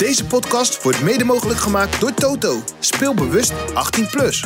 Deze 0.00 0.26
podcast 0.26 0.82
wordt 0.82 1.02
mede 1.02 1.24
mogelijk 1.24 1.58
gemaakt 1.58 2.00
door 2.00 2.14
Toto. 2.14 2.60
Speel 2.78 3.14
bewust 3.14 3.52
18+. 3.52 4.10
Plus. 4.10 4.44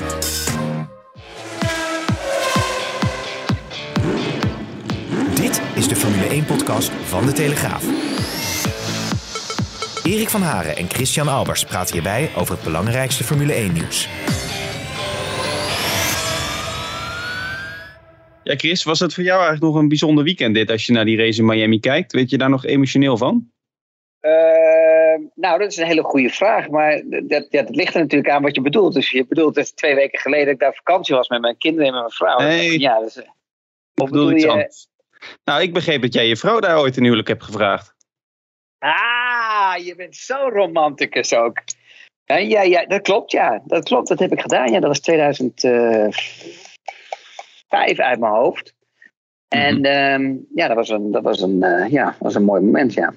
Dit 5.35 5.63
is 5.75 5.89
de 5.89 5.97
Formule 5.97 6.43
1-podcast 6.43 6.91
van 6.91 7.27
De 7.27 7.33
Telegraaf. 7.33 7.85
Erik 10.05 10.29
van 10.29 10.43
Haren 10.43 10.77
en 10.77 10.89
Christian 10.89 11.29
Albers 11.29 11.65
praten 11.65 11.95
hierbij 11.95 12.31
over 12.37 12.55
het 12.55 12.65
belangrijkste 12.65 13.25
Formule 13.25 13.55
1-nieuws. 13.55 14.09
Ja, 18.43 18.57
Chris, 18.57 18.83
was 18.83 19.01
het 19.01 19.15
voor 19.15 19.25
jou 19.25 19.39
eigenlijk 19.43 19.73
nog 19.73 19.83
een 19.83 19.89
bijzonder 19.89 20.25
weekend 20.25 20.55
dit 20.55 20.71
als 20.71 20.87
je 20.87 20.93
naar 20.93 21.05
die 21.05 21.17
race 21.17 21.39
in 21.39 21.47
Miami 21.47 21.81
kijkt? 21.81 22.13
Weet 22.13 22.31
je 22.31 22.39
daar 22.39 22.51
nog 22.51 22.65
emotioneel 22.65 23.17
van? 23.17 23.53
Uh, 24.27 25.29
nou, 25.35 25.59
dat 25.59 25.71
is 25.71 25.77
een 25.77 25.87
hele 25.87 26.03
goede 26.03 26.29
vraag. 26.29 26.69
Maar 26.69 27.03
dat, 27.07 27.47
ja, 27.51 27.63
dat 27.63 27.77
ligt 27.77 27.95
er 27.95 28.01
natuurlijk 28.01 28.31
aan 28.31 28.43
wat 28.43 28.55
je 28.55 28.61
bedoelt. 28.61 28.95
Dus 28.95 29.11
je 29.11 29.27
bedoelt 29.27 29.55
dat 29.55 29.77
twee 29.77 29.95
weken 29.95 30.19
geleden 30.19 30.45
dat 30.45 30.55
ik 30.55 30.61
daar 30.61 30.75
vakantie 30.75 31.15
was 31.15 31.29
met 31.29 31.41
mijn 31.41 31.59
kinderen 31.59 31.87
en 31.87 31.93
met 31.93 32.03
mijn 32.03 32.13
vrouw. 32.13 32.39
Nee, 32.39 32.81
ja, 32.81 33.01
dus, 33.01 33.19
of 33.95 34.11
bedoel 34.11 34.33
iets 34.33 34.43
je... 34.43 34.51
anders? 34.51 34.89
Nou, 35.45 35.63
ik 35.63 35.73
begreep 35.73 36.03
dat 36.03 36.15
jij 36.15 36.27
je 36.27 36.37
vrouw 36.37 36.61
daar 36.61 36.79
ooit 36.79 36.97
een 36.97 37.03
huwelijk 37.03 37.29
hebt 37.29 37.43
gevraagd. 37.43 37.95
Ah, 38.79 39.75
je 39.85 39.95
bent 39.97 40.17
zo 40.17 40.49
romanticus 40.49 41.35
ook. 41.35 41.63
Ja, 42.25 42.37
ja, 42.37 42.63
ja, 42.63 42.87
dat 42.87 43.03
klopt, 43.03 43.31
ja. 43.31 43.63
Dat 43.65 43.85
klopt, 43.85 44.09
dat 44.09 44.19
heb 44.19 44.33
ik 44.33 44.41
gedaan. 44.41 44.73
Ja, 44.73 44.81
dat 44.81 44.89
was 44.89 45.01
2005 45.01 47.99
uit 47.99 48.19
mijn 48.19 48.33
hoofd. 48.33 48.75
En 49.49 49.77
mm 49.77 49.85
-hmm. 49.85 50.47
ja, 50.55 50.67
dat 50.67 50.77
was 50.77 50.89
een, 50.89 51.11
dat 51.11 51.23
was 51.23 51.41
een, 51.41 51.65
uh, 51.65 51.91
ja, 51.91 52.17
was 52.19 52.35
een 52.35 52.45
mooi 52.45 52.61
moment, 52.61 52.95
ja. 52.95 53.15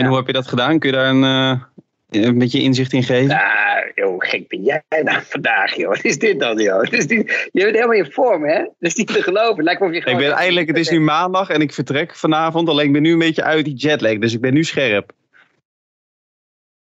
En 0.00 0.06
hoe 0.06 0.16
heb 0.16 0.26
je 0.26 0.32
dat 0.32 0.46
gedaan? 0.46 0.78
Kun 0.78 0.90
je 0.90 0.96
daar 0.96 1.08
een, 1.08 1.22
uh, 1.22 2.24
een 2.24 2.38
beetje 2.38 2.60
inzicht 2.60 2.92
in 2.92 3.02
geven? 3.02 3.26
Nou, 3.26 3.92
joh, 3.94 4.14
gek 4.18 4.48
ben 4.48 4.62
jij 4.62 4.82
nou 5.02 5.22
vandaag, 5.22 5.76
joh. 5.76 5.88
Wat 5.88 6.04
is 6.04 6.18
dit 6.18 6.40
dan, 6.40 6.58
joh? 6.58 6.84
Je 6.84 7.24
bent 7.52 7.74
helemaal 7.74 7.92
in 7.92 8.12
vorm, 8.12 8.44
hè? 8.44 8.58
Dat 8.58 8.74
is 8.78 8.94
niet 8.94 9.06
te 9.06 9.22
geloven. 9.22 9.64
Lijkt 9.64 9.80
of 9.80 9.90
je 9.92 9.96
ik 9.96 10.16
ben 10.16 10.32
eindelijk, 10.32 10.66
het 10.66 10.78
is 10.78 10.90
nu 10.90 11.00
maandag 11.00 11.48
en 11.48 11.60
ik 11.60 11.72
vertrek 11.72 12.16
vanavond. 12.16 12.68
Alleen 12.68 12.86
ik 12.86 12.92
ben 12.92 13.02
nu 13.02 13.12
een 13.12 13.18
beetje 13.18 13.42
uit 13.42 13.64
die 13.64 13.74
jetlag, 13.74 14.18
dus 14.18 14.34
ik 14.34 14.40
ben 14.40 14.54
nu 14.54 14.64
scherp. 14.64 15.12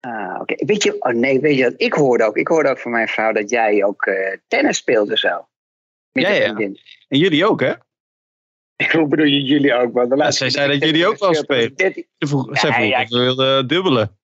Ah, 0.00 0.30
oké. 0.40 0.40
Okay. 0.40 0.66
Weet 0.66 0.82
je, 0.82 0.96
oh 1.02 1.12
nee, 1.12 1.40
weet 1.40 1.56
je 1.56 1.64
wat? 1.64 1.74
Ik 1.76 1.92
hoorde 1.92 2.24
ook, 2.24 2.36
ik 2.36 2.48
hoorde 2.48 2.68
ook 2.68 2.78
van 2.78 2.90
mijn 2.90 3.08
vrouw 3.08 3.32
dat 3.32 3.50
jij 3.50 3.84
ook 3.84 4.06
uh, 4.06 4.14
tennis 4.48 4.76
speelde 4.76 5.18
zo. 5.18 5.46
Ja, 6.12 6.30
ja. 6.30 6.54
En 7.08 7.18
jullie 7.18 7.46
ook, 7.46 7.60
hè? 7.60 7.72
Hoe 8.92 9.08
bedoel 9.08 9.26
je 9.26 9.42
jullie 9.42 9.74
ook? 9.74 10.06
Ja, 10.16 10.30
zij 10.30 10.50
zei 10.50 10.72
dat 10.72 10.88
jullie 10.88 11.06
ook 11.06 11.18
wel 11.18 11.34
spelen. 11.34 11.72
Ze 11.76 12.04
vroeg, 12.18 12.58
zij 12.58 12.72
vroeg 12.72 12.86
ja, 12.86 13.04
we 13.04 13.18
wilden 13.18 13.68
dubbelen. 13.68 14.16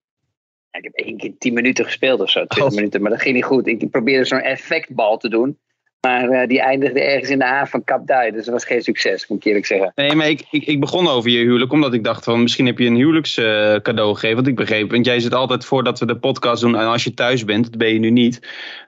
Ja, 0.70 0.78
ik 0.78 0.84
heb 0.84 0.94
één 0.94 1.16
keer 1.16 1.34
tien 1.38 1.52
minuten 1.54 1.84
gespeeld 1.84 2.20
of 2.20 2.30
zo, 2.30 2.46
twintig 2.46 2.70
oh. 2.70 2.76
minuten, 2.76 3.02
maar 3.02 3.10
dat 3.10 3.22
ging 3.22 3.34
niet 3.34 3.44
goed. 3.44 3.66
Ik 3.66 3.90
probeerde 3.90 4.24
zo'n 4.24 4.40
effectbal 4.40 5.18
te 5.18 5.28
doen. 5.28 5.58
Maar 6.06 6.28
uh, 6.28 6.46
die 6.46 6.60
eindigde 6.60 7.00
ergens 7.00 7.30
in 7.30 7.38
de 7.38 7.44
haven 7.44 7.68
van 7.68 7.84
Kapduy. 7.84 8.30
Dus 8.30 8.44
dat 8.44 8.54
was 8.54 8.64
geen 8.64 8.82
succes, 8.82 9.26
moet 9.26 9.38
ik 9.38 9.44
eerlijk 9.44 9.66
zeggen. 9.66 9.92
Nee, 9.94 10.14
maar 10.14 10.28
ik, 10.28 10.46
ik, 10.50 10.66
ik 10.66 10.80
begon 10.80 11.08
over 11.08 11.30
je 11.30 11.38
huwelijk. 11.38 11.72
Omdat 11.72 11.94
ik 11.94 12.04
dacht 12.04 12.24
van 12.24 12.42
misschien 12.42 12.66
heb 12.66 12.78
je 12.78 12.86
een 12.86 12.94
huwelijkscadeau 12.94 14.08
uh, 14.08 14.14
gegeven. 14.14 14.34
Want 14.34 14.46
ik 14.46 14.56
begreep. 14.56 14.90
Want 14.90 15.06
jij 15.06 15.20
zit 15.20 15.34
altijd 15.34 15.64
voordat 15.64 15.98
we 15.98 16.06
de 16.06 16.18
podcast 16.18 16.62
doen. 16.62 16.76
En 16.76 16.86
als 16.86 17.04
je 17.04 17.14
thuis 17.14 17.44
bent, 17.44 17.64
dat 17.64 17.78
ben 17.78 17.92
je 17.92 17.98
nu 17.98 18.10
niet. 18.10 18.40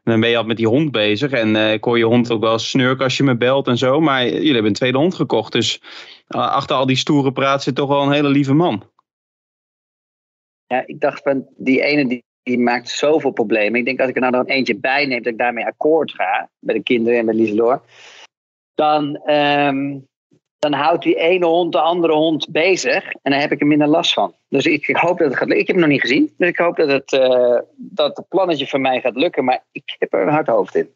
Dan 0.04 0.20
ben 0.20 0.28
je 0.28 0.36
altijd 0.36 0.46
met 0.46 0.56
die 0.56 0.66
hond 0.66 0.90
bezig. 0.90 1.30
En 1.30 1.54
uh, 1.54 1.72
ik 1.72 1.84
hoor 1.84 1.98
je 1.98 2.04
hond 2.04 2.30
ook 2.30 2.40
wel 2.40 2.58
snurken 2.58 3.04
als 3.04 3.16
je 3.16 3.22
me 3.22 3.36
belt 3.36 3.66
en 3.66 3.78
zo. 3.78 4.00
Maar 4.00 4.24
jullie 4.24 4.52
hebben 4.52 4.66
een 4.66 4.72
tweede 4.72 4.98
hond 4.98 5.14
gekocht. 5.14 5.52
Dus 5.52 5.82
achter 6.28 6.76
al 6.76 6.86
die 6.86 6.96
stoere 6.96 7.32
praat 7.32 7.62
zit 7.62 7.74
toch 7.74 7.88
wel 7.88 8.02
een 8.02 8.12
hele 8.12 8.28
lieve 8.28 8.54
man. 8.54 8.90
Ja, 10.66 10.82
ik 10.86 11.00
dacht 11.00 11.22
van 11.22 11.46
die 11.56 11.82
ene 11.82 12.08
die 12.08 12.24
die 12.44 12.58
maakt 12.58 12.88
zoveel 12.88 13.30
problemen. 13.30 13.78
Ik 13.78 13.84
denk 13.84 14.00
als 14.00 14.08
ik 14.08 14.14
er 14.14 14.20
nou 14.20 14.32
nog 14.32 14.46
eentje 14.46 14.76
bij 14.76 15.06
neem, 15.06 15.22
dat 15.22 15.32
ik 15.32 15.38
daarmee 15.38 15.66
akkoord 15.66 16.12
ga. 16.12 16.48
Bij 16.58 16.74
de 16.74 16.82
kinderen 16.82 17.18
en 17.18 17.24
met 17.24 17.34
Lieselor. 17.34 17.82
Dan, 18.74 19.30
um, 19.30 20.06
dan 20.58 20.72
houdt 20.72 21.02
die 21.02 21.14
ene 21.14 21.46
hond 21.46 21.72
de 21.72 21.80
andere 21.80 22.12
hond 22.12 22.48
bezig. 22.48 23.04
En 23.22 23.30
daar 23.30 23.40
heb 23.40 23.52
ik 23.52 23.60
er 23.60 23.66
minder 23.66 23.88
last 23.88 24.12
van. 24.12 24.34
Dus 24.48 24.66
ik, 24.66 24.86
ik 24.86 24.96
hoop 24.96 25.18
dat 25.18 25.28
het 25.28 25.36
gaat 25.36 25.48
lukken. 25.48 25.60
Ik 25.60 25.66
heb 25.66 25.76
hem 25.76 25.84
nog 25.84 25.94
niet 25.94 26.00
gezien. 26.00 26.32
Dus 26.36 26.48
ik 26.48 26.58
hoop 26.58 26.76
dat 26.76 26.88
het, 26.88 27.12
uh, 27.12 27.58
dat 27.76 28.16
het 28.16 28.28
plannetje 28.28 28.66
van 28.66 28.80
mij 28.80 29.00
gaat 29.00 29.16
lukken. 29.16 29.44
Maar 29.44 29.64
ik 29.72 29.96
heb 29.98 30.12
er 30.12 30.22
een 30.22 30.32
hard 30.32 30.46
hoofd 30.46 30.74
in. 30.74 30.88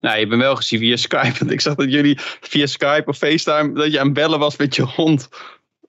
Nou, 0.00 0.18
je 0.18 0.26
bent 0.26 0.40
wel 0.40 0.56
gezien 0.56 0.78
via 0.78 0.96
Skype. 0.96 1.38
Want 1.38 1.50
ik 1.50 1.60
zag 1.60 1.74
dat 1.74 1.92
jullie 1.92 2.18
via 2.20 2.66
Skype 2.66 3.04
of 3.06 3.16
FaceTime... 3.16 3.72
dat 3.72 3.92
je 3.92 3.98
aan 3.98 4.04
het 4.04 4.14
bellen 4.14 4.38
was 4.38 4.56
met 4.56 4.76
je 4.76 4.82
hond. 4.82 5.28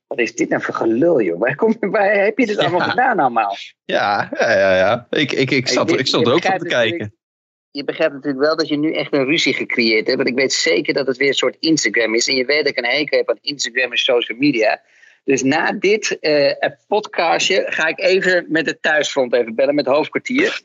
Wat 0.07 0.19
is 0.19 0.35
dit 0.35 0.49
nou 0.49 0.61
voor 0.61 0.73
gelul, 0.73 1.21
joh? 1.21 1.39
Waar, 1.39 1.55
kom, 1.55 1.75
waar 1.79 2.13
heb 2.13 2.37
je 2.37 2.45
dit 2.45 2.57
allemaal 2.57 2.79
ja. 2.79 2.89
gedaan 2.89 3.19
allemaal? 3.19 3.55
Ja, 3.85 4.29
ja, 4.39 4.51
ja. 4.51 4.75
ja. 4.75 5.07
Ik, 5.09 5.31
ik, 5.31 5.51
ik 5.51 5.67
zat, 5.67 5.91
ik 5.91 6.07
stond 6.07 6.27
er 6.27 6.33
ook 6.33 6.45
op 6.45 6.57
te 6.57 6.67
kijken. 6.67 7.15
Je 7.71 7.83
begrijpt 7.83 8.13
natuurlijk 8.13 8.43
wel 8.43 8.57
dat 8.57 8.67
je 8.67 8.77
nu 8.77 8.93
echt 8.93 9.13
een 9.13 9.25
ruzie 9.25 9.53
gecreëerd 9.53 10.05
hebt. 10.05 10.17
Want 10.17 10.29
ik 10.29 10.35
weet 10.35 10.53
zeker 10.53 10.93
dat 10.93 11.07
het 11.07 11.17
weer 11.17 11.27
een 11.27 11.33
soort 11.33 11.57
Instagram 11.59 12.15
is. 12.15 12.27
En 12.27 12.35
je 12.35 12.45
weet 12.45 12.63
dat 12.63 12.71
ik 12.71 12.77
een 12.77 12.91
hekel 12.91 13.17
heb 13.17 13.29
aan 13.29 13.37
Instagram 13.41 13.91
en 13.91 13.97
social 13.97 14.37
media. 14.37 14.81
Dus 15.23 15.43
na 15.43 15.71
dit 15.71 16.17
uh, 16.21 16.53
podcastje 16.87 17.65
ga 17.67 17.87
ik 17.87 17.99
even 17.99 18.45
met 18.49 18.65
het 18.65 18.81
thuisfront 18.81 19.33
even 19.33 19.55
bellen 19.55 19.75
met 19.75 19.85
hoofdkwartier. 19.85 20.61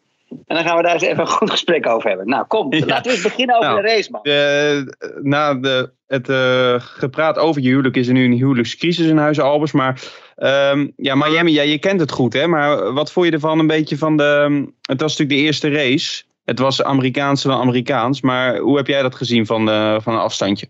En 0.47 0.57
dan 0.57 0.65
gaan 0.65 0.77
we 0.77 0.83
daar 0.83 0.93
eens 0.93 1.03
even 1.03 1.21
een 1.21 1.27
goed 1.27 1.51
gesprek 1.51 1.87
over 1.87 2.09
hebben. 2.09 2.29
Nou, 2.29 2.47
kom, 2.47 2.75
ja. 2.75 2.87
laten 2.87 3.05
we 3.05 3.11
eens 3.11 3.23
beginnen 3.23 3.57
over 3.57 3.69
nou, 3.69 3.83
de 3.83 3.89
race, 3.89 4.11
man. 4.11 4.21
De, 4.23 5.19
na 5.23 5.55
de, 5.55 5.93
het 6.07 6.29
uh, 6.29 6.75
gepraat 6.79 7.39
over 7.39 7.63
je 7.63 7.69
huwelijk 7.69 7.97
is 7.97 8.07
er 8.07 8.13
nu 8.13 8.25
een 8.25 8.33
huwelijkscrisis 8.33 9.07
in 9.07 9.17
Huizen 9.17 9.45
Albers. 9.45 9.73
Maar 9.73 10.03
um, 10.37 10.93
ja, 10.97 11.15
Miami, 11.15 11.53
ja, 11.53 11.63
je 11.63 11.79
kent 11.79 12.01
het 12.01 12.11
goed, 12.11 12.33
hè? 12.33 12.47
Maar 12.47 12.93
wat 12.93 13.13
vond 13.13 13.27
je 13.27 13.33
ervan 13.33 13.59
een 13.59 13.67
beetje 13.67 13.99
van 13.99 14.17
de... 14.17 14.65
Het 14.83 15.01
was 15.01 15.11
natuurlijk 15.11 15.41
de 15.41 15.47
eerste 15.47 15.71
race. 15.71 16.23
Het 16.45 16.59
was 16.59 16.83
Amerikaans 16.83 17.43
dan 17.43 17.61
Amerikaans. 17.61 18.21
Maar 18.21 18.57
hoe 18.57 18.77
heb 18.77 18.87
jij 18.87 19.03
dat 19.03 19.15
gezien 19.15 19.47
van, 19.47 19.67
de, 19.67 19.99
van 20.03 20.15
een 20.15 20.21
afstandje? 20.21 20.69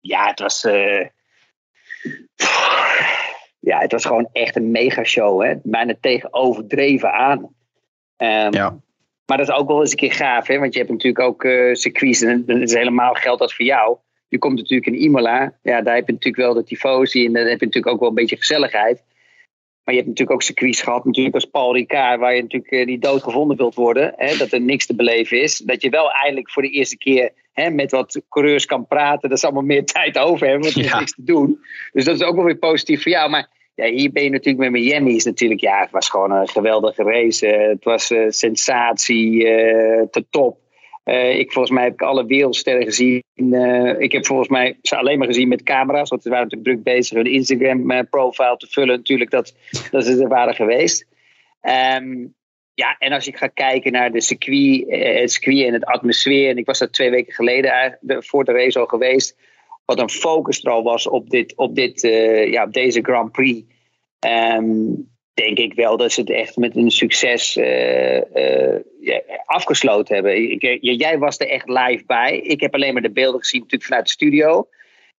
Ja, 0.00 0.26
het 0.26 0.40
was... 0.40 0.64
Uh... 0.64 1.06
Ja, 3.60 3.78
het 3.78 3.92
was 3.92 4.04
gewoon 4.04 4.28
echt 4.32 4.56
een 4.56 4.70
megashow, 4.70 5.42
hè? 5.42 5.54
Bijna 5.62 5.94
tegen 6.00 6.34
overdreven 6.34 7.12
aan. 7.12 7.54
Um, 8.16 8.52
ja. 8.52 8.80
Maar 9.26 9.36
dat 9.36 9.48
is 9.48 9.54
ook 9.54 9.68
wel 9.68 9.80
eens 9.80 9.90
een 9.90 9.96
keer 9.96 10.12
gaaf, 10.12 10.46
hè? 10.46 10.58
want 10.58 10.72
je 10.72 10.78
hebt 10.78 10.90
natuurlijk 10.90 11.24
ook 11.24 11.44
uh, 11.44 11.74
circuits 11.74 12.22
en 12.22 12.44
het 12.46 12.62
is 12.62 12.74
helemaal 12.74 13.14
geld 13.14 13.40
als 13.40 13.54
voor 13.54 13.64
jou. 13.64 13.96
Je 14.28 14.38
komt 14.38 14.56
natuurlijk 14.56 14.86
in 14.86 15.02
Imola, 15.02 15.52
ja, 15.62 15.82
daar 15.82 15.94
heb 15.94 16.06
je 16.06 16.12
natuurlijk 16.12 16.42
wel 16.42 16.54
de 16.54 16.64
tifosi 16.64 17.26
en 17.26 17.32
dan 17.32 17.46
heb 17.46 17.60
je 17.60 17.66
natuurlijk 17.66 17.94
ook 17.94 18.00
wel 18.00 18.08
een 18.08 18.14
beetje 18.14 18.36
gezelligheid. 18.36 19.04
Maar 19.86 19.94
je 19.94 20.00
hebt 20.00 20.06
natuurlijk 20.06 20.30
ook 20.30 20.42
circuits 20.42 20.82
gehad, 20.82 21.04
natuurlijk 21.04 21.34
als 21.34 21.44
Paul 21.44 21.74
Ricard, 21.74 22.20
waar 22.20 22.34
je 22.34 22.42
natuurlijk 22.42 22.72
uh, 22.72 22.86
niet 22.86 23.02
dood 23.02 23.22
gevonden 23.22 23.56
wilt 23.56 23.74
worden. 23.74 24.12
Hè, 24.16 24.36
dat 24.36 24.52
er 24.52 24.60
niks 24.60 24.86
te 24.86 24.94
beleven 24.94 25.42
is. 25.42 25.58
Dat 25.58 25.82
je 25.82 25.90
wel 25.90 26.10
eindelijk 26.12 26.50
voor 26.50 26.62
de 26.62 26.70
eerste 26.70 26.96
keer 26.96 27.32
hè, 27.52 27.70
met 27.70 27.90
wat 27.90 28.22
coureurs 28.28 28.66
kan 28.66 28.86
praten. 28.86 29.28
Dat 29.28 29.38
ze 29.38 29.46
allemaal 29.46 29.64
meer 29.64 29.84
tijd 29.94 30.18
over 30.18 30.46
hebben, 30.46 30.64
want 30.64 30.76
er 30.76 30.84
is 30.84 30.90
ja. 30.90 30.98
niks 30.98 31.14
te 31.14 31.24
doen. 31.24 31.58
Dus 31.92 32.04
dat 32.04 32.14
is 32.14 32.22
ook 32.22 32.34
wel 32.34 32.44
weer 32.44 32.58
positief 32.58 33.02
voor 33.02 33.12
jou. 33.12 33.30
Maar 33.30 33.48
ja, 33.76 33.86
hier 33.86 34.12
ben 34.12 34.22
je 34.22 34.30
natuurlijk 34.30 34.70
met 34.70 34.82
Miami. 34.82 35.14
Is 35.14 35.24
natuurlijk, 35.24 35.60
ja, 35.60 35.80
het 35.80 35.90
was 35.90 36.08
gewoon 36.08 36.30
een 36.30 36.48
geweldige 36.48 37.02
race. 37.02 37.46
Uh, 37.46 37.68
het 37.68 37.84
was 37.84 38.10
uh, 38.10 38.24
sensatie, 38.28 39.44
uh, 39.44 40.02
te 40.10 40.24
top. 40.30 40.58
ik, 41.38 41.52
volgens 41.52 41.74
mij 41.74 41.84
heb 41.84 41.92
ik 41.92 42.02
alle 42.02 42.26
wereldsterren 42.26 42.84
gezien. 42.84 43.22
ik 43.98 44.12
heb 44.12 44.26
volgens 44.26 44.48
mij 44.48 44.78
ze 44.82 44.96
alleen 44.96 45.18
maar 45.18 45.26
gezien 45.26 45.48
met 45.48 45.62
camera's. 45.62 46.08
Want 46.08 46.22
ze 46.22 46.28
waren 46.28 46.44
natuurlijk 46.44 46.84
druk 46.84 46.94
bezig 46.94 47.16
hun 47.16 47.32
Instagram-profile 47.32 48.56
te 48.56 48.66
vullen. 48.66 48.96
Natuurlijk 48.96 49.30
dat, 49.30 49.54
dat 49.90 50.04
ze 50.04 50.22
er 50.22 50.28
waren 50.28 50.54
geweest. 50.54 51.06
Um, 51.96 52.34
ja, 52.74 52.96
en 52.98 53.12
als 53.12 53.26
ik 53.26 53.36
ga 53.36 53.46
kijken 53.46 53.92
naar 53.92 54.12
de 54.12 54.20
circuit, 54.20 54.84
het 54.88 55.32
circuit 55.32 55.66
en 55.66 55.72
het 55.72 55.84
atmosfeer. 55.84 56.50
En 56.50 56.56
ik 56.56 56.66
was 56.66 56.78
daar 56.78 56.90
twee 56.90 57.10
weken 57.10 57.34
geleden 57.34 57.98
voor 58.00 58.44
de 58.44 58.52
race 58.52 58.78
al 58.78 58.86
geweest 58.86 59.36
wat 59.86 60.00
een 60.00 60.10
focus 60.10 60.64
er 60.64 60.70
al 60.70 60.82
was 60.82 61.08
op, 61.08 61.30
dit, 61.30 61.56
op, 61.56 61.74
dit, 61.74 62.02
uh, 62.04 62.52
ja, 62.52 62.64
op 62.64 62.72
deze 62.72 63.02
Grand 63.02 63.32
Prix. 63.32 63.62
Um, 64.26 65.08
denk 65.34 65.58
ik 65.58 65.74
wel 65.74 65.96
dat 65.96 66.12
ze 66.12 66.20
het 66.20 66.30
echt 66.30 66.56
met 66.56 66.76
een 66.76 66.90
succes 66.90 67.56
uh, 67.56 68.16
uh, 68.16 68.76
ja, 69.00 69.22
afgesloten 69.44 70.14
hebben. 70.14 70.50
Ik, 70.50 70.78
jij 70.80 71.18
was 71.18 71.38
er 71.38 71.48
echt 71.48 71.68
live 71.68 72.02
bij. 72.06 72.38
Ik 72.38 72.60
heb 72.60 72.74
alleen 72.74 72.92
maar 72.92 73.02
de 73.02 73.10
beelden 73.10 73.40
gezien 73.40 73.60
natuurlijk 73.60 73.88
vanuit 73.88 74.06
de 74.06 74.12
studio. 74.12 74.68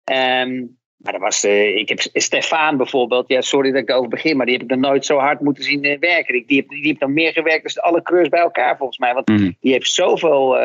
Um, 0.04 0.78
maar 0.98 1.13
dat 1.13 1.22
was, 1.22 1.44
ik 1.44 1.90
heb 1.90 2.00
Stefan 2.13 2.78
bijvoorbeeld, 2.78 3.28
ja, 3.28 3.42
sorry 3.42 3.72
dat 3.72 3.81
ik 3.81 3.90
erover 3.90 4.10
begin, 4.10 4.38
maar 4.38 4.46
die 4.46 4.56
heb 4.56 4.63
ik 4.63 4.70
nog 4.70 4.80
nooit 4.80 5.06
zo 5.06 5.18
hard 5.18 5.42
moeten 5.42 5.63
zien 5.63 5.98
werken. 6.00 6.34
Die, 6.34 6.46
die, 6.46 6.56
heeft, 6.56 6.70
die 6.70 6.88
heeft 6.88 7.00
nog 7.00 7.10
meer 7.10 7.31
gewerkt 7.31 7.75
dan 7.75 7.84
alle 7.84 8.02
creurs 8.02 8.30
bij 8.30 8.40
elkaar 8.40 8.78
volgens 8.78 8.98
mij. 8.98 9.13
Want 9.13 9.28
mm. 9.28 9.56
die 9.60 9.72
heeft 9.72 9.92
zoveel 9.92 10.58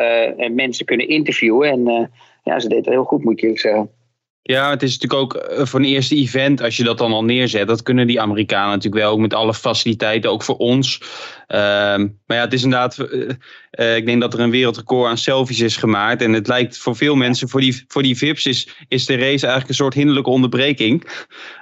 mensen 0.51 0.85
kunnen 0.85 1.07
interviewen 1.07 1.69
en 1.69 2.11
ja, 2.43 2.59
ze 2.59 2.67
deed 2.67 2.85
het 2.85 2.93
heel 2.93 3.03
goed, 3.03 3.23
moet 3.23 3.43
ik 3.43 3.59
zeggen. 3.59 3.89
Ja, 4.45 4.69
het 4.69 4.83
is 4.83 4.97
natuurlijk 4.99 5.21
ook 5.21 5.43
eh, 5.43 5.65
voor 5.65 5.79
een 5.79 5.85
eerste 5.85 6.15
event, 6.15 6.61
als 6.61 6.77
je 6.77 6.83
dat 6.83 6.97
dan 6.97 7.13
al 7.13 7.23
neerzet, 7.23 7.67
dat 7.67 7.83
kunnen 7.83 8.07
die 8.07 8.21
Amerikanen 8.21 8.69
natuurlijk 8.69 9.03
wel, 9.03 9.11
ook 9.11 9.19
met 9.19 9.33
alle 9.33 9.53
faciliteiten, 9.53 10.31
ook 10.31 10.43
voor 10.43 10.57
ons. 10.57 11.01
Ehm, 11.47 12.07
maar 12.25 12.37
ja, 12.37 12.43
het 12.43 12.53
is 12.53 12.63
inderdaad, 12.63 12.97
uh, 12.99 13.29
uh, 13.71 13.95
ik 13.95 14.05
denk 14.05 14.21
dat 14.21 14.33
er 14.33 14.39
een 14.39 14.49
wereldrecord 14.49 15.09
aan 15.09 15.17
selfies 15.17 15.59
is 15.59 15.77
gemaakt. 15.77 16.21
En 16.21 16.33
het 16.33 16.47
lijkt 16.47 16.77
voor 16.77 16.95
veel 16.95 17.15
mensen, 17.15 17.49
voor 17.49 17.59
die, 17.59 17.83
voor 17.87 18.01
die 18.01 18.17
VIP's 18.17 18.45
is, 18.45 18.75
is 18.87 19.05
de 19.05 19.13
race 19.13 19.27
eigenlijk 19.27 19.69
een 19.69 19.75
soort 19.75 19.93
hinderlijke 19.93 20.29
onderbreking. 20.29 21.03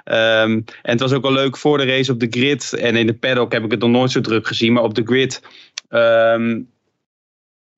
Um, 0.04 0.64
en 0.64 0.64
het 0.82 1.00
was 1.00 1.12
ook 1.12 1.22
wel 1.22 1.32
leuk 1.32 1.56
voor 1.56 1.78
de 1.78 1.84
race 1.84 2.12
op 2.12 2.20
de 2.20 2.26
grid. 2.30 2.72
En 2.72 2.96
in 2.96 3.06
de 3.06 3.14
paddock 3.14 3.52
heb 3.52 3.64
ik 3.64 3.70
het 3.70 3.80
nog 3.80 3.90
nooit 3.90 4.10
zo 4.10 4.20
druk 4.20 4.46
gezien, 4.46 4.72
maar 4.72 4.82
op 4.82 4.94
de 4.94 5.04
grid 5.04 5.42
um, 5.88 6.70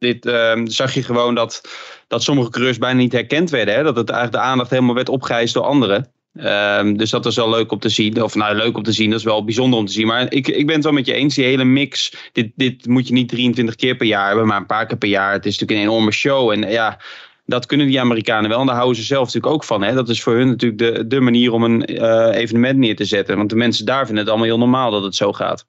dit, 0.04 0.32
zag 0.64 0.94
je 0.94 1.02
gewoon 1.02 1.34
dat 1.34 1.62
dat 2.08 2.22
sommige 2.22 2.50
coureurs 2.50 2.78
bijna 2.78 2.98
niet 2.98 3.12
herkend 3.12 3.50
werden. 3.50 3.74
Hè? 3.74 3.82
Dat 3.82 3.96
het 3.96 4.10
eigenlijk 4.10 4.42
de 4.42 4.50
aandacht 4.50 4.70
helemaal 4.70 4.94
werd 4.94 5.08
opgeëist 5.08 5.54
door 5.54 5.64
anderen. 5.64 6.12
Um, 6.34 6.96
dus 6.96 7.10
dat 7.10 7.26
is 7.26 7.36
wel 7.36 7.50
leuk 7.50 7.72
om 7.72 7.78
te 7.78 7.88
zien. 7.88 8.22
Of 8.22 8.34
nou, 8.34 8.56
leuk 8.56 8.76
om 8.76 8.82
te 8.82 8.92
zien, 8.92 9.10
dat 9.10 9.18
is 9.18 9.24
wel 9.24 9.44
bijzonder 9.44 9.78
om 9.78 9.86
te 9.86 9.92
zien. 9.92 10.06
Maar 10.06 10.32
ik, 10.32 10.48
ik 10.48 10.66
ben 10.66 10.74
het 10.74 10.84
wel 10.84 10.92
met 10.92 11.06
je 11.06 11.12
eens, 11.12 11.34
die 11.34 11.44
hele 11.44 11.64
mix. 11.64 12.14
Dit, 12.32 12.52
dit 12.54 12.86
moet 12.86 13.08
je 13.08 13.14
niet 13.14 13.28
23 13.28 13.74
keer 13.74 13.96
per 13.96 14.06
jaar 14.06 14.26
hebben, 14.26 14.46
maar 14.46 14.56
een 14.56 14.66
paar 14.66 14.86
keer 14.86 14.96
per 14.96 15.08
jaar. 15.08 15.32
Het 15.32 15.46
is 15.46 15.58
natuurlijk 15.58 15.80
een 15.80 15.92
enorme 15.92 16.12
show. 16.12 16.50
En 16.50 16.70
ja, 16.70 17.00
dat 17.46 17.66
kunnen 17.66 17.86
die 17.86 18.00
Amerikanen 18.00 18.50
wel. 18.50 18.60
En 18.60 18.66
daar 18.66 18.74
houden 18.74 18.96
ze 18.96 19.02
zelf 19.02 19.24
natuurlijk 19.24 19.52
ook 19.52 19.64
van. 19.64 19.82
Hè? 19.82 19.94
Dat 19.94 20.08
is 20.08 20.22
voor 20.22 20.34
hun 20.34 20.48
natuurlijk 20.48 20.78
de, 20.78 21.06
de 21.06 21.20
manier 21.20 21.52
om 21.52 21.64
een 21.64 21.92
uh, 21.92 22.28
evenement 22.32 22.78
neer 22.78 22.96
te 22.96 23.04
zetten. 23.04 23.36
Want 23.36 23.50
de 23.50 23.56
mensen 23.56 23.86
daar 23.86 24.06
vinden 24.06 24.18
het 24.18 24.28
allemaal 24.28 24.48
heel 24.48 24.58
normaal 24.58 24.90
dat 24.90 25.02
het 25.02 25.14
zo 25.14 25.32
gaat. 25.32 25.66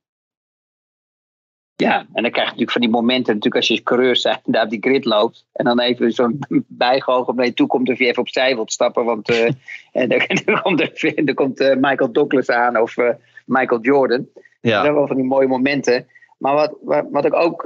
Ja, 1.77 2.05
en 2.13 2.21
dan 2.21 2.31
krijg 2.31 2.35
je 2.35 2.43
natuurlijk 2.43 2.71
van 2.71 2.81
die 2.81 2.89
momenten, 2.89 3.33
natuurlijk 3.33 3.55
als 3.55 3.77
je 3.77 3.83
coureur 3.83 4.15
zijn, 4.15 4.39
daar 4.53 4.63
op 4.63 4.69
die 4.69 4.81
grid 4.81 5.05
loopt. 5.05 5.45
En 5.53 5.65
dan 5.65 5.79
even 5.79 6.11
zo'n 6.11 6.39
bijgehoog 6.67 7.33
naar 7.33 7.45
je 7.45 7.53
toe 7.53 7.67
komt 7.67 7.89
of 7.89 7.97
je 7.97 8.05
even 8.05 8.21
opzij 8.21 8.55
wilt 8.55 8.71
stappen. 8.71 9.05
Want 9.05 9.29
uh, 9.31 9.49
en 9.91 10.09
dan, 10.09 10.61
komt, 10.61 10.81
er, 11.15 11.33
komt 11.33 11.61
uh, 11.61 11.75
Michael 11.75 12.11
Douglas 12.11 12.49
aan 12.49 12.81
of 12.81 12.97
uh, 12.97 13.09
Michael 13.45 13.81
Jordan. 13.81 14.27
Ja. 14.61 14.71
Dat 14.71 14.81
zijn 14.81 14.93
wel 14.93 15.07
van 15.07 15.15
die 15.15 15.25
mooie 15.25 15.47
momenten. 15.47 16.07
Maar 16.37 16.53
wat, 16.53 16.75
wat, 16.81 17.05
wat 17.11 17.25
ik 17.25 17.33
ook 17.33 17.63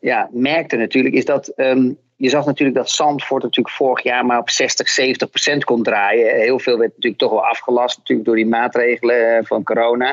ja, 0.00 0.28
merkte 0.32 0.76
natuurlijk, 0.76 1.14
is 1.14 1.24
dat 1.24 1.52
um, 1.56 1.98
je 2.16 2.28
zag 2.28 2.46
natuurlijk 2.46 2.76
dat 2.76 2.90
Zandvoort 2.90 3.42
natuurlijk 3.42 3.74
vorig 3.74 4.02
jaar 4.02 4.26
maar 4.26 4.38
op 4.38 4.50
60, 4.50 4.88
70 4.88 5.30
procent 5.30 5.64
kon 5.64 5.82
draaien. 5.82 6.34
Heel 6.34 6.58
veel 6.58 6.78
werd 6.78 6.90
natuurlijk 6.90 7.22
toch 7.22 7.30
wel 7.30 7.46
afgelast 7.46 7.98
natuurlijk 7.98 8.26
door 8.26 8.36
die 8.36 8.46
maatregelen 8.46 9.46
van 9.46 9.62
corona. 9.62 10.10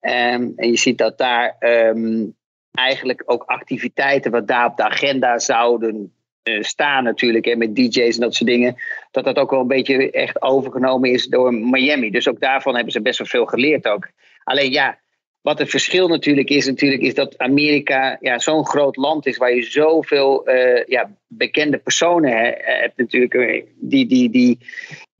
Um, 0.00 0.52
en 0.56 0.70
je 0.70 0.76
ziet 0.76 0.98
dat 0.98 1.18
daar 1.18 1.56
um, 1.60 2.34
eigenlijk 2.72 3.22
ook 3.26 3.42
activiteiten 3.42 4.30
wat 4.30 4.48
daar 4.48 4.66
op 4.66 4.76
de 4.76 4.84
agenda 4.84 5.38
zouden 5.38 6.12
uh, 6.44 6.62
staan 6.62 7.04
natuurlijk. 7.04 7.44
Hè, 7.44 7.56
met 7.56 7.76
DJ's 7.76 8.14
en 8.14 8.20
dat 8.20 8.34
soort 8.34 8.50
dingen. 8.50 8.76
Dat 9.10 9.24
dat 9.24 9.36
ook 9.36 9.50
wel 9.50 9.60
een 9.60 9.66
beetje 9.66 10.10
echt 10.10 10.42
overgenomen 10.42 11.10
is 11.10 11.26
door 11.26 11.54
Miami. 11.54 12.10
Dus 12.10 12.28
ook 12.28 12.40
daarvan 12.40 12.74
hebben 12.74 12.92
ze 12.92 13.02
best 13.02 13.18
wel 13.18 13.26
veel 13.26 13.46
geleerd 13.46 13.86
ook. 13.86 14.08
Alleen 14.44 14.72
ja, 14.72 14.98
wat 15.40 15.58
het 15.58 15.70
verschil 15.70 16.08
natuurlijk 16.08 16.48
is, 16.48 16.66
natuurlijk, 16.66 17.02
is 17.02 17.14
dat 17.14 17.38
Amerika 17.38 18.16
ja, 18.20 18.38
zo'n 18.38 18.66
groot 18.66 18.96
land 18.96 19.26
is 19.26 19.36
waar 19.36 19.54
je 19.54 19.62
zoveel 19.62 20.48
uh, 20.48 20.84
ja, 20.84 21.10
bekende 21.26 21.78
personen 21.78 22.32
hebt 22.56 22.96
natuurlijk. 22.96 23.34
Eh, 23.34 23.64
die, 23.74 24.06
die, 24.06 24.30
die, 24.30 24.58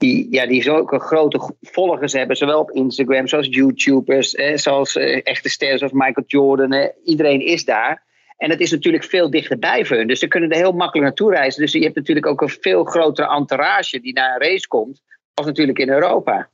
die, 0.00 0.26
ja, 0.30 0.46
die 0.46 0.62
zulke 0.62 0.98
grote 0.98 1.54
volgers 1.60 2.12
hebben, 2.12 2.36
zowel 2.36 2.60
op 2.60 2.70
Instagram 2.70 3.28
zoals 3.28 3.46
YouTubers, 3.50 4.34
eh, 4.34 4.56
zoals 4.56 4.96
eh, 4.96 5.20
echte 5.22 5.48
sterren 5.48 5.78
zoals 5.78 5.92
Michael 5.92 6.26
Jordan. 6.26 6.72
Eh, 6.72 6.88
iedereen 7.04 7.46
is 7.46 7.64
daar. 7.64 8.02
En 8.36 8.50
het 8.50 8.60
is 8.60 8.70
natuurlijk 8.70 9.04
veel 9.04 9.30
dichterbij 9.30 9.84
voor 9.84 9.96
hun. 9.96 10.06
Dus 10.06 10.18
ze 10.18 10.28
kunnen 10.28 10.50
er 10.50 10.56
heel 10.56 10.72
makkelijk 10.72 11.06
naartoe 11.06 11.34
reizen. 11.34 11.60
Dus 11.60 11.72
je 11.72 11.82
hebt 11.82 11.96
natuurlijk 11.96 12.26
ook 12.26 12.40
een 12.40 12.48
veel 12.48 12.84
grotere 12.84 13.28
entourage 13.28 14.00
die 14.00 14.12
naar 14.12 14.34
een 14.34 14.48
race 14.48 14.68
komt, 14.68 15.02
als 15.34 15.46
natuurlijk 15.46 15.78
in 15.78 15.90
Europa. 15.90 16.48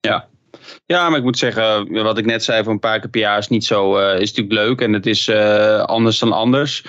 Ja, 0.00 0.28
ja, 0.86 1.08
maar 1.08 1.18
ik 1.18 1.24
moet 1.24 1.38
zeggen, 1.38 1.92
wat 2.02 2.18
ik 2.18 2.24
net 2.24 2.44
zei, 2.44 2.62
voor 2.62 2.72
een 2.72 2.78
paar 2.78 3.00
keer 3.00 3.10
per 3.10 3.20
jaar 3.20 3.38
is 3.38 3.48
niet 3.48 3.64
zo, 3.64 3.98
uh, 3.98 4.20
is 4.20 4.34
natuurlijk 4.34 4.66
leuk 4.66 4.80
en 4.80 4.92
het 4.92 5.06
is 5.06 5.28
uh, 5.28 5.80
anders 5.80 6.18
dan 6.18 6.32
anders. 6.32 6.84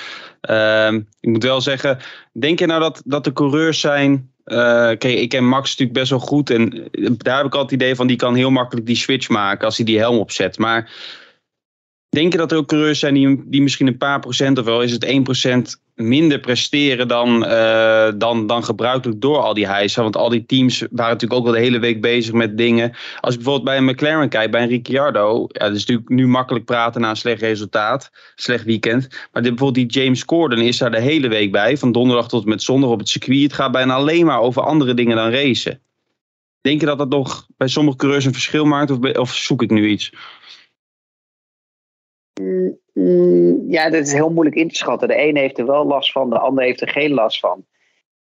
Uh, 0.50 0.94
ik 1.20 1.30
moet 1.30 1.44
wel 1.44 1.62
zeggen, 1.62 1.98
denk 2.32 2.60
je 2.60 2.66
nou 2.66 2.80
dat, 2.80 3.02
dat 3.06 3.24
de 3.24 3.34
coureurs 3.34 3.80
zijn 3.80 4.35
kijk, 4.46 5.04
ik 5.04 5.30
ken 5.30 5.48
Max 5.48 5.70
natuurlijk 5.70 5.98
best 5.98 6.10
wel 6.10 6.20
goed. 6.20 6.50
En 6.50 6.88
daar 7.18 7.38
heb 7.38 7.46
ik 7.46 7.56
altijd 7.56 7.72
het 7.72 7.82
idee 7.82 7.96
van, 7.96 8.08
die 8.08 8.18
kan 8.18 8.36
heel 8.36 8.52
makkelijk 8.52 8.88
die 8.88 8.96
switch 8.96 9.30
maken 9.30 9.66
als 9.66 9.78
hij 9.78 9.86
die 9.86 10.00
helm 10.00 10.18
opzet. 10.18 10.58
Maar 10.58 10.92
denk 12.16 12.32
je 12.32 12.38
dat 12.38 12.52
er 12.52 12.58
ook 12.58 12.68
coureurs 12.68 13.00
zijn 13.00 13.14
die, 13.14 13.44
die 13.46 13.62
misschien 13.62 13.88
een 13.88 13.98
paar 13.98 14.20
procent, 14.20 14.58
of 14.58 14.66
wel 14.66 14.82
is 14.82 14.92
het 14.92 15.06
1% 15.78 15.84
minder 15.96 16.40
presteren 16.40 17.08
dan, 17.08 17.44
uh, 17.44 18.08
dan, 18.18 18.48
dan 18.48 18.64
gebruikelijk 18.64 19.22
door 19.22 19.38
al 19.38 19.54
die 19.54 19.68
hijsen. 19.68 20.04
Want 20.04 20.18
al 20.18 20.30
die 20.30 20.46
teams 20.46 20.80
waren 20.80 21.12
natuurlijk 21.12 21.34
ook 21.34 21.44
wel 21.44 21.54
de 21.54 21.60
hele 21.60 21.80
week 21.80 22.02
bezig 22.02 22.34
met 22.34 22.58
dingen. 22.58 22.96
Als 23.20 23.34
ik 23.36 23.44
bijvoorbeeld 23.44 23.64
bij 23.64 23.78
een 23.78 23.86
McLaren 23.86 24.30
kijk, 24.30 24.52
bij 24.52 24.62
een 24.62 24.68
Ricciardo. 24.68 25.46
Ja, 25.48 25.66
dat 25.66 25.76
is 25.76 25.80
natuurlijk 25.80 26.10
nu 26.10 26.28
makkelijk 26.28 26.66
praten 26.66 27.02
na 27.02 27.10
een 27.10 27.16
slecht 27.16 27.42
resultaat. 27.42 28.12
Slecht 28.36 28.64
weekend. 28.64 29.08
Maar 29.32 29.42
bijvoorbeeld 29.42 29.92
die 29.92 30.02
James 30.02 30.26
Corden 30.26 30.60
is 30.60 30.78
daar 30.78 30.92
de 30.92 31.02
hele 31.02 31.28
week 31.28 31.52
bij. 31.52 31.78
Van 31.78 31.92
donderdag 31.92 32.28
tot 32.28 32.46
met 32.46 32.64
zondag 32.64 32.90
op 32.90 33.00
het 33.00 33.10
circuit. 33.10 33.42
Het 33.42 33.54
gaat 33.54 33.72
bijna 33.72 33.94
alleen 33.94 34.26
maar 34.26 34.40
over 34.40 34.62
andere 34.62 34.94
dingen 34.94 35.16
dan 35.16 35.30
racen. 35.30 35.80
Denk 36.62 36.80
je 36.80 36.86
dat 36.86 36.98
dat 36.98 37.10
nog 37.10 37.48
bij 37.58 37.68
sommige 37.68 37.98
coureurs 37.98 38.26
een 38.26 38.34
verschil 38.34 38.66
maakt? 38.66 38.92
Of, 38.92 39.18
of 39.18 39.34
zoek 39.34 39.62
ik 39.62 39.70
nu 39.70 39.88
iets? 39.88 40.12
Mm, 42.96 43.72
ja, 43.72 43.90
dat 43.90 44.06
is 44.06 44.14
heel 44.14 44.30
moeilijk 44.30 44.56
in 44.56 44.68
te 44.68 44.76
schatten. 44.76 45.08
De 45.08 45.16
ene 45.16 45.40
heeft 45.40 45.58
er 45.58 45.66
wel 45.66 45.86
last 45.86 46.12
van, 46.12 46.30
de 46.30 46.40
ander 46.40 46.64
heeft 46.64 46.82
er 46.82 46.90
geen 46.90 47.14
last 47.14 47.40
van. 47.40 47.66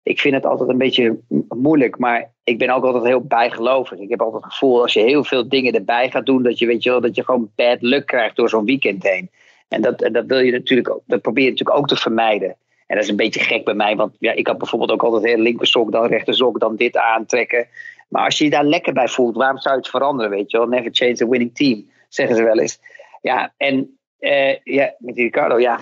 Ik 0.04 0.20
vind 0.20 0.36
het 0.36 0.46
altijd 0.46 0.70
een 0.70 0.78
beetje 0.78 1.20
moeilijk, 1.50 1.98
maar 1.98 2.32
ik 2.44 2.58
ben 2.58 2.70
ook 2.70 2.84
altijd 2.84 3.04
heel 3.04 3.22
bijgelovig. 3.22 4.00
Ik 4.00 4.10
heb 4.10 4.22
altijd 4.22 4.44
het 4.44 4.54
gevoel 4.54 4.82
als 4.82 4.94
je 4.94 5.00
heel 5.00 5.24
veel 5.24 5.50
dingen 5.50 5.74
erbij 5.74 6.10
gaat 6.12 6.26
doen, 6.26 6.44
dat 6.44 6.60
je, 6.60 6.66
weet 6.66 6.84
je, 6.84 6.90
wel, 6.90 7.02
dat 7.02 7.16
je 7.16 7.24
gewoon 7.24 7.52
bad 7.56 7.82
luck 7.82 8.06
krijgt 8.06 8.36
door 8.36 8.50
zo'n 8.50 8.66
weekend 8.66 9.04
heen. 9.04 9.30
En 9.68 9.82
dat, 9.82 10.10
dat 10.12 10.26
wil 10.26 10.40
je 10.40 10.52
natuurlijk 10.52 10.90
ook, 10.90 11.02
dat 11.06 11.22
probeer 11.22 11.44
je 11.44 11.50
natuurlijk 11.50 11.78
ook 11.78 11.88
te 11.88 11.96
vermijden. 11.96 12.56
En 12.88 12.96
dat 12.96 13.04
is 13.04 13.10
een 13.10 13.16
beetje 13.16 13.40
gek 13.40 13.66
bij 13.66 13.74
mij, 13.74 13.96
want 13.96 14.16
ja, 14.20 14.32
ik 14.32 14.48
had 14.48 14.58
bijvoorbeeld 14.58 14.92
ook 14.92 15.04
altijd 15.04 15.34
heel 15.34 15.44
linkersok, 15.44 15.92
dan 15.92 16.06
rechtersok, 16.06 16.60
dan 16.60 16.76
dit 16.76 16.98
aantrekken. 16.98 17.68
Maar 18.08 18.26
als 18.26 18.38
je 18.38 18.44
je 18.44 18.50
daar 18.50 18.66
lekker 18.66 18.94
bij 18.94 19.08
voelt, 19.08 19.36
waarom 19.36 19.60
zou 19.60 19.76
je 19.76 19.82
het 19.82 19.90
veranderen, 19.90 20.32
weet 20.32 20.52
je 20.52 20.58
wel? 20.58 20.68
Never 20.68 20.90
change 20.92 21.24
a 21.24 21.28
winning 21.28 21.56
team, 21.56 21.90
zeggen 22.10 22.36
ze 22.36 22.44
wel 22.44 22.60
eens. 22.60 22.80
Ja, 23.22 23.54
en 23.58 23.99
uh, 24.20 24.56
ja, 24.64 24.94
met 24.98 25.16
Ricardo, 25.16 25.60
ja. 25.60 25.80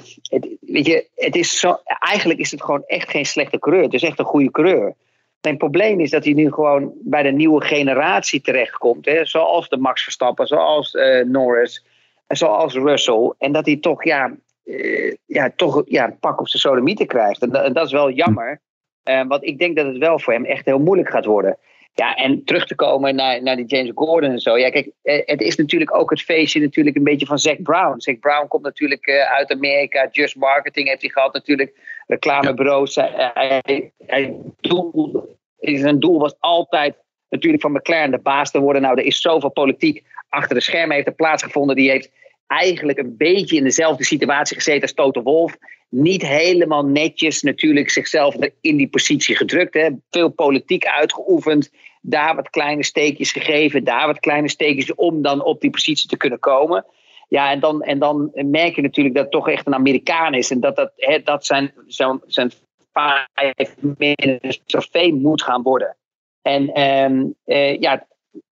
Weet 0.61 0.85
je, 0.85 1.07
het 1.15 1.35
is 1.35 1.59
zo, 1.59 1.77
eigenlijk 1.83 2.39
is 2.39 2.51
het 2.51 2.63
gewoon 2.63 2.83
echt 2.85 3.09
geen 3.09 3.25
slechte 3.25 3.59
coureur. 3.59 3.83
Het 3.83 3.93
is 3.93 4.03
echt 4.03 4.19
een 4.19 4.25
goede 4.25 4.51
coureur. 4.51 4.95
Zijn 5.41 5.57
probleem 5.57 5.99
is 5.99 6.09
dat 6.09 6.23
hij 6.23 6.33
nu 6.33 6.51
gewoon 6.51 6.93
bij 6.99 7.23
de 7.23 7.31
nieuwe 7.31 7.61
generatie 7.61 8.41
terechtkomt. 8.41 9.05
Hè, 9.05 9.25
zoals 9.25 9.69
de 9.69 9.77
Max 9.77 10.03
Verstappen, 10.03 10.47
zoals 10.47 10.93
uh, 10.93 11.25
Norris, 11.25 11.85
zoals 12.27 12.73
Russell. 12.73 13.33
En 13.37 13.51
dat 13.51 13.65
hij 13.65 13.77
toch, 13.77 14.03
ja, 14.03 14.35
uh, 14.65 15.13
ja, 15.25 15.51
toch 15.55 15.83
ja, 15.85 16.05
een 16.05 16.19
pak 16.19 16.39
op 16.39 16.49
zijn 16.49 16.61
sodomieten 16.61 17.07
krijgt. 17.07 17.41
En, 17.41 17.63
en, 17.63 17.73
dat 17.73 17.85
is 17.85 17.91
wel 17.91 18.11
jammer. 18.11 18.61
want 19.03 19.43
ik 19.43 19.59
denk 19.59 19.75
dat 19.75 19.85
het 19.85 19.97
wel 19.97 20.19
voor 20.19 20.33
hem 20.33 20.45
echt 20.45 20.65
heel 20.65 20.79
moeilijk 20.79 21.09
gaat 21.09 21.25
worden. 21.25 21.57
Ja, 21.97 22.15
en 22.15 22.43
terug 22.43 22.65
te 22.65 22.75
komen 22.75 23.15
naar, 23.15 23.43
naar 23.43 23.55
die 23.55 23.65
James 23.65 23.91
Gordon 23.95 24.31
en 24.31 24.39
zo. 24.39 24.57
Ja, 24.57 24.69
kijk, 24.69 24.89
eh, 25.01 25.21
het 25.25 25.41
is 25.41 25.55
natuurlijk 25.55 25.95
ook 25.95 26.09
het 26.09 26.21
feestje 26.21 26.59
natuurlijk 26.59 26.95
een 26.95 27.03
beetje 27.03 27.25
van 27.25 27.39
Zack 27.39 27.61
Brown. 27.61 27.99
Zack 27.99 28.19
Brown 28.19 28.47
komt 28.47 28.63
natuurlijk 28.63 29.07
uh, 29.07 29.21
uit 29.21 29.51
Amerika. 29.51 30.07
Just 30.11 30.35
Marketing 30.35 30.87
heeft 30.87 31.01
hij 31.01 31.09
gehad 31.09 31.33
natuurlijk. 31.33 31.73
Reclamebureaus. 32.07 32.93
Ja. 32.93 33.31
Hij, 33.33 33.91
hij, 34.05 34.35
doel, 34.59 35.35
zijn 35.59 35.99
doel 35.99 36.19
was 36.19 36.35
altijd 36.39 36.95
natuurlijk 37.29 37.63
van 37.63 37.71
McLaren 37.71 38.11
de 38.11 38.19
baas 38.19 38.51
te 38.51 38.59
worden. 38.59 38.81
Nou, 38.81 38.99
er 38.99 39.05
is 39.05 39.21
zoveel 39.21 39.51
politiek 39.51 40.03
achter 40.29 40.55
de 40.55 40.61
schermen 40.61 40.95
heeft 40.95 41.07
er 41.07 41.13
plaatsgevonden. 41.13 41.75
Die 41.75 41.89
heeft 41.89 42.11
eigenlijk 42.47 42.97
een 42.97 43.17
beetje 43.17 43.57
in 43.57 43.63
dezelfde 43.63 44.03
situatie 44.03 44.55
gezeten 44.55 44.81
als 44.81 44.93
Toto 44.93 45.21
Wolf. 45.21 45.57
Niet 45.89 46.21
helemaal 46.21 46.85
netjes 46.85 47.41
natuurlijk 47.41 47.89
zichzelf 47.89 48.35
in 48.61 48.77
die 48.77 48.87
positie 48.87 49.35
gedrukt. 49.35 49.73
Hè. 49.73 49.89
Veel 50.09 50.29
politiek 50.29 50.85
uitgeoefend. 50.85 51.71
Daar 52.01 52.35
wat 52.35 52.49
kleine 52.49 52.83
steekjes 52.83 53.31
gegeven. 53.31 53.83
Daar 53.83 54.07
wat 54.07 54.19
kleine 54.19 54.49
steekjes 54.49 54.95
om 54.95 55.21
dan 55.21 55.43
op 55.43 55.61
die 55.61 55.69
positie 55.69 56.09
te 56.09 56.17
kunnen 56.17 56.39
komen. 56.39 56.85
Ja, 57.27 57.51
en 57.51 57.59
dan, 57.59 57.81
en 57.81 57.99
dan 57.99 58.31
merk 58.33 58.75
je 58.75 58.81
natuurlijk 58.81 59.15
dat 59.15 59.23
het 59.23 59.33
toch 59.33 59.49
echt 59.49 59.67
een 59.67 59.73
Amerikaan 59.73 60.33
is. 60.33 60.51
En 60.51 60.59
dat 60.59 60.75
dat, 60.75 60.91
hè, 60.95 61.21
dat 61.21 61.45
zijn, 61.45 61.73
zijn, 61.87 62.21
zijn 62.25 62.51
vijf 62.91 63.75
minuten 63.81 65.21
moet 65.21 65.43
gaan 65.43 65.61
worden. 65.61 65.95
En 66.41 66.73
ehm, 66.73 67.25
eh, 67.45 67.79
ja, 67.79 68.07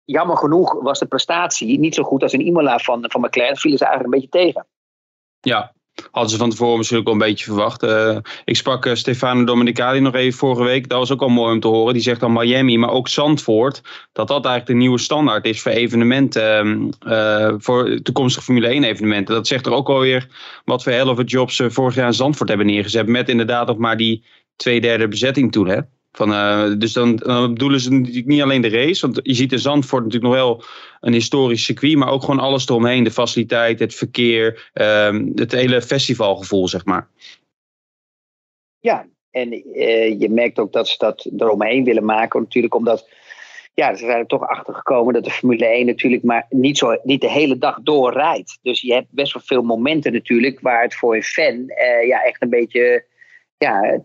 jammer 0.04 0.36
genoeg 0.36 0.82
was 0.82 0.98
de 0.98 1.06
prestatie 1.06 1.78
niet 1.78 1.94
zo 1.94 2.02
goed 2.02 2.22
als 2.22 2.32
in 2.32 2.46
Imola 2.46 2.78
van, 2.78 3.04
van 3.08 3.20
McLaren. 3.20 3.56
Vielen 3.56 3.78
ze 3.78 3.84
eigenlijk 3.84 4.14
een 4.14 4.20
beetje 4.20 4.44
tegen. 4.44 4.66
Ja, 5.40 5.72
hadden 6.10 6.30
ze 6.30 6.36
van 6.36 6.50
tevoren 6.50 6.76
misschien 6.76 6.98
ook 6.98 7.04
wel 7.04 7.12
een 7.12 7.18
beetje 7.18 7.44
verwacht. 7.44 7.82
Uh, 7.82 8.16
ik 8.44 8.56
sprak 8.56 8.86
uh, 8.86 8.94
Stefano 8.94 9.44
Domenicali 9.44 10.00
nog 10.00 10.14
even 10.14 10.38
vorige 10.38 10.62
week. 10.62 10.88
Dat 10.88 10.98
was 10.98 11.12
ook 11.12 11.22
al 11.22 11.28
mooi 11.28 11.52
om 11.52 11.60
te 11.60 11.68
horen. 11.68 11.92
Die 11.92 12.02
zegt 12.02 12.20
dan 12.20 12.32
Miami, 12.32 12.78
maar 12.78 12.90
ook 12.90 13.08
Zandvoort. 13.08 13.80
Dat 14.12 14.28
dat 14.28 14.44
eigenlijk 14.44 14.66
de 14.66 14.84
nieuwe 14.84 14.98
standaard 14.98 15.46
is 15.46 15.62
voor 15.62 15.72
evenementen. 15.72 16.88
Uh, 17.06 17.54
voor 17.58 18.00
toekomstige 18.02 18.44
Formule 18.44 18.66
1 18.66 18.84
evenementen. 18.84 19.34
Dat 19.34 19.46
zegt 19.46 19.66
er 19.66 19.72
ook 19.72 19.88
alweer 19.88 20.28
wat 20.64 20.82
voor 20.82 20.92
helft 20.92 21.30
jobs 21.30 21.62
vorig 21.66 21.94
jaar 21.94 22.06
in 22.06 22.14
Zandvoort 22.14 22.48
hebben 22.48 22.66
neergezet. 22.66 23.06
Met 23.06 23.28
inderdaad 23.28 23.66
nog 23.66 23.76
maar 23.76 23.96
die 23.96 24.24
twee 24.56 24.80
derde 24.80 25.08
bezetting 25.08 25.52
toen. 25.52 25.68
Hè? 25.68 25.80
Van, 26.12 26.30
uh, 26.30 26.78
dus 26.78 26.92
dan, 26.92 27.16
dan, 27.16 27.52
bedoelen 27.52 27.80
ze 27.80 27.92
natuurlijk 27.92 28.26
niet 28.26 28.42
alleen 28.42 28.60
de 28.60 28.68
race. 28.68 29.00
Want 29.06 29.20
je 29.22 29.34
ziet 29.34 29.52
in 29.52 29.58
Zandvoort 29.58 30.04
natuurlijk 30.04 30.32
nog 30.32 30.42
wel 30.42 30.64
een 31.00 31.12
historisch 31.12 31.64
circuit. 31.64 31.96
Maar 31.96 32.10
ook 32.10 32.20
gewoon 32.20 32.40
alles 32.40 32.68
eromheen. 32.68 33.04
De 33.04 33.10
faciliteit, 33.10 33.78
het 33.78 33.94
verkeer. 33.94 34.70
Uh, 34.74 35.18
het 35.34 35.52
hele 35.52 35.82
festivalgevoel, 35.82 36.68
zeg 36.68 36.84
maar. 36.84 37.08
Ja, 38.80 39.06
en 39.30 39.52
uh, 39.52 40.20
je 40.20 40.28
merkt 40.30 40.58
ook 40.58 40.72
dat 40.72 40.88
ze 40.88 40.94
dat 40.98 41.28
eromheen 41.36 41.84
willen 41.84 42.04
maken. 42.04 42.40
Natuurlijk 42.40 42.74
omdat... 42.74 43.08
Ja, 43.74 43.94
ze 43.94 44.04
zijn 44.04 44.18
er 44.18 44.26
toch 44.26 44.48
achter 44.48 44.74
gekomen 44.74 45.14
dat 45.14 45.24
de 45.24 45.30
Formule 45.30 45.66
1 45.66 45.86
natuurlijk 45.86 46.22
maar 46.22 46.46
niet, 46.48 46.78
zo, 46.78 46.96
niet 47.02 47.20
de 47.20 47.30
hele 47.30 47.58
dag 47.58 47.78
doorrijdt. 47.82 48.58
Dus 48.62 48.80
je 48.80 48.92
hebt 48.92 49.06
best 49.10 49.32
wel 49.32 49.42
veel 49.46 49.62
momenten 49.62 50.12
natuurlijk 50.12 50.60
waar 50.60 50.82
het 50.82 50.94
voor 50.94 51.14
een 51.14 51.22
fan 51.22 51.54
uh, 51.54 52.06
ja, 52.06 52.22
echt 52.22 52.42
een 52.42 52.50
beetje 52.50 53.04
ja, 53.58 54.02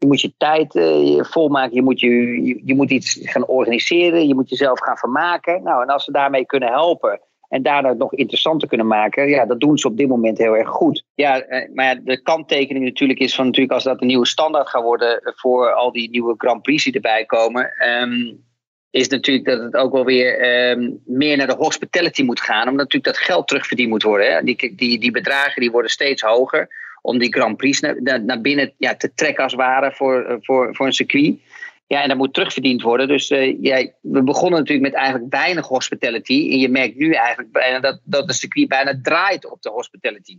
je 0.00 0.06
moet 0.06 0.20
je 0.20 0.32
tijd 0.36 0.74
uh, 0.74 1.24
volmaken, 1.24 1.74
je 1.74 1.82
moet, 1.82 2.00
je, 2.00 2.60
je, 2.64 2.74
moet 2.74 2.90
iets 2.90 3.18
gaan 3.22 3.46
organiseren, 3.46 4.28
je 4.28 4.34
moet 4.34 4.48
jezelf 4.48 4.80
gaan 4.80 4.96
vermaken. 4.96 5.62
Nou, 5.62 5.82
en 5.82 5.88
als 5.88 6.04
ze 6.04 6.12
daarmee 6.12 6.46
kunnen 6.46 6.68
helpen 6.68 7.20
en 7.48 7.62
daardoor 7.62 7.96
nog 7.96 8.14
interessanter 8.14 8.68
kunnen 8.68 8.86
maken, 8.86 9.28
ja, 9.28 9.46
dat 9.46 9.60
doen 9.60 9.78
ze 9.78 9.86
op 9.86 9.96
dit 9.96 10.08
moment 10.08 10.38
heel 10.38 10.56
erg 10.56 10.68
goed. 10.68 11.04
Ja, 11.14 11.40
eh, 11.40 11.74
maar 11.74 12.02
de 12.04 12.22
kanttekening 12.22 12.84
natuurlijk 12.84 13.18
is 13.18 13.34
van 13.34 13.44
natuurlijk 13.44 13.74
als 13.74 13.84
dat 13.84 14.00
een 14.00 14.06
nieuwe 14.06 14.26
standaard 14.26 14.68
gaat 14.68 14.82
worden 14.82 15.20
voor 15.36 15.72
al 15.72 15.92
die 15.92 16.10
nieuwe 16.10 16.34
Grand 16.36 16.62
Prix 16.62 16.84
die 16.84 16.92
erbij 16.92 17.24
komen. 17.24 17.72
Um, 18.02 18.48
is 18.90 19.08
natuurlijk 19.08 19.46
dat 19.46 19.60
het 19.60 19.74
ook 19.74 19.92
wel 19.92 20.04
weer 20.04 20.60
um, 20.70 21.00
meer 21.04 21.36
naar 21.36 21.46
de 21.46 21.56
hospitality 21.56 22.22
moet 22.22 22.40
gaan. 22.40 22.68
Omdat 22.68 22.76
natuurlijk 22.76 23.04
dat 23.04 23.24
geld 23.24 23.48
terugverdiend 23.48 23.90
moet 23.90 24.02
worden. 24.02 24.32
Hè. 24.32 24.42
Die, 24.42 24.74
die, 24.76 24.98
die 24.98 25.10
bedragen 25.10 25.60
die 25.60 25.70
worden 25.70 25.90
steeds 25.90 26.22
hoger 26.22 26.68
om 27.02 27.18
die 27.18 27.32
Grand 27.32 27.56
Prix 27.56 27.80
naar, 27.80 28.24
naar 28.24 28.40
binnen 28.40 28.74
ja, 28.78 28.96
te 28.96 29.14
trekken 29.14 29.42
als 29.42 29.52
het 29.52 29.60
ware 29.60 29.92
voor, 29.92 30.24
eh, 30.24 30.36
voor, 30.40 30.74
voor 30.74 30.86
een 30.86 30.92
circuit. 30.92 31.40
Ja, 31.86 32.02
en 32.02 32.08
dat 32.08 32.16
moet 32.16 32.34
terugverdiend 32.34 32.82
worden. 32.82 33.08
Dus 33.08 33.30
uh, 33.30 33.88
we 34.00 34.22
begonnen 34.22 34.58
natuurlijk 34.58 34.92
met 34.92 35.00
eigenlijk 35.00 35.32
weinig 35.34 35.66
hospitality. 35.66 36.48
En 36.50 36.58
je 36.58 36.68
merkt 36.68 36.96
nu 36.96 37.12
eigenlijk 37.12 37.52
bijna 37.52 37.80
dat, 37.80 38.00
dat 38.04 38.26
de 38.26 38.32
circuit 38.32 38.68
bijna 38.68 38.98
draait 39.02 39.50
op 39.50 39.62
de 39.62 39.70
hospitality. 39.70 40.38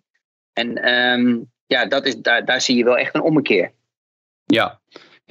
En 0.53 0.93
um, 0.93 1.51
ja, 1.65 1.85
dat 1.85 2.05
is, 2.05 2.15
daar, 2.15 2.45
daar 2.45 2.61
zie 2.61 2.75
je 2.75 2.83
wel 2.83 2.97
echt 2.97 3.15
een 3.15 3.21
ommekeer. 3.21 3.71
Ja, 4.45 4.79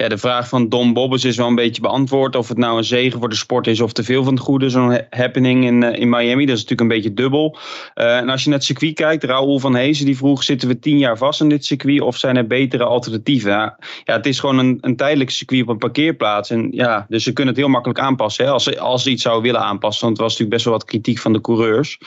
ja, 0.01 0.07
de 0.07 0.17
vraag 0.17 0.47
van 0.47 0.69
Don 0.69 0.93
Bobbes 0.93 1.25
is 1.25 1.37
wel 1.37 1.47
een 1.47 1.55
beetje 1.55 1.81
beantwoord. 1.81 2.35
Of 2.35 2.47
het 2.47 2.57
nou 2.57 2.77
een 2.77 2.83
zegen 2.83 3.19
voor 3.19 3.29
de 3.29 3.35
sport 3.35 3.67
is 3.67 3.81
of 3.81 3.93
te 3.93 4.03
veel 4.03 4.23
van 4.23 4.33
het 4.33 4.43
goede. 4.43 4.69
Zo'n 4.69 5.01
happening 5.09 5.65
in, 5.65 5.81
uh, 5.81 5.99
in 5.99 6.09
Miami. 6.09 6.45
Dat 6.45 6.55
is 6.55 6.61
natuurlijk 6.61 6.81
een 6.81 6.87
beetje 6.87 7.13
dubbel. 7.13 7.57
Uh, 7.95 8.17
en 8.17 8.29
als 8.29 8.43
je 8.43 8.49
naar 8.49 8.57
het 8.57 8.67
circuit 8.67 8.93
kijkt. 8.93 9.23
Raoul 9.23 9.59
van 9.59 9.75
Hezen 9.75 10.05
die 10.05 10.17
vroeg. 10.17 10.43
Zitten 10.43 10.67
we 10.67 10.79
tien 10.79 10.97
jaar 10.97 11.17
vast 11.17 11.41
in 11.41 11.49
dit 11.49 11.65
circuit? 11.65 12.01
Of 12.01 12.17
zijn 12.17 12.37
er 12.37 12.47
betere 12.47 12.83
alternatieven? 12.83 13.51
Ja, 13.51 13.77
het 14.03 14.25
is 14.25 14.39
gewoon 14.39 14.57
een, 14.57 14.77
een 14.81 14.95
tijdelijk 14.95 15.29
circuit 15.29 15.61
op 15.61 15.67
een 15.67 15.77
parkeerplaats. 15.77 16.49
En 16.49 16.67
ja, 16.71 17.05
dus 17.09 17.23
ze 17.23 17.33
kunnen 17.33 17.53
het 17.53 17.63
heel 17.63 17.71
makkelijk 17.71 17.99
aanpassen. 17.99 18.45
Hè, 18.45 18.51
als, 18.51 18.63
ze, 18.63 18.79
als 18.79 19.03
ze 19.03 19.09
iets 19.09 19.23
zouden 19.23 19.43
willen 19.43 19.67
aanpassen. 19.67 20.05
Want 20.05 20.17
het 20.17 20.27
was 20.27 20.37
natuurlijk 20.37 20.55
best 20.55 20.65
wel 20.65 20.73
wat 20.73 20.85
kritiek 20.85 21.19
van 21.19 21.33
de 21.33 21.41
coureurs. 21.41 21.97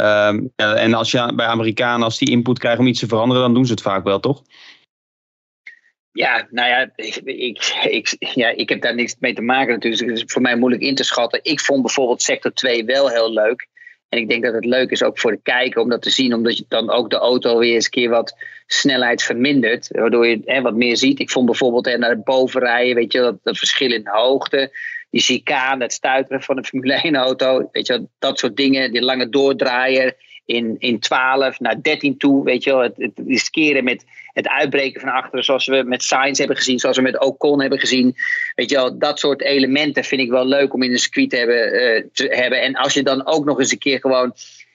Um, 0.00 0.52
en 0.56 0.94
als 0.94 1.10
je 1.10 1.32
bij 1.34 1.46
Amerikanen, 1.46 2.02
als 2.02 2.18
die 2.18 2.30
input 2.30 2.58
krijgen 2.58 2.80
om 2.80 2.86
iets 2.86 3.00
te 3.00 3.06
veranderen. 3.06 3.42
Dan 3.42 3.54
doen 3.54 3.66
ze 3.66 3.72
het 3.72 3.82
vaak 3.82 4.04
wel, 4.04 4.20
toch? 4.20 4.42
Ja, 6.12 6.46
nou 6.50 6.68
ja 6.68 6.90
ik, 6.96 7.16
ik, 7.84 8.16
ja, 8.18 8.48
ik 8.48 8.68
heb 8.68 8.82
daar 8.82 8.94
niks 8.94 9.16
mee 9.18 9.34
te 9.34 9.42
maken 9.42 9.72
natuurlijk. 9.72 10.08
Het 10.08 10.18
is 10.18 10.24
voor 10.26 10.42
mij 10.42 10.56
moeilijk 10.56 10.82
in 10.82 10.94
te 10.94 11.04
schatten. 11.04 11.40
Ik 11.42 11.60
vond 11.60 11.82
bijvoorbeeld 11.82 12.22
sector 12.22 12.52
2 12.52 12.84
wel 12.84 13.08
heel 13.08 13.32
leuk. 13.32 13.68
En 14.08 14.18
ik 14.18 14.28
denk 14.28 14.44
dat 14.44 14.54
het 14.54 14.64
leuk 14.64 14.90
is 14.90 15.02
ook 15.02 15.18
voor 15.18 15.30
de 15.30 15.40
kijker 15.42 15.82
om 15.82 15.88
dat 15.88 16.02
te 16.02 16.10
zien. 16.10 16.34
Omdat 16.34 16.58
je 16.58 16.64
dan 16.68 16.90
ook 16.90 17.10
de 17.10 17.16
auto 17.16 17.58
weer 17.58 17.74
eens 17.74 17.84
een 17.84 17.90
keer 17.90 18.08
wat 18.08 18.36
snelheid 18.66 19.22
vermindert. 19.22 19.88
Waardoor 19.88 20.26
je 20.26 20.40
hè, 20.44 20.60
wat 20.60 20.74
meer 20.74 20.96
ziet. 20.96 21.18
Ik 21.18 21.30
vond 21.30 21.46
bijvoorbeeld 21.46 21.86
hè, 21.86 21.98
naar 21.98 22.10
het 22.10 22.24
bovenrijden, 22.24 22.94
weet 22.94 23.12
je, 23.12 23.20
dat, 23.20 23.38
dat 23.42 23.58
verschil 23.58 23.92
in 23.92 24.08
hoogte. 24.08 24.78
Die 25.10 25.20
chicane, 25.20 25.82
het 25.82 25.92
stuiteren 25.92 26.42
van 26.42 26.56
een 26.56 26.64
Formule 26.64 26.94
1 26.94 27.16
auto. 27.16 27.68
Weet 27.72 27.86
je, 27.86 28.06
dat 28.18 28.38
soort 28.38 28.56
dingen. 28.56 28.92
Die 28.92 29.02
lange 29.02 29.28
doordraaien 29.28 30.14
in, 30.44 30.76
in 30.78 31.00
12 31.00 31.60
naar 31.60 31.82
13 31.82 32.18
toe. 32.18 32.44
Weet 32.44 32.64
je 32.64 32.76
het, 32.76 32.96
het 32.96 33.22
riskeren 33.26 33.84
met 33.84 34.04
het 34.32 34.48
uitbreken 34.48 35.00
van 35.00 35.10
achteren, 35.10 35.44
zoals 35.44 35.66
we 35.66 35.82
met 35.86 36.02
Science 36.02 36.40
hebben 36.40 36.56
gezien, 36.56 36.78
zoals 36.78 36.96
we 36.96 37.02
met 37.02 37.20
Ocon 37.20 37.60
hebben 37.60 37.78
gezien. 37.78 38.14
Weet 38.54 38.70
je 38.70 38.76
wel, 38.76 38.98
dat 38.98 39.18
soort 39.18 39.42
elementen 39.42 40.04
vind 40.04 40.20
ik 40.20 40.30
wel 40.30 40.46
leuk 40.46 40.74
om 40.74 40.82
in 40.82 40.92
een 40.92 40.98
circuit 40.98 41.30
te 41.30 41.36
hebben. 41.36 41.74
Uh, 41.74 42.04
te 42.12 42.26
hebben. 42.26 42.62
En 42.62 42.74
als 42.74 42.94
je 42.94 43.02
dan 43.02 43.26
ook 43.26 43.44
nog 43.44 43.58
eens 43.58 43.72
een 43.72 43.78
keer 43.78 44.00
gewoon 44.00 44.34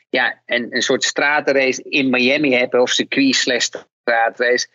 ja, 0.10 0.42
een, 0.46 0.68
een 0.70 0.82
soort 0.82 1.04
stratenrace 1.04 1.84
in 1.84 2.10
Miami 2.10 2.54
hebt, 2.54 2.74
of 2.74 2.90
circuit 2.90 3.36
slash 3.36 3.70
straatrace. 4.02 4.68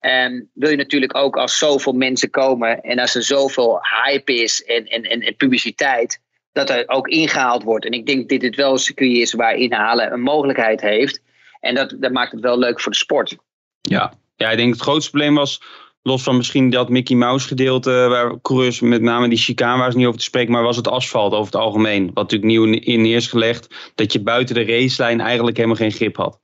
Um, 0.00 0.50
wil 0.54 0.70
je 0.70 0.76
natuurlijk 0.76 1.16
ook 1.16 1.36
als 1.36 1.58
zoveel 1.58 1.92
mensen 1.92 2.30
komen 2.30 2.80
en 2.80 2.98
als 2.98 3.14
er 3.14 3.22
zoveel 3.22 3.80
hype 4.04 4.34
is 4.34 4.64
en, 4.64 4.86
en, 4.86 5.02
en, 5.02 5.20
en 5.20 5.36
publiciteit, 5.36 6.20
dat 6.52 6.70
er 6.70 6.84
ook 6.86 7.08
ingehaald 7.08 7.62
wordt. 7.62 7.84
En 7.84 7.92
ik 7.92 8.06
denk 8.06 8.28
dat 8.28 8.40
dit 8.40 8.56
wel 8.56 8.72
een 8.72 8.78
circuit 8.78 9.16
is 9.16 9.32
waar 9.32 9.54
inhalen 9.54 10.12
een 10.12 10.20
mogelijkheid 10.20 10.80
heeft. 10.80 11.20
En 11.60 11.74
dat, 11.74 11.96
dat 11.98 12.12
maakt 12.12 12.32
het 12.32 12.40
wel 12.40 12.58
leuk 12.58 12.80
voor 12.80 12.92
de 12.92 12.98
sport. 12.98 13.36
Ja. 13.80 14.12
Ja, 14.38 14.50
ik 14.50 14.56
denk 14.56 14.72
het 14.72 14.82
grootste 14.82 15.10
probleem 15.10 15.34
was, 15.34 15.62
los 16.02 16.22
van 16.22 16.36
misschien 16.36 16.70
dat 16.70 16.88
Mickey 16.88 17.16
Mouse 17.16 17.46
gedeelte, 17.46 18.06
waar 18.08 18.40
coureurs 18.40 18.80
met 18.80 19.02
name 19.02 19.28
die 19.28 19.38
chicane 19.38 19.78
waar 19.78 19.90
ze 19.90 19.96
niet 19.96 20.06
over 20.06 20.18
te 20.18 20.24
spreken, 20.24 20.52
maar 20.52 20.62
was 20.62 20.76
het 20.76 20.88
asfalt 20.88 21.32
over 21.32 21.52
het 21.52 21.62
algemeen. 21.62 22.04
Wat 22.06 22.14
natuurlijk 22.14 22.50
nieuw 22.50 22.64
in 22.64 23.06
is 23.06 23.26
gelegd, 23.26 23.92
dat 23.94 24.12
je 24.12 24.22
buiten 24.22 24.54
de 24.54 24.64
racelijn 24.64 25.20
eigenlijk 25.20 25.56
helemaal 25.56 25.76
geen 25.76 25.92
grip 25.92 26.16
had. 26.16 26.40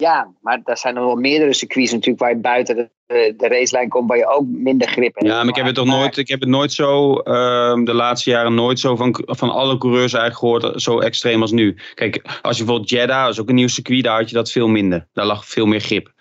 Ja, 0.00 0.32
maar 0.40 0.60
er 0.64 0.76
zijn 0.76 0.96
er 0.96 1.04
wel 1.04 1.16
meerdere 1.16 1.52
circuits 1.52 1.92
natuurlijk 1.92 2.20
waar 2.20 2.30
je 2.30 2.36
buiten 2.36 2.76
de, 2.76 3.34
de 3.36 3.48
racelijn 3.48 3.88
komt, 3.88 4.08
waar 4.08 4.18
je 4.18 4.26
ook 4.26 4.46
minder 4.46 4.88
grip 4.88 5.14
hebt. 5.14 5.26
Ja, 5.26 5.38
maar 5.38 5.48
ik 5.48 5.54
heb 5.54 5.66
het 5.66 5.74
toch 5.74 5.86
nooit, 5.86 6.16
ik 6.16 6.28
heb 6.28 6.40
het 6.40 6.48
nooit 6.48 6.72
zo, 6.72 7.10
uh, 7.10 7.84
de 7.84 7.94
laatste 7.94 8.30
jaren 8.30 8.54
nooit 8.54 8.78
zo 8.78 8.96
van, 8.96 9.22
van 9.26 9.50
alle 9.50 9.78
coureurs 9.78 10.12
eigenlijk 10.12 10.62
gehoord, 10.62 10.82
zo 10.82 10.98
extreem 10.98 11.40
als 11.40 11.50
nu. 11.50 11.76
Kijk, 11.94 12.38
als 12.42 12.56
je 12.56 12.64
bijvoorbeeld 12.64 12.90
Jeddah, 12.90 13.22
dat 13.22 13.32
is 13.32 13.40
ook 13.40 13.48
een 13.48 13.54
nieuw 13.54 13.68
circuit, 13.68 14.04
daar 14.04 14.18
had 14.18 14.28
je 14.28 14.34
dat 14.34 14.50
veel 14.50 14.68
minder. 14.68 15.08
Daar 15.12 15.26
lag 15.26 15.46
veel 15.46 15.66
meer 15.66 15.80
grip. 15.80 16.12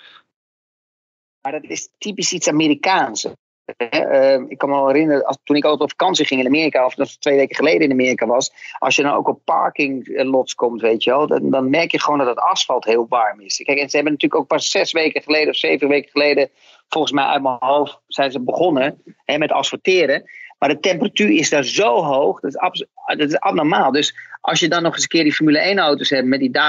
Maar 1.41 1.51
dat 1.51 1.63
is 1.63 1.89
typisch 1.97 2.33
iets 2.33 2.47
Amerikaans. 2.47 3.27
Uh, 3.77 4.33
ik 4.47 4.57
kan 4.57 4.69
me 4.69 4.75
wel 4.75 4.87
herinneren, 4.87 5.37
toen 5.43 5.55
ik 5.55 5.63
altijd 5.63 5.81
op 5.81 5.89
vakantie 5.89 6.25
ging 6.25 6.39
in 6.39 6.45
Amerika, 6.45 6.85
of 6.85 6.95
dat 6.95 7.21
twee 7.21 7.35
weken 7.35 7.55
geleden 7.55 7.81
in 7.81 7.91
Amerika 7.91 8.25
was, 8.25 8.51
als 8.77 8.95
je 8.95 9.01
dan 9.01 9.13
ook 9.13 9.27
op 9.27 9.41
parkinglots 9.43 10.55
komt, 10.55 10.81
weet 10.81 11.03
je 11.03 11.09
wel, 11.09 11.27
dan, 11.27 11.49
dan, 11.49 11.69
merk 11.69 11.91
je 11.91 11.99
gewoon 11.99 12.19
dat 12.19 12.27
het 12.27 12.39
asfalt 12.39 12.85
heel 12.85 13.05
warm 13.09 13.41
is. 13.41 13.57
Kijk, 13.57 13.79
en 13.79 13.89
ze 13.89 13.95
hebben 13.95 14.13
natuurlijk 14.13 14.41
ook 14.41 14.47
pas 14.47 14.71
zes 14.71 14.91
weken 14.91 15.21
geleden 15.21 15.49
of 15.49 15.55
zeven 15.55 15.87
weken 15.87 16.11
geleden, 16.11 16.49
volgens 16.87 17.13
mij 17.13 17.25
uit 17.25 17.41
mijn 17.41 17.57
hoofd, 17.59 17.99
zijn 18.07 18.31
ze 18.31 18.39
begonnen 18.39 19.01
hè, 19.25 19.37
met 19.37 19.51
asfalteren. 19.51 20.23
Maar 20.59 20.69
de 20.69 20.79
temperatuur 20.79 21.31
is 21.31 21.49
daar 21.49 21.63
zo 21.63 22.03
hoog, 22.03 22.39
dat 22.39 22.53
is, 22.71 22.85
dat 23.17 23.39
abnormaal. 23.39 23.91
Dus 23.91 24.15
als 24.41 24.59
je 24.59 24.67
dan 24.67 24.83
nog 24.83 24.93
eens 24.93 25.01
een 25.01 25.09
keer 25.09 25.23
die 25.23 25.33
Formule 25.33 25.59
1 25.59 25.79
auto's 25.79 26.09
hebt 26.09 26.27
met 26.27 26.39
die 26.39 26.59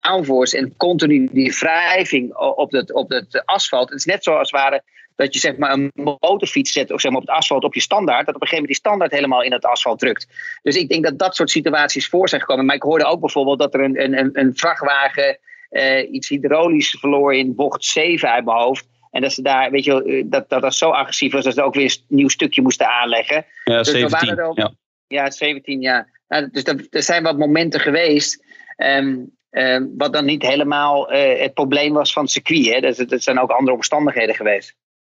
downforce 0.00 0.56
en 0.56 0.76
continu 0.76 1.28
die 1.32 1.56
wrijving 1.58 2.36
op 2.36 2.72
het, 2.72 2.92
op 2.92 3.10
het 3.10 3.42
asfalt. 3.44 3.88
Het 3.88 3.98
is 3.98 4.04
net 4.04 4.24
zoals 4.24 4.50
waren 4.50 4.82
dat 5.16 5.34
je 5.34 5.40
zeg 5.40 5.56
maar 5.56 5.72
een 5.72 5.90
motorfiets 5.94 6.72
zet 6.72 6.92
of 6.92 7.00
zeg 7.00 7.10
maar 7.10 7.20
op 7.20 7.26
het 7.26 7.36
asfalt 7.36 7.64
op 7.64 7.74
je 7.74 7.80
standaard, 7.80 8.26
dat 8.26 8.34
op 8.34 8.42
een 8.42 8.48
gegeven 8.48 8.62
moment 8.62 8.82
die 8.82 8.90
standaard 8.90 9.12
helemaal 9.12 9.42
in 9.42 9.52
het 9.52 9.64
asfalt 9.64 9.98
drukt. 9.98 10.26
Dus 10.62 10.76
ik 10.76 10.88
denk 10.88 11.04
dat 11.04 11.18
dat 11.18 11.36
soort 11.36 11.50
situaties 11.50 12.08
voor 12.08 12.28
zijn 12.28 12.40
gekomen. 12.40 12.64
Maar 12.64 12.76
ik 12.76 12.82
hoorde 12.82 13.04
ook 13.04 13.20
bijvoorbeeld 13.20 13.58
dat 13.58 13.74
er 13.74 13.80
een, 13.80 14.18
een, 14.18 14.30
een 14.32 14.56
vrachtwagen 14.56 15.38
uh, 15.70 16.12
iets 16.12 16.28
hydraulisch 16.28 16.96
verloor 17.00 17.34
in 17.34 17.54
bocht 17.54 17.84
7 17.84 18.30
uit 18.30 18.44
mijn 18.44 18.56
hoofd. 18.56 18.86
En 19.10 19.20
dat 19.20 19.32
ze 19.32 19.42
daar, 19.42 19.70
weet 19.70 19.84
je, 19.84 20.04
eh, 20.04 20.24
dat, 20.26 20.48
dat 20.48 20.62
dat 20.62 20.74
zo 20.74 20.90
agressief 20.90 21.32
was 21.32 21.44
dat 21.44 21.54
ze 21.54 21.62
ook 21.62 21.74
weer 21.74 21.84
een 21.84 22.16
nieuw 22.16 22.28
stukje 22.28 22.62
moesten 22.62 22.88
aanleggen. 22.88 23.46
Ja, 23.64 23.78
dus 23.78 23.90
17. 23.90 24.40
Ook, 24.40 24.56
ja. 24.56 24.72
ja, 25.06 25.30
17, 25.30 25.80
ja. 25.80 26.06
Nou, 26.28 26.48
dus 26.50 26.64
dat, 26.64 26.86
er 26.90 27.02
zijn 27.02 27.22
wat 27.22 27.38
momenten 27.38 27.80
geweest. 27.80 28.44
Um, 28.76 29.36
um, 29.50 29.94
wat 29.96 30.12
dan 30.12 30.24
niet 30.24 30.42
helemaal 30.42 31.12
uh, 31.12 31.40
het 31.40 31.54
probleem 31.54 31.92
was 31.92 32.12
van 32.12 32.22
het 32.22 32.32
circuit. 32.32 32.66
Hè. 32.66 32.80
Dat, 32.80 33.08
dat 33.08 33.22
zijn 33.22 33.38
ook 33.38 33.50
andere 33.50 33.76
omstandigheden 33.76 34.34
geweest. 34.34 34.76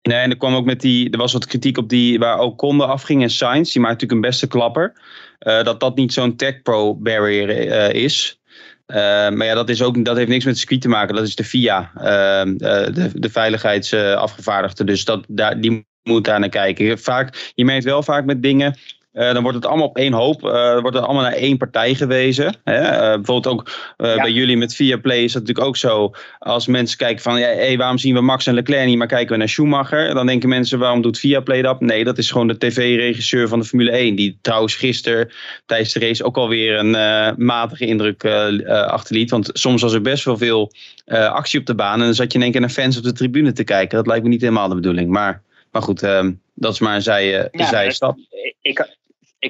Nee, 0.08 0.18
en 0.18 0.30
er 0.30 0.36
kwam 0.36 0.54
ook 0.54 0.64
met 0.64 0.80
die. 0.80 1.10
Er 1.10 1.18
was 1.18 1.32
wat 1.32 1.46
kritiek 1.46 1.78
op 1.78 1.88
die. 1.88 2.18
waar 2.18 2.38
ook 2.38 2.58
Conde 2.58 2.86
afging 2.86 3.22
en 3.22 3.30
Science. 3.30 3.72
Die 3.72 3.80
maakt 3.80 3.92
natuurlijk 3.92 4.12
een 4.12 4.30
beste 4.30 4.46
klapper. 4.46 4.92
Uh, 5.40 5.62
dat 5.62 5.80
dat 5.80 5.96
niet 5.96 6.12
zo'n 6.12 6.36
Tech 6.36 6.62
Pro 6.62 6.94
barrier 6.94 7.66
uh, 7.66 8.02
is. 8.02 8.40
Uh, 8.86 8.96
maar 9.30 9.44
ja, 9.44 9.54
dat, 9.54 9.68
is 9.68 9.82
ook, 9.82 10.04
dat 10.04 10.16
heeft 10.16 10.28
niks 10.28 10.44
met 10.44 10.58
circuit 10.58 10.80
te 10.80 10.88
maken. 10.88 11.14
Dat 11.14 11.26
is 11.26 11.34
de 11.34 11.44
FIA, 11.44 11.90
de, 11.94 13.10
de 13.14 13.30
veiligheidsafgevaardigde. 13.30 14.84
Dus 14.84 15.04
dat, 15.04 15.24
daar, 15.28 15.60
die 15.60 15.86
moet 16.02 16.24
daar 16.24 16.40
naar 16.40 16.48
kijken. 16.48 16.98
Vaak, 16.98 17.52
je 17.54 17.64
merkt 17.64 17.84
wel 17.84 18.02
vaak 18.02 18.24
met 18.24 18.42
dingen 18.42 18.76
Uh, 19.14 19.32
dan 19.32 19.42
wordt 19.42 19.56
het 19.56 19.66
allemaal 19.66 19.86
op 19.86 19.96
één 19.96 20.12
hoop. 20.12 20.44
Uh, 20.44 20.72
wordt 20.80 20.96
het 20.96 21.04
allemaal 21.04 21.22
naar 21.22 21.32
één 21.32 21.56
partij 21.56 21.94
gewezen. 21.94 22.56
Hè? 22.64 22.82
Uh, 22.82 22.98
bijvoorbeeld 22.98 23.46
ook 23.46 23.70
ja. 23.96 24.14
bij 24.14 24.30
jullie 24.30 24.56
met 24.56 24.74
Viaplay 24.74 25.22
is 25.22 25.32
dat 25.32 25.42
natuurlijk 25.42 25.66
ook 25.66 25.76
zo. 25.76 26.10
Als 26.38 26.66
mensen 26.66 26.98
kijken 26.98 27.22
van, 27.22 27.38
ja, 27.38 27.46
hey, 27.46 27.76
waarom 27.76 27.98
zien 27.98 28.14
we 28.14 28.20
Max 28.20 28.46
en 28.46 28.54
Leclerc 28.54 28.86
niet, 28.86 28.98
maar 28.98 29.06
kijken 29.06 29.32
we 29.32 29.36
naar 29.36 29.48
Schumacher? 29.48 30.14
Dan 30.14 30.26
denken 30.26 30.48
mensen, 30.48 30.78
waarom 30.78 31.02
doet 31.02 31.18
Viaplay 31.18 31.62
dat? 31.62 31.80
Nee, 31.80 32.04
dat 32.04 32.18
is 32.18 32.30
gewoon 32.30 32.46
de 32.46 32.58
tv-regisseur 32.58 33.48
van 33.48 33.58
de 33.58 33.64
Formule 33.64 33.90
1. 33.90 34.14
Die 34.14 34.38
trouwens 34.40 34.74
gisteren 34.74 35.30
tijdens 35.66 35.92
de 35.92 36.00
race 36.00 36.24
ook 36.24 36.36
alweer 36.36 36.78
een 36.78 37.44
matige 37.44 37.86
indruk 37.86 38.24
achterliet. 38.68 39.30
Want 39.30 39.50
soms 39.52 39.82
was 39.82 39.92
er 39.92 40.02
best 40.02 40.24
wel 40.24 40.36
veel 40.36 40.72
actie 41.06 41.60
op 41.60 41.66
de 41.66 41.74
baan. 41.74 41.98
En 41.98 42.04
dan 42.04 42.14
zat 42.14 42.32
je 42.32 42.38
in 42.38 42.44
één 42.44 42.52
keer 42.52 42.60
naar 42.60 42.70
fans 42.70 42.96
op 42.96 43.02
de 43.02 43.12
tribune 43.12 43.52
te 43.52 43.64
kijken. 43.64 43.96
Dat 43.96 44.06
lijkt 44.06 44.22
me 44.22 44.28
niet 44.28 44.40
helemaal 44.40 44.68
de 44.68 44.74
bedoeling. 44.74 45.10
Maar, 45.10 45.42
maar 45.70 45.82
goed, 45.82 46.02
ehm, 46.02 46.32
dat 46.54 46.72
is 46.72 46.78
maar 46.78 46.94
een 46.94 47.02
zij, 47.02 47.48
ja, 47.52 47.66
zijstap. 47.66 48.18
Ik, 48.18 48.54
ik 48.62 48.86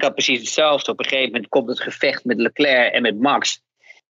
had 0.03 0.13
precies 0.13 0.39
hetzelfde. 0.39 0.91
Op 0.91 0.99
een 0.99 1.05
gegeven 1.05 1.33
moment 1.33 1.49
komt 1.49 1.69
het 1.69 1.81
gevecht 1.81 2.25
met 2.25 2.41
Leclerc 2.41 2.93
en 2.93 3.03
met 3.03 3.21
Max. 3.21 3.63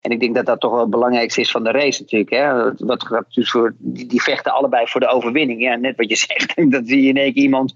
En 0.01 0.11
ik 0.11 0.19
denk 0.19 0.35
dat 0.35 0.45
dat 0.45 0.59
toch 0.59 0.71
wel 0.71 0.79
het 0.79 0.89
belangrijkste 0.89 1.41
is 1.41 1.51
van 1.51 1.63
de 1.63 1.71
race 1.71 2.01
natuurlijk. 2.01 2.29
Hè? 2.29 2.73
Wat, 2.85 3.25
voor, 3.33 3.75
die, 3.77 4.05
die, 4.05 4.21
vechten 4.21 4.53
allebei 4.53 4.87
voor 4.87 4.99
de 4.99 5.07
overwinning. 5.07 5.61
Ja, 5.61 5.75
net 5.75 5.95
wat 5.95 6.09
je 6.09 6.15
zegt, 6.27 6.71
dat 6.71 6.87
zie 6.87 7.01
je 7.01 7.07
in 7.07 7.17
één 7.17 7.33
keer 7.33 7.43
iemand 7.43 7.73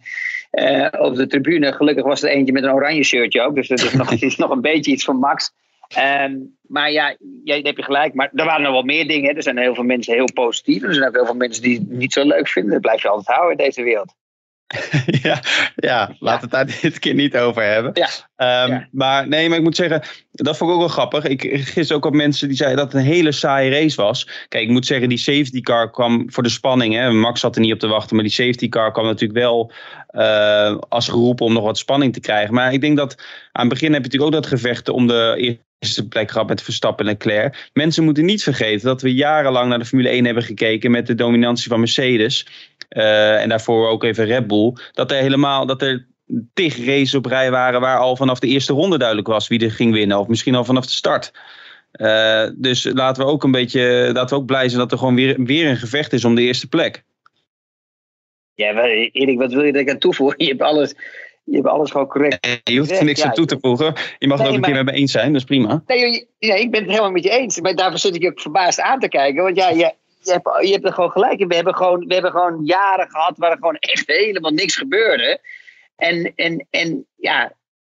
uh, 0.52 0.88
op 0.98 1.16
de 1.16 1.28
tribune. 1.28 1.74
Gelukkig 1.74 2.04
was 2.04 2.24
er 2.24 2.30
eentje 2.30 2.54
met 2.54 2.64
een 2.64 2.74
oranje 2.74 3.04
shirtje 3.04 3.42
ook. 3.42 3.56
Dus 3.56 3.68
dat 3.68 3.80
is 3.80 3.94
nog, 3.94 4.38
nog 4.38 4.50
een 4.50 4.62
beetje 4.62 4.92
iets 4.92 5.06
van 5.06 5.20
Max. 5.20 5.52
Um, 5.98 6.58
maar 6.62 6.92
ja, 6.92 7.16
jij 7.44 7.60
heb 7.64 7.78
je 7.78 7.84
gelijk. 7.84 8.14
Maar 8.14 8.32
er 8.34 8.46
waren 8.46 8.62
nog 8.62 8.72
wel 8.72 8.84
meer 8.84 9.08
dingen. 9.08 9.36
Er 9.36 9.44
zijn 9.44 9.58
heel 9.58 9.76
veel 9.76 9.84
mensen 9.84 10.14
heel 10.14 10.34
positief. 10.34 10.84
Er 10.84 10.94
zijn 10.94 11.08
ook 11.08 11.16
heel 11.16 11.26
veel 11.26 11.36
mensen 11.36 11.64
die 11.64 11.80
het 11.80 11.90
niet 11.90 12.14
zo 12.14 12.24
leuk 12.24 12.48
vinden. 12.48 12.72
Dat 12.72 12.82
blijf 12.82 13.02
je 13.02 13.10
altijd 13.10 13.38
houden 13.38 13.58
in 13.58 13.66
deze 13.66 13.84
wereld. 13.84 14.14
ja, 15.24 15.40
ja, 15.76 16.16
laten 16.20 16.50
we 16.50 16.58
het 16.58 16.68
daar 16.68 16.80
dit 16.82 17.00
keer 17.00 17.14
niet 17.14 17.38
over 17.38 17.64
hebben. 17.64 17.92
Ja. 17.94 18.10
Um, 18.68 18.88
Maar 18.92 19.28
nee, 19.28 19.50
maar 19.50 19.58
ik 19.58 19.64
moet 19.64 19.76
zeggen, 19.76 20.02
dat 20.32 20.58
vond 20.58 20.70
ik 20.70 20.76
ook 20.76 20.82
wel 20.82 20.92
grappig. 20.92 21.26
Ik 21.26 21.42
gisteren 21.42 21.96
ook 21.96 22.06
op 22.06 22.14
mensen 22.14 22.48
die 22.48 22.58
zeiden 22.58 22.78
dat 22.78 22.92
het 22.92 23.02
een 23.02 23.08
hele 23.08 23.32
saaie 23.32 23.70
race 23.70 24.02
was. 24.02 24.30
Kijk, 24.48 24.64
ik 24.64 24.70
moet 24.70 24.86
zeggen, 24.86 25.10
die 25.10 25.18
safety 25.18 25.62
car 25.62 25.92
kwam 25.92 26.32
voor 26.32 26.44
de 26.44 26.50
spanning. 26.50 26.94
Hè. 26.94 27.12
Max 27.12 27.40
zat 27.40 27.56
er 27.56 27.62
niet 27.62 27.74
op 27.74 27.80
te 27.80 27.88
wachten, 27.88 28.16
maar 28.16 28.26
die 28.26 28.34
safety 28.34 28.70
car 28.70 28.92
kwam 28.92 29.06
natuurlijk 29.06 29.40
wel 29.40 29.72
uh, 30.12 30.78
als 30.90 31.08
geroepen 31.08 31.46
om 31.46 31.54
nog 31.54 31.64
wat 31.64 31.78
spanning 31.78 32.14
te 32.14 32.20
krijgen. 32.20 32.54
Maar 32.54 32.74
ik 32.74 32.82
denk 32.82 32.98
dat 32.98 33.16
aan 33.52 33.66
het 33.66 33.74
begin 33.74 33.94
heb 33.94 34.04
je 34.04 34.08
natuurlijk 34.08 34.36
ook 34.36 34.42
dat 34.42 34.60
gevecht 34.60 34.90
om 34.90 35.08
de 35.08 35.60
eerste 35.80 36.08
plek 36.08 36.32
gehad 36.32 36.48
met 36.48 36.62
Verstappen 36.62 37.06
en 37.06 37.12
Leclerc. 37.12 37.70
Mensen 37.74 38.04
moeten 38.04 38.26
niet 38.26 38.44
vergeten 38.44 38.86
dat 38.86 39.02
we 39.02 39.14
jarenlang 39.14 39.70
naar 39.70 39.80
de 39.80 39.86
Formule 39.86 40.10
1 40.10 40.26
hebben 40.26 40.44
gekeken 40.44 40.92
met 40.92 41.08
de 41.08 41.16
dominantie 41.16 41.70
van 41.70 41.80
Mercedes. 41.80 42.48
Uh, 42.90 43.42
en 43.42 43.50
daarvoor 43.50 43.88
ook 43.88 44.04
even 44.04 44.26
Red 44.26 44.48
Bull. 44.48 44.74
Dat 44.92 45.12
er 45.12 45.18
helemaal, 45.18 45.66
dat 45.66 45.82
er 45.82 46.08
tig 46.54 46.86
races 46.86 47.16
op 47.16 47.26
rij 47.26 47.52
waren 47.52 47.82
waar 47.82 48.00
al 48.00 48.16
vanaf 48.16 48.40
de 48.40 48.48
eerste 48.48 48.74
ronde 48.74 48.98
duidelijk 48.98 49.28
was 49.28 49.48
wie 49.48 49.64
er 49.64 49.72
ging 49.72 49.94
winnen. 49.94 50.20
Of 50.20 50.28
misschien 50.28 50.56
al 50.56 50.66
vanaf 50.66 50.86
de 50.86 50.92
start. 50.92 51.32
Uh, 51.94 52.48
dus 52.56 52.90
laten 52.94 53.26
we 53.26 53.32
ook 53.32 53.44
een 53.44 53.52
beetje, 53.52 54.10
laten 54.14 54.36
we 54.36 54.42
ook 54.42 54.48
blij 54.48 54.68
zijn 54.68 54.80
dat 54.80 54.92
er 54.92 54.98
gewoon 54.98 55.16
weer, 55.16 55.44
weer 55.44 55.70
een 55.70 55.78
gevecht 55.78 56.14
is 56.14 56.26
om 56.26 56.36
de 56.36 56.42
eerste 56.42 56.68
plek. 56.68 57.04
Ja, 58.54 58.84
Erik, 59.12 59.38
wat 59.38 59.54
wil 59.54 59.64
je 59.64 59.72
ik 59.72 59.90
aan 59.90 59.98
toevoegen? 59.98 60.44
Je 60.44 60.50
hebt 60.50 60.62
alles, 60.62 60.94
je 61.44 61.56
hebt 61.56 61.68
alles 61.68 61.92
gewoon 61.92 62.08
correct. 62.08 62.62
Je 62.64 62.78
hoeft 62.78 62.92
er 62.92 63.04
niks 63.04 63.24
aan 63.24 63.34
toe 63.34 63.46
te 63.46 63.58
voegen. 63.62 63.94
Je 64.20 64.28
mag 64.28 64.38
nee, 64.38 64.48
het 64.48 64.58
ook 64.58 64.64
een 64.64 64.74
keer 64.74 64.84
met 64.84 64.94
me 64.94 65.00
eens 65.00 65.12
zijn, 65.12 65.28
dat 65.28 65.42
is 65.42 65.48
prima. 65.48 65.84
Nee, 65.88 66.28
nee, 66.40 66.60
ik 66.60 66.72
ben 66.72 66.82
het 66.82 66.90
helemaal 66.90 67.12
met 67.12 67.24
je 67.24 67.30
eens. 67.30 67.62
Maar 67.62 67.76
daarvoor 67.76 68.00
zit 68.00 68.16
ik 68.16 68.26
ook 68.26 68.40
verbaasd 68.40 68.80
aan 68.80 69.00
te 69.00 69.08
kijken. 69.08 69.44
Want 69.44 69.58
ja, 69.58 69.70
je, 69.70 69.94
je, 70.26 70.32
hebt, 70.32 70.66
je 70.68 70.72
hebt 70.72 70.86
er 70.86 70.94
gewoon 70.94 71.12
gelijk 71.12 71.40
in. 71.40 71.48
We 71.48 71.56
hebben 71.56 71.76
gewoon, 71.76 72.08
we 72.08 72.14
hebben 72.14 72.32
gewoon 72.32 72.66
jaren 72.66 73.10
gehad 73.10 73.38
waar 73.38 73.52
er 73.52 73.58
gewoon 73.58 73.78
echt 73.80 74.08
helemaal 74.08 74.52
niks 74.52 74.76
gebeurde. 74.76 75.40
En, 75.96 76.34
en, 76.36 76.68
en 76.70 77.06
ja, 77.16 77.54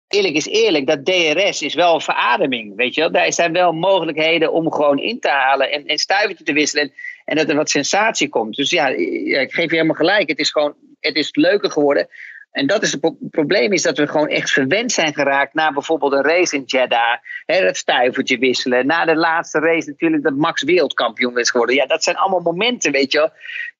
eerlijk 0.08 0.36
is 0.36 0.48
eerlijk, 0.48 0.88
dat 0.88 1.06
DRS 1.06 1.62
is 1.62 1.74
wel 1.74 2.00
verademing. 2.00 2.76
Weet 2.76 2.96
je 2.96 3.02
wel? 3.02 3.12
Daar 3.12 3.34
zijn 3.34 3.54
wel 3.54 3.74
mogelijkheden 3.74 4.52
om 4.52 4.72
gewoon 4.72 5.00
in 5.00 5.20
te 5.20 5.30
halen 5.30 5.72
en 5.86 5.98
stuivertje 5.98 6.44
te 6.44 6.54
wisselen. 6.54 6.84
En, 6.84 6.94
en 7.26 7.36
dat 7.36 7.50
er 7.50 7.56
wat 7.56 7.70
sensatie 7.70 8.30
komt. 8.30 8.56
Dus 8.56 8.70
ja, 8.70 8.88
ik 8.88 9.54
geef 9.54 9.70
je 9.70 9.76
helemaal 9.76 9.96
gelijk. 9.96 10.30
Het 10.30 10.40
is 10.40 10.52
gewoon 10.52 10.76
het 11.06 11.16
is 11.16 11.36
leuker 11.36 11.72
geworden. 11.72 12.08
En 12.56 12.68
dat 12.68 12.84
is 12.84 12.92
het 12.92 13.16
probleem, 13.32 13.74
is 13.74 13.82
dat 13.82 13.98
we 13.98 14.08
gewoon 14.08 14.28
echt 14.28 14.52
verwend 14.52 14.92
zijn 14.92 15.14
geraakt 15.14 15.54
na 15.54 15.74
bijvoorbeeld 15.74 16.14
een 16.14 16.24
race 16.24 16.56
in 16.56 16.64
Jeddah. 16.66 17.18
Hè, 17.46 17.62
dat 17.62 17.78
stuivertje 17.78 18.38
wisselen. 18.38 18.86
Na 18.86 19.06
de 19.06 19.16
laatste 19.16 19.60
race 19.60 19.90
natuurlijk 19.90 20.24
dat 20.24 20.36
Max 20.36 20.64
wereldkampioen 20.64 21.40
is 21.40 21.50
geworden. 21.50 21.76
Ja, 21.76 21.86
dat 21.86 22.04
zijn 22.04 22.16
allemaal 22.16 22.40
momenten, 22.40 22.92
weet 22.92 23.12
je 23.12 23.18
wel. 23.18 23.30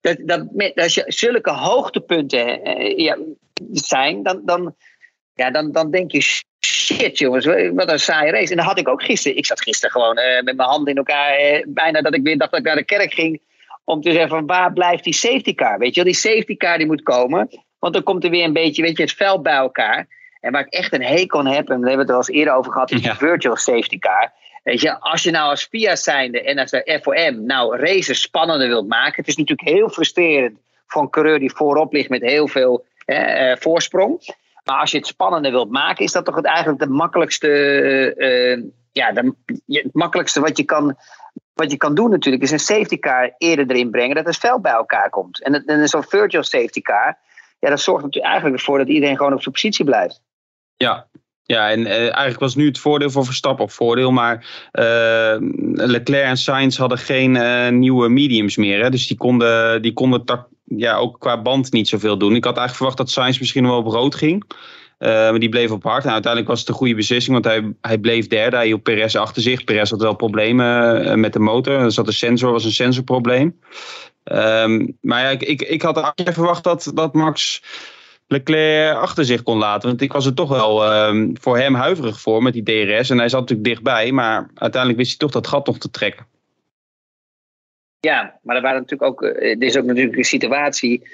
Dat, 0.02 0.18
dat, 0.28 0.74
als 0.76 0.94
je 0.94 1.04
zulke 1.08 1.52
hoogtepunten 1.52 2.64
eh, 2.64 2.98
ja, 2.98 3.18
zijn, 3.72 4.24
dan, 4.24 4.42
dan, 4.46 4.76
ja, 5.34 5.52
dan, 5.52 5.72
dan 5.72 5.92
denk 5.92 6.12
je, 6.12 6.22
shit 6.66 7.18
jongens, 7.18 7.46
wat 7.74 7.92
een 7.92 8.00
saaie 8.00 8.32
race. 8.32 8.52
En 8.52 8.58
dat 8.58 8.66
had 8.66 8.80
ik 8.80 8.88
ook 8.88 9.04
gisteren. 9.04 9.38
Ik 9.38 9.46
zat 9.46 9.62
gisteren 9.62 9.92
gewoon 9.92 10.20
uh, 10.20 10.42
met 10.42 10.56
mijn 10.56 10.70
handen 10.70 10.94
in 10.94 10.98
elkaar. 10.98 11.40
Uh, 11.40 11.64
bijna 11.68 12.02
dat 12.02 12.16
ik 12.16 12.24
weer 12.24 12.38
dacht 12.38 12.52
dat 12.52 12.60
ik 12.60 12.66
naar 12.66 12.76
de 12.76 12.86
kerk 12.86 13.14
ging. 13.14 13.42
Om 13.84 14.02
te 14.02 14.12
zeggen 14.12 14.30
van 14.30 14.46
waar 14.46 14.74
blijft 14.74 15.04
die 15.04 15.14
safety 15.14 15.56
car? 15.56 15.78
Weet 15.78 15.96
je 15.96 16.04
wel, 16.04 16.12
die 16.12 16.22
safety 16.22 16.58
car 16.58 16.78
die 16.78 16.88
moet 16.88 17.04
komen. 17.04 17.50
Want 17.80 17.94
dan 17.94 18.04
komt 18.04 18.24
er 18.24 18.30
weer 18.30 18.44
een 18.44 18.54
beetje, 18.54 18.82
weet 18.82 18.98
je, 18.98 19.04
het 19.04 19.14
veld 19.14 19.44
bij 19.44 19.56
elkaar. 19.56 20.08
En 20.40 20.52
waar 20.52 20.66
ik 20.66 20.74
echt 20.74 20.94
een 20.94 21.04
hekel 21.04 21.40
aan 21.40 21.46
heb, 21.46 21.70
en 21.70 21.82
daar 21.82 21.90
hebben 21.90 21.92
we 21.96 22.02
het 22.02 22.10
er 22.10 22.16
al 22.16 22.22
eens 22.28 22.30
eerder 22.30 22.54
over 22.54 22.72
gehad, 22.72 22.92
is 22.92 23.02
ja. 23.02 23.12
de 23.12 23.18
virtual 23.18 23.56
safety 23.56 24.00
car. 24.00 24.32
Weet 24.64 24.82
je, 24.82 25.00
als 25.00 25.24
je 25.24 25.32
nou 25.32 25.50
als 25.50 25.64
FIA 25.64 25.96
zijnde 25.96 26.42
en 26.42 26.58
als 26.58 26.72
de 26.72 27.00
FOM 27.02 27.46
nou 27.46 27.78
races 27.78 28.22
spannender 28.22 28.68
wilt 28.68 28.88
maken. 28.88 29.16
Het 29.16 29.28
is 29.28 29.36
natuurlijk 29.36 29.70
heel 29.70 29.90
frustrerend 29.90 30.58
voor 30.88 31.02
een 31.02 31.10
coureur 31.10 31.40
die 31.40 31.56
voorop 31.56 31.94
ligt 31.94 32.10
met 32.10 32.22
heel 32.22 32.48
veel 32.48 32.86
eh, 33.06 33.56
voorsprong. 33.56 34.36
Maar 34.64 34.80
als 34.80 34.92
je 34.92 34.98
het 34.98 35.08
spannender 35.08 35.52
wilt 35.52 35.70
maken, 35.70 36.06
is 36.06 36.12
dat 36.12 36.26
toch 36.26 36.36
het 36.36 36.46
eigenlijk 36.46 36.80
de 36.80 36.90
makkelijkste, 36.90 37.48
uh, 38.18 38.64
ja, 38.92 39.12
de, 39.12 39.34
het 39.68 39.94
makkelijkste 39.94 40.40
wat 40.40 40.58
je, 40.58 40.64
kan, 40.64 40.98
wat 41.54 41.72
je 41.72 41.78
kan 41.78 41.96
doen 41.96 42.10
natuurlijk, 42.10 42.44
is 42.44 42.52
een 42.52 42.60
safety 42.60 43.00
car 43.00 43.34
eerder 43.38 43.70
erin 43.70 43.90
brengen 43.90 44.16
dat 44.16 44.26
het 44.26 44.38
veld 44.38 44.62
bij 44.62 44.72
elkaar 44.72 45.10
komt. 45.10 45.44
En, 45.44 45.66
en 45.66 45.88
zo'n 45.88 46.04
virtual 46.04 46.44
safety 46.44 46.82
car, 46.82 47.18
ja, 47.66 47.72
dat 47.72 47.82
zorgt 47.82 48.04
natuurlijk 48.04 48.34
eigenlijk 48.34 48.62
ervoor 48.62 48.78
dat 48.78 48.88
iedereen 48.88 49.18
gewoon 49.18 49.34
op 49.34 49.42
zijn 49.42 49.54
positie 49.54 49.86
blijft. 49.86 50.22
Ja, 50.76 51.08
ja, 51.44 51.70
en 51.70 51.80
uh, 51.80 51.98
eigenlijk 51.98 52.40
was 52.40 52.56
nu 52.56 52.66
het 52.66 52.80
voordeel 52.80 53.10
voor 53.10 53.26
Verstappen 53.26 53.64
op 53.64 53.72
voordeel. 53.72 54.12
Maar 54.12 54.36
uh, 54.74 55.36
Leclerc 55.74 56.26
en 56.26 56.38
Sainz 56.38 56.78
hadden 56.78 56.98
geen 56.98 57.36
uh, 57.36 57.70
nieuwe 57.70 58.10
mediums 58.10 58.58
meer. 58.58 58.84
Hè? 58.84 58.90
Dus 58.90 59.08
die 59.08 59.18
konden, 59.18 59.82
die 59.82 59.94
konden 59.94 60.48
ja, 60.64 60.96
ook 60.96 61.20
qua 61.20 61.42
band 61.42 61.72
niet 61.72 61.88
zoveel 61.88 62.18
doen. 62.18 62.36
Ik 62.36 62.44
had 62.44 62.58
eigenlijk 62.58 62.76
verwacht 62.76 62.98
dat 62.98 63.10
Sainz 63.10 63.40
misschien 63.40 63.68
wel 63.68 63.78
op 63.78 63.88
rood 63.88 64.16
ging. 64.16 64.44
maar 64.98 65.40
die 65.40 65.50
bleef 65.50 65.72
op 65.72 65.84
hard. 65.84 66.06
En 66.06 66.12
uiteindelijk 66.12 66.52
was 66.52 66.60
het 66.60 66.70
een 66.70 66.76
goede 66.76 66.96
beslissing. 66.96 67.34
Want 67.34 67.46
hij, 67.46 67.74
hij 67.82 67.98
bleef 67.98 68.28
derde. 68.28 68.56
Hij 68.56 68.66
hield 68.66 68.84
Perez 68.84 69.16
achter 69.16 69.42
zich. 69.42 69.64
Perez 69.64 69.90
had 69.90 70.02
wel 70.02 70.16
problemen 70.16 71.20
met 71.20 71.34
de 71.34 71.40
motor. 71.40 71.80
Er 71.80 71.92
zat 71.92 72.08
een 72.08 72.14
sensor, 72.14 72.52
was 72.52 72.66
een 72.66 72.72
sensorprobleem. 72.72 73.60
Um, 74.32 74.98
maar 75.02 75.32
ik, 75.32 75.44
ik, 75.44 75.62
ik 75.62 75.82
had 75.82 76.14
verwacht 76.16 76.64
dat, 76.64 76.92
dat 76.94 77.14
Max 77.14 77.64
Leclerc 78.28 78.98
achter 78.98 79.26
zich 79.26 79.44
kon 79.44 79.58
laten. 79.58 79.90
Want 79.90 80.02
ik 80.02 80.14
was 80.14 80.26
er 80.26 80.34
toch 80.34 80.50
wel 80.50 80.94
um, 81.08 81.34
voor 81.40 81.58
hem 81.58 81.74
huiverig 81.76 82.20
voor 82.20 82.44
met 82.44 82.54
die 82.54 82.64
DRS. 82.64 83.10
En 83.10 83.18
hij 83.18 83.30
zat 83.30 83.40
natuurlijk 83.40 83.68
dichtbij. 83.68 84.12
Maar 84.12 84.50
uiteindelijk 84.54 85.02
wist 85.02 85.10
hij 85.10 85.20
toch 85.20 85.32
dat 85.32 85.48
gat 85.48 85.66
nog 85.66 85.78
te 85.78 85.90
trekken. 85.90 86.26
Ja, 88.00 88.40
maar 88.42 88.56
er 88.56 88.62
waren 88.62 88.80
natuurlijk 88.82 89.12
ook, 89.12 89.24
er 89.24 89.62
is 89.62 89.78
ook 89.78 89.86
natuurlijk 89.86 90.18
een 90.18 90.24
situatie 90.24 91.08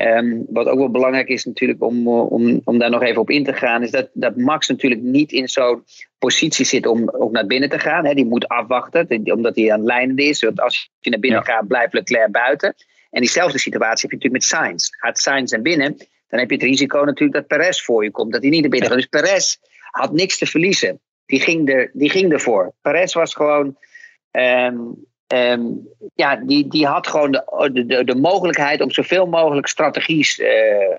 Um, 0.00 0.46
wat 0.48 0.66
ook 0.66 0.78
wel 0.78 0.90
belangrijk 0.90 1.28
is 1.28 1.44
natuurlijk 1.44 1.82
om, 1.82 2.06
eh, 2.06 2.32
om, 2.32 2.60
om 2.64 2.78
daar 2.78 2.90
nog 2.90 3.02
even 3.02 3.20
op 3.20 3.30
in 3.30 3.44
te 3.44 3.52
gaan, 3.52 3.82
is 3.82 3.90
dat, 3.90 4.08
dat 4.12 4.36
Max 4.36 4.68
natuurlijk 4.68 5.00
niet 5.00 5.32
in 5.32 5.48
zo'n 5.48 5.84
positie 6.18 6.64
zit 6.64 6.86
om 6.86 7.08
ook 7.08 7.32
naar 7.32 7.46
binnen 7.46 7.68
te 7.68 7.78
gaan. 7.78 8.06
Hè. 8.06 8.14
Die 8.14 8.26
moet 8.26 8.48
afwachten, 8.48 9.32
omdat 9.32 9.56
hij 9.56 9.72
aan 9.72 9.78
het 9.78 9.88
lijnen 9.88 10.16
is. 10.16 10.42
Want 10.42 10.60
als 10.60 10.90
je 10.98 11.10
naar 11.10 11.20
binnen 11.20 11.44
gaat, 11.44 11.68
blijft 11.68 11.92
Leclerc 11.92 12.30
buiten. 12.30 12.74
En 13.10 13.20
diezelfde 13.20 13.58
situatie 13.58 14.08
heb 14.08 14.20
je 14.20 14.26
natuurlijk 14.26 14.42
met 14.42 14.60
Sainz. 14.60 14.88
Gaat 14.90 15.18
Sainz 15.18 15.52
naar 15.52 15.62
binnen, 15.62 15.96
dan 16.28 16.38
heb 16.38 16.50
je 16.50 16.56
het 16.56 16.64
risico 16.64 17.04
natuurlijk 17.04 17.38
dat 17.38 17.58
Perez 17.58 17.82
voor 17.82 18.04
je 18.04 18.10
komt. 18.10 18.32
Dat 18.32 18.42
hij 18.42 18.50
niet 18.50 18.60
naar 18.60 18.70
binnen 18.70 18.88
gaat. 18.88 18.98
Dus 18.98 19.06
Perez 19.06 19.56
had 19.80 20.12
niks 20.12 20.38
te 20.38 20.46
verliezen. 20.46 21.00
Die 21.26 21.40
ging, 21.40 21.72
er, 21.72 21.90
die 21.92 22.10
ging 22.10 22.32
ervoor. 22.32 22.74
Perez 22.80 23.14
was 23.14 23.34
gewoon 23.34 23.76
um, 24.30 25.06
Um, 25.34 25.88
ja, 26.14 26.36
die, 26.36 26.68
die 26.68 26.86
had 26.86 27.06
gewoon 27.06 27.30
de, 27.32 27.86
de, 27.86 28.04
de 28.04 28.14
mogelijkheid 28.14 28.80
om 28.80 28.90
zoveel 28.90 29.26
mogelijk 29.26 29.66
strategies 29.66 30.38
uh, 30.38 30.48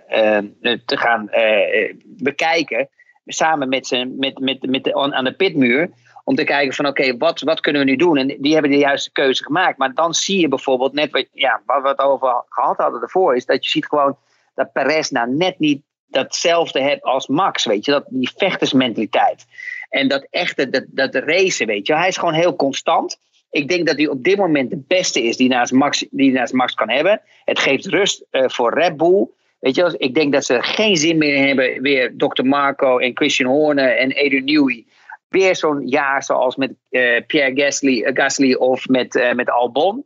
uh, 0.09 0.77
te 0.85 0.97
gaan 0.97 1.27
uh, 1.31 1.93
bekijken. 2.03 2.89
Samen 3.25 3.69
met, 3.69 3.87
zijn, 3.87 4.17
met, 4.17 4.39
met, 4.39 4.69
met 4.69 4.83
de, 4.83 4.93
aan 4.93 5.23
de 5.23 5.33
pitmuur. 5.33 5.89
Om 6.23 6.35
te 6.35 6.43
kijken 6.43 6.73
van 6.73 6.87
oké, 6.87 7.17
wat, 7.17 7.41
wat 7.41 7.59
kunnen 7.59 7.85
we 7.85 7.89
nu 7.89 7.95
doen? 7.95 8.17
En 8.17 8.27
die 8.27 8.53
hebben 8.53 8.71
de 8.71 8.77
juiste 8.77 9.11
keuze 9.11 9.43
gemaakt. 9.43 9.77
Maar 9.77 9.93
dan 9.93 10.13
zie 10.13 10.39
je 10.39 10.47
bijvoorbeeld, 10.47 10.93
net 10.93 11.11
wat, 11.11 11.25
ja, 11.33 11.61
wat 11.65 11.81
we 11.81 11.87
het 11.87 11.99
over 11.99 12.43
gehad 12.49 12.77
hadden 12.77 13.01
ervoor, 13.01 13.35
is 13.35 13.45
dat 13.45 13.63
je 13.63 13.69
ziet 13.69 13.85
gewoon 13.85 14.17
dat 14.55 14.71
Perez 14.71 15.09
nou 15.09 15.35
net 15.35 15.59
niet 15.59 15.81
datzelfde 16.07 16.81
heeft 16.81 17.03
als 17.03 17.27
Max. 17.27 17.65
Weet 17.65 17.85
je, 17.85 17.91
dat, 17.91 18.05
die 18.07 18.31
vechtersmentaliteit. 18.35 19.45
En 19.89 20.07
dat 20.07 20.27
echte, 20.29 20.69
dat, 20.69 20.85
dat 20.87 21.15
racen, 21.15 21.67
weet 21.67 21.87
je. 21.87 21.95
Hij 21.95 22.07
is 22.07 22.17
gewoon 22.17 22.33
heel 22.33 22.55
constant. 22.55 23.19
Ik 23.51 23.67
denk 23.67 23.87
dat 23.87 23.97
hij 23.97 24.07
op 24.07 24.23
dit 24.23 24.37
moment 24.37 24.69
de 24.69 24.83
beste 24.87 25.23
is 25.23 25.37
die 25.37 25.49
naast 25.49 25.71
Max, 25.71 26.05
die 26.11 26.31
naast 26.31 26.53
Max 26.53 26.73
kan 26.73 26.89
hebben. 26.89 27.21
Het 27.45 27.59
geeft 27.59 27.85
rust 27.85 28.25
uh, 28.31 28.43
voor 28.47 28.73
Red 28.73 28.97
Bull. 28.97 29.27
Weet 29.59 29.75
je, 29.75 29.95
ik 29.97 30.13
denk 30.13 30.33
dat 30.33 30.45
ze 30.45 30.61
geen 30.61 30.97
zin 30.97 31.17
meer 31.17 31.45
hebben. 31.47 31.81
Weer 31.81 32.13
Dr. 32.17 32.43
Marco 32.43 32.97
en 32.97 33.15
Christian 33.17 33.51
Horner 33.51 33.97
en 33.97 34.11
Edu 34.11 34.41
Newey. 34.41 34.85
Weer 35.29 35.55
zo'n 35.55 35.87
jaar 35.87 36.23
zoals 36.23 36.55
met 36.55 36.73
uh, 36.89 37.21
Pierre 37.27 37.61
Gasly, 37.61 38.01
uh, 38.01 38.09
Gasly 38.13 38.53
of 38.53 38.87
met, 38.87 39.31
met 39.35 39.49
Albon. 39.49 40.05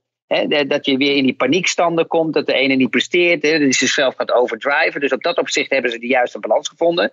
Dat 0.67 0.85
je 0.85 0.97
weer 0.97 1.15
in 1.15 1.23
die 1.23 1.35
paniekstanden 1.35 2.07
komt. 2.07 2.33
Dat 2.33 2.45
de 2.45 2.53
ene 2.53 2.75
niet 2.75 2.89
presteert. 2.89 3.43
Hè, 3.43 3.51
dat 3.51 3.59
hij 3.59 3.71
zichzelf 3.71 4.15
gaat 4.15 4.31
overdriven. 4.31 5.01
Dus 5.01 5.11
op 5.11 5.23
dat 5.23 5.37
opzicht 5.37 5.69
hebben 5.69 5.91
ze 5.91 5.99
de 5.99 6.07
juiste 6.07 6.39
balans 6.39 6.69
gevonden. 6.69 7.11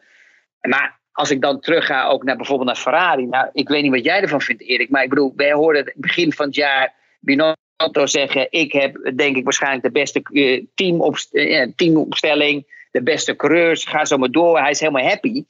Maar 0.61 1.00
als 1.13 1.31
ik 1.31 1.41
dan 1.41 1.61
terug 1.61 1.87
ga 1.87 2.09
ook 2.09 2.25
naar 2.25 2.37
bijvoorbeeld 2.37 2.69
naar 2.69 2.77
Ferrari. 2.77 3.27
Nou, 3.27 3.49
ik 3.53 3.69
weet 3.69 3.83
niet 3.83 3.93
wat 3.93 4.05
jij 4.05 4.21
ervan 4.21 4.41
vindt, 4.41 4.63
Erik. 4.63 4.91
Maar 4.91 5.03
ik 5.03 5.09
bedoel, 5.09 5.33
wij 5.37 5.53
hoorden 5.53 5.85
het 5.85 5.95
begin 5.97 6.33
van 6.33 6.47
het 6.47 6.55
jaar 6.55 6.95
Binotto 7.21 8.07
zeggen: 8.07 8.47
Ik 8.51 8.73
heb 8.73 9.13
denk 9.17 9.37
ik 9.37 9.45
waarschijnlijk 9.45 9.83
de 9.83 9.91
beste 9.91 10.23
uh, 10.31 10.65
teamopst 10.75 11.35
uh, 11.35 11.67
teamopstelling. 11.77 12.79
De 12.91 13.03
beste 13.03 13.37
coureurs. 13.37 13.85
Ga 13.85 14.05
zo 14.05 14.17
maar 14.17 14.31
door. 14.31 14.59
Hij 14.59 14.71
is 14.71 14.81
helemaal 14.81 15.09
happy. 15.09 15.45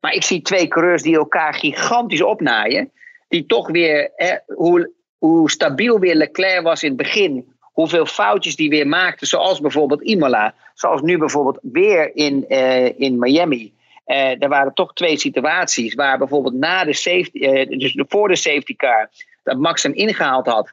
Maar 0.00 0.12
ik 0.12 0.22
zie 0.22 0.42
twee 0.42 0.68
coureurs 0.68 1.02
die 1.02 1.16
elkaar 1.16 1.54
gigantisch 1.54 2.22
opnaaien. 2.22 2.92
Die 3.28 3.46
toch 3.46 3.70
weer, 3.70 4.10
hoe, 4.46 4.92
hoe 5.18 5.50
stabiel 5.50 5.98
weer 5.98 6.14
Leclerc 6.14 6.62
was 6.62 6.82
in 6.82 6.88
het 6.88 6.98
begin. 6.98 7.54
Hoeveel 7.60 8.06
foutjes 8.06 8.56
die 8.56 8.68
weer 8.68 8.86
maakte. 8.86 9.26
Zoals 9.26 9.60
bijvoorbeeld 9.60 10.02
Imola. 10.02 10.54
Zoals 10.74 11.00
nu 11.00 11.18
bijvoorbeeld 11.18 11.58
weer 11.62 12.16
in, 12.16 12.44
uh, 12.48 13.00
in 13.00 13.18
Miami. 13.18 13.72
Uh, 14.12 14.42
er 14.42 14.48
waren 14.48 14.74
toch 14.74 14.92
twee 14.92 15.18
situaties 15.18 15.94
waar 15.94 16.18
bijvoorbeeld 16.18 16.54
na 16.54 16.84
de 16.84 16.92
safety, 16.92 17.38
uh, 17.38 17.78
dus 17.78 18.02
voor 18.08 18.28
de 18.28 18.36
safety 18.36 18.76
car, 18.76 19.10
dat 19.42 19.58
Max 19.58 19.82
hem 19.82 19.94
ingehaald 19.94 20.46
had, 20.46 20.72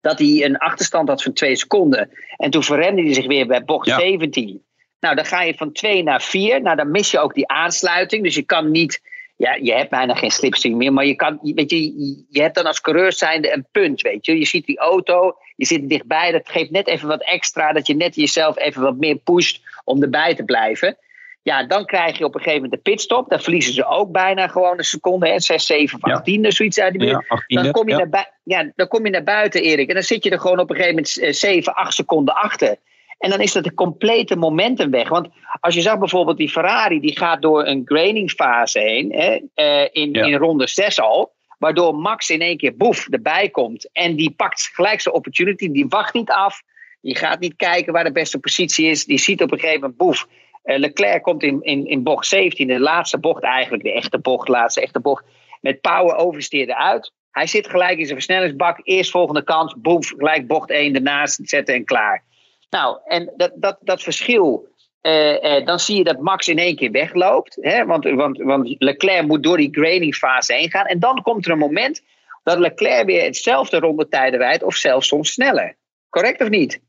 dat 0.00 0.18
hij 0.18 0.44
een 0.44 0.58
achterstand 0.58 1.08
had 1.08 1.22
van 1.22 1.32
twee 1.32 1.56
seconden. 1.56 2.10
En 2.36 2.50
toen 2.50 2.62
verremde 2.62 3.02
hij 3.02 3.14
zich 3.14 3.26
weer 3.26 3.46
bij 3.46 3.64
bocht 3.64 3.86
ja. 3.86 3.98
17. 3.98 4.62
Nou, 5.00 5.14
dan 5.14 5.24
ga 5.24 5.42
je 5.42 5.54
van 5.54 5.72
2 5.72 6.02
naar 6.02 6.22
4. 6.22 6.62
Nou, 6.62 6.76
dan 6.76 6.90
mis 6.90 7.10
je 7.10 7.18
ook 7.18 7.34
die 7.34 7.48
aansluiting. 7.48 8.22
Dus 8.22 8.34
je 8.34 8.42
kan 8.42 8.70
niet. 8.70 9.02
Ja, 9.36 9.54
je 9.54 9.72
hebt 9.72 9.90
bijna 9.90 10.14
geen 10.14 10.30
slipstream 10.30 10.76
meer. 10.76 10.92
Maar 10.92 11.06
je, 11.06 11.14
kan, 11.14 11.38
weet 11.42 11.70
je, 11.70 11.92
je 12.30 12.40
hebt 12.42 12.54
dan 12.54 12.66
als 12.66 12.80
coureur 12.80 13.12
zijnde 13.12 13.52
een 13.52 13.66
punt. 13.70 14.02
Weet 14.02 14.26
je. 14.26 14.38
je 14.38 14.46
ziet 14.46 14.66
die 14.66 14.78
auto, 14.78 15.36
je 15.56 15.66
zit 15.66 15.88
dichtbij. 15.88 16.32
Dat 16.32 16.48
geeft 16.48 16.70
net 16.70 16.86
even 16.86 17.08
wat 17.08 17.22
extra. 17.22 17.72
Dat 17.72 17.86
je 17.86 17.94
net 17.94 18.14
jezelf 18.14 18.58
even 18.58 18.82
wat 18.82 18.96
meer 18.96 19.16
pusht 19.16 19.60
om 19.84 20.02
erbij 20.02 20.34
te 20.34 20.44
blijven. 20.44 20.96
Ja, 21.42 21.66
dan 21.66 21.84
krijg 21.84 22.18
je 22.18 22.24
op 22.24 22.34
een 22.34 22.40
gegeven 22.40 22.62
moment 22.62 22.84
de 22.84 22.90
pitstop. 22.90 23.30
Dan 23.30 23.40
verliezen 23.40 23.72
ze 23.72 23.86
ook 23.86 24.12
bijna 24.12 24.48
gewoon 24.48 24.78
een 24.78 24.84
seconde. 24.84 25.28
Hè, 25.28 25.40
6, 25.40 25.66
7 25.66 25.98
of 26.02 26.10
18, 26.10 26.42
ja. 26.42 26.50
zoiets 26.50 26.80
uit 26.80 26.92
de 26.92 26.98
buurt. 26.98 27.24
Ja, 27.46 27.62
dan, 27.62 27.72
kom 27.72 27.88
je 27.88 27.96
ja. 27.96 28.06
naar 28.10 28.40
ja, 28.44 28.72
dan 28.74 28.88
kom 28.88 29.04
je 29.04 29.10
naar 29.10 29.22
buiten, 29.22 29.62
Erik. 29.62 29.88
En 29.88 29.94
dan 29.94 30.02
zit 30.02 30.24
je 30.24 30.30
er 30.30 30.40
gewoon 30.40 30.58
op 30.58 30.70
een 30.70 30.76
gegeven 30.76 30.94
moment 30.94 31.36
7, 31.36 31.74
8 31.74 31.94
seconden 31.94 32.34
achter. 32.34 32.76
En 33.18 33.30
dan 33.30 33.40
is 33.40 33.52
dat 33.52 33.66
een 33.66 33.74
complete 33.74 34.36
momentum 34.36 34.90
weg. 34.90 35.08
Want 35.08 35.28
als 35.60 35.74
je 35.74 35.80
zag 35.80 35.98
bijvoorbeeld 35.98 36.36
die 36.36 36.48
Ferrari, 36.48 37.00
die 37.00 37.18
gaat 37.18 37.42
door 37.42 37.66
een 37.66 37.82
grainingfase 37.84 38.78
heen. 38.78 39.12
Hè, 39.12 39.40
uh, 39.56 39.88
in, 39.92 40.12
in 40.12 40.34
ronde 40.34 40.66
6 40.66 41.00
al. 41.00 41.32
Waardoor 41.58 41.94
Max 41.94 42.30
in 42.30 42.40
één 42.40 42.56
keer 42.56 42.76
boef 42.76 43.08
erbij 43.08 43.48
komt. 43.48 43.90
En 43.92 44.16
die 44.16 44.30
pakt 44.30 44.70
gelijk 44.72 45.00
zijn 45.00 45.14
opportunity. 45.14 45.70
Die 45.70 45.86
wacht 45.88 46.14
niet 46.14 46.30
af. 46.30 46.62
Die 47.00 47.16
gaat 47.16 47.40
niet 47.40 47.56
kijken 47.56 47.92
waar 47.92 48.04
de 48.04 48.12
beste 48.12 48.38
positie 48.38 48.86
is. 48.86 49.04
Die 49.04 49.18
ziet 49.18 49.42
op 49.42 49.52
een 49.52 49.58
gegeven 49.58 49.80
moment 49.80 49.98
boef. 49.98 50.26
Uh, 50.64 50.78
Leclerc 50.78 51.22
komt 51.22 51.42
in, 51.42 51.62
in, 51.62 51.86
in 51.86 52.02
bocht 52.02 52.26
17, 52.26 52.66
de 52.66 52.80
laatste 52.80 53.18
bocht 53.18 53.42
eigenlijk, 53.42 53.82
de 53.82 53.92
echte 53.92 54.18
bocht, 54.18 54.48
laatste 54.48 54.80
echte 54.80 55.00
bocht. 55.00 55.24
Met 55.60 55.80
power 55.80 56.16
oversteerde 56.16 56.76
uit. 56.76 57.12
Hij 57.30 57.46
zit 57.46 57.68
gelijk 57.68 57.98
in 57.98 58.04
zijn 58.04 58.16
versnellingsbak. 58.16 58.80
Eerst 58.82 59.10
volgende 59.10 59.44
kans, 59.44 59.74
boef, 59.78 60.08
gelijk 60.08 60.46
bocht 60.46 60.70
1 60.70 60.94
ernaast 60.94 61.40
zetten 61.42 61.74
en 61.74 61.84
klaar. 61.84 62.24
Nou, 62.70 62.98
en 63.04 63.32
dat, 63.36 63.52
dat, 63.54 63.78
dat 63.80 64.02
verschil, 64.02 64.68
uh, 65.02 65.42
uh, 65.42 65.66
dan 65.66 65.78
zie 65.78 65.96
je 65.96 66.04
dat 66.04 66.20
Max 66.20 66.48
in 66.48 66.58
één 66.58 66.76
keer 66.76 66.90
wegloopt. 66.90 67.58
Hè? 67.60 67.84
Want, 67.86 68.04
want, 68.04 68.38
want 68.38 68.74
Leclerc 68.78 69.26
moet 69.26 69.42
door 69.42 69.56
die 69.56 69.72
grading 69.72 70.14
fase 70.14 70.54
heen 70.54 70.70
gaan. 70.70 70.86
En 70.86 70.98
dan 70.98 71.22
komt 71.22 71.46
er 71.46 71.52
een 71.52 71.58
moment 71.58 72.02
dat 72.42 72.58
Leclerc 72.58 73.06
weer 73.06 73.24
hetzelfde 73.24 73.78
rondetijden 73.78 74.40
rijdt, 74.40 74.62
of 74.62 74.74
zelfs 74.74 75.08
soms 75.08 75.32
sneller. 75.32 75.76
Correct 76.08 76.40
of 76.40 76.48
niet? 76.48 76.80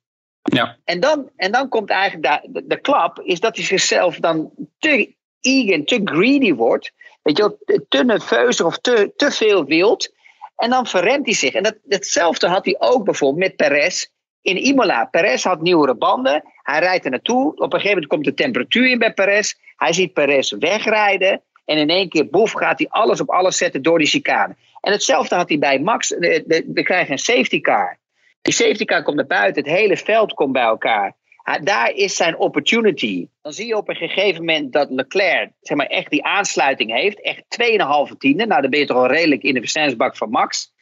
Ja. 0.43 0.77
En 0.85 0.99
dan, 0.99 1.29
en 1.35 1.51
dan 1.51 1.69
komt 1.69 1.89
eigenlijk 1.89 2.43
de, 2.53 2.63
de, 2.67 2.79
klap, 2.79 3.19
is 3.19 3.39
dat 3.39 3.55
hij 3.55 3.65
zichzelf 3.65 4.17
dan 4.17 4.51
te 4.79 5.15
eager, 5.41 5.85
te 5.85 6.01
greedy 6.03 6.53
wordt. 6.53 6.91
Weet 7.21 7.37
je 7.37 7.43
wel, 7.43 7.81
te 7.89 8.03
nerveus 8.03 8.61
of 8.61 8.77
te, 8.77 9.13
te 9.15 9.31
veel 9.31 9.65
wild. 9.65 10.13
En 10.55 10.69
dan 10.69 10.87
verremt 10.87 11.25
hij 11.25 11.35
zich. 11.35 11.53
En 11.53 11.63
dat, 11.63 11.77
hetzelfde 11.87 12.47
had 12.47 12.65
hij 12.65 12.75
ook 12.79 13.05
bijvoorbeeld 13.05 13.43
met 13.43 13.55
Perez 13.55 14.05
in 14.41 14.57
Imola. 14.57 15.05
Perez 15.05 15.43
had 15.43 15.61
nieuwere 15.61 15.95
banden. 15.95 16.43
Hij 16.61 16.79
rijdt 16.79 17.05
er 17.05 17.11
naartoe. 17.11 17.51
Op 17.51 17.61
een 17.61 17.79
gegeven 17.79 17.89
moment 17.89 18.07
komt 18.07 18.25
de 18.25 18.33
temperatuur 18.33 18.89
in 18.89 18.99
bij 18.99 19.13
Perez. 19.13 19.53
Hij 19.75 19.93
ziet 19.93 20.13
Perez 20.13 20.51
wegrijden. 20.51 21.41
En 21.65 21.77
in 21.77 21.89
één 21.89 22.09
keer, 22.09 22.29
boef, 22.29 22.51
gaat 22.51 22.79
hij 22.79 22.87
alles 22.89 23.21
op 23.21 23.29
alles 23.29 23.57
zetten 23.57 23.81
door 23.81 23.97
die 23.97 24.07
chicane. 24.07 24.55
En 24.81 24.91
hetzelfde 24.91 25.35
had 25.35 25.49
hij 25.49 25.59
bij 25.59 25.79
Max. 25.79 26.09
We 26.09 26.81
krijgen 26.83 27.11
een 27.11 27.17
safety 27.17 27.61
car. 27.61 27.97
Die 28.43 28.53
safety 28.53 28.85
car 28.85 29.03
komt 29.03 29.15
naar 29.15 29.27
buiten. 29.27 29.63
Het 29.63 29.71
hele 29.71 29.97
veld 29.97 30.33
komt 30.33 30.51
bij 30.51 30.63
elkaar. 30.63 31.15
Daar 31.61 31.91
is 31.91 32.15
zijn 32.15 32.37
opportunity. 32.37 33.27
Dan 33.41 33.53
zie 33.53 33.67
je 33.67 33.77
op 33.77 33.89
een 33.89 33.95
gegeven 33.95 34.45
moment 34.45 34.73
dat 34.73 34.89
Leclerc 34.89 35.51
zeg 35.61 35.77
maar, 35.77 35.85
echt 35.85 36.09
die 36.09 36.23
aansluiting 36.23 36.91
heeft. 36.91 37.21
Echt 37.21 37.43
2,5 38.11 38.17
tiende. 38.17 38.45
Nou, 38.45 38.61
dan 38.61 38.69
ben 38.69 38.79
je 38.79 38.85
toch 38.85 38.97
al 38.97 39.07
redelijk 39.07 39.43
in 39.43 39.53
de 39.53 39.59
versnellingsbak 39.59 40.17
van 40.17 40.29
Max. 40.29 40.73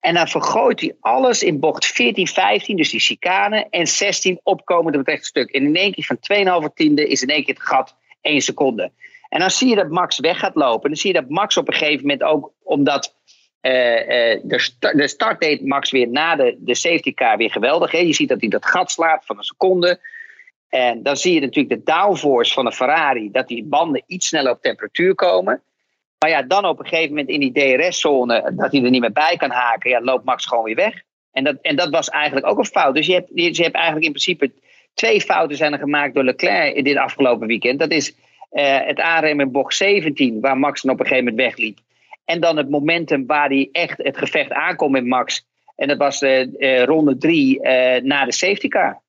En 0.00 0.14
dan 0.14 0.28
vergooit 0.28 0.80
hij 0.80 0.96
alles 1.00 1.42
in 1.42 1.60
bocht 1.60 1.86
14, 1.86 2.26
15, 2.26 2.76
dus 2.76 2.90
die 2.90 3.00
chicane. 3.00 3.66
En 3.70 3.86
16 3.86 4.40
opkomend 4.42 4.94
op 4.94 5.00
het 5.00 5.08
rechte 5.08 5.26
stuk. 5.26 5.50
En 5.50 5.64
in 5.64 5.76
één 5.76 5.92
keer 5.92 6.04
van 6.04 6.66
2,5 6.68 6.74
tiende 6.74 7.08
is 7.08 7.22
in 7.22 7.28
één 7.28 7.44
keer 7.44 7.54
het 7.54 7.62
gat 7.62 7.96
1 8.20 8.40
seconde. 8.40 8.92
En 9.28 9.40
dan 9.40 9.50
zie 9.50 9.68
je 9.68 9.74
dat 9.74 9.90
Max 9.90 10.18
weg 10.18 10.38
gaat 10.38 10.54
lopen. 10.54 10.82
En 10.82 10.88
dan 10.88 10.98
zie 10.98 11.12
je 11.12 11.20
dat 11.20 11.28
Max 11.28 11.56
op 11.56 11.68
een 11.68 11.74
gegeven 11.74 12.00
moment 12.00 12.22
ook, 12.22 12.52
omdat 12.62 13.14
uh, 13.62 13.72
uh, 13.72 14.40
de, 14.42 15.08
start, 15.08 15.40
de 15.40 15.46
deed 15.46 15.66
Max 15.66 15.90
weer 15.90 16.08
na 16.08 16.36
de, 16.36 16.56
de 16.58 16.74
safety 16.74 17.14
car 17.14 17.36
weer 17.36 17.50
geweldig. 17.50 17.90
Hè? 17.90 17.98
Je 17.98 18.12
ziet 18.12 18.28
dat 18.28 18.40
hij 18.40 18.48
dat 18.48 18.66
gat 18.66 18.90
slaat 18.90 19.24
van 19.24 19.36
een 19.36 19.44
seconde. 19.44 20.00
En 20.68 21.02
dan 21.02 21.16
zie 21.16 21.34
je 21.34 21.40
natuurlijk 21.40 21.74
de 21.74 21.92
downforce 21.92 22.52
van 22.52 22.66
een 22.66 22.72
Ferrari, 22.72 23.30
dat 23.30 23.48
die 23.48 23.64
banden 23.64 24.02
iets 24.06 24.28
sneller 24.28 24.52
op 24.52 24.62
temperatuur 24.62 25.14
komen. 25.14 25.62
Maar 26.18 26.30
ja, 26.30 26.42
dan 26.42 26.64
op 26.64 26.78
een 26.78 26.86
gegeven 26.86 27.08
moment 27.08 27.28
in 27.28 27.40
die 27.40 27.52
DRS-zone, 27.52 28.52
dat 28.56 28.72
hij 28.72 28.82
er 28.82 28.90
niet 28.90 29.00
meer 29.00 29.12
bij 29.12 29.36
kan 29.36 29.50
haken, 29.50 29.90
ja, 29.90 30.00
loopt 30.00 30.24
Max 30.24 30.46
gewoon 30.46 30.64
weer 30.64 30.74
weg. 30.74 31.02
En 31.32 31.44
dat, 31.44 31.56
en 31.62 31.76
dat 31.76 31.90
was 31.90 32.08
eigenlijk 32.08 32.46
ook 32.46 32.58
een 32.58 32.64
fout. 32.64 32.94
Dus 32.94 33.06
je 33.06 33.12
hebt, 33.12 33.30
je 33.34 33.62
hebt 33.62 33.74
eigenlijk 33.74 34.04
in 34.04 34.12
principe 34.12 34.52
twee 34.94 35.20
fouten 35.20 35.56
zijn 35.56 35.72
er 35.72 35.78
gemaakt 35.78 36.14
door 36.14 36.24
Leclerc 36.24 36.74
in 36.74 36.84
dit 36.84 36.96
afgelopen 36.96 37.46
weekend. 37.46 37.78
Dat 37.78 37.90
is 37.90 38.14
uh, 38.52 38.78
het 38.80 39.00
aanremmen 39.00 39.46
in 39.46 39.52
bocht 39.52 39.74
17, 39.74 40.40
waar 40.40 40.58
Max 40.58 40.82
dan 40.82 40.92
op 40.92 41.00
een 41.00 41.06
gegeven 41.06 41.28
moment 41.28 41.46
wegliep. 41.46 41.78
En 42.28 42.40
dan 42.40 42.56
het 42.56 42.70
momentum 42.70 43.26
waar 43.26 43.48
hij 43.48 43.68
echt 43.72 43.98
het 43.98 44.18
gevecht 44.18 44.52
aankomt 44.52 44.92
met 44.92 45.06
Max. 45.06 45.46
En 45.76 45.88
dat 45.88 45.98
was 45.98 46.22
uh, 46.22 46.46
uh, 46.58 46.84
ronde 46.84 47.16
3 47.16 47.60
na 48.02 48.24
de 48.24 48.32
safety 48.32 48.68
car. 48.68 49.02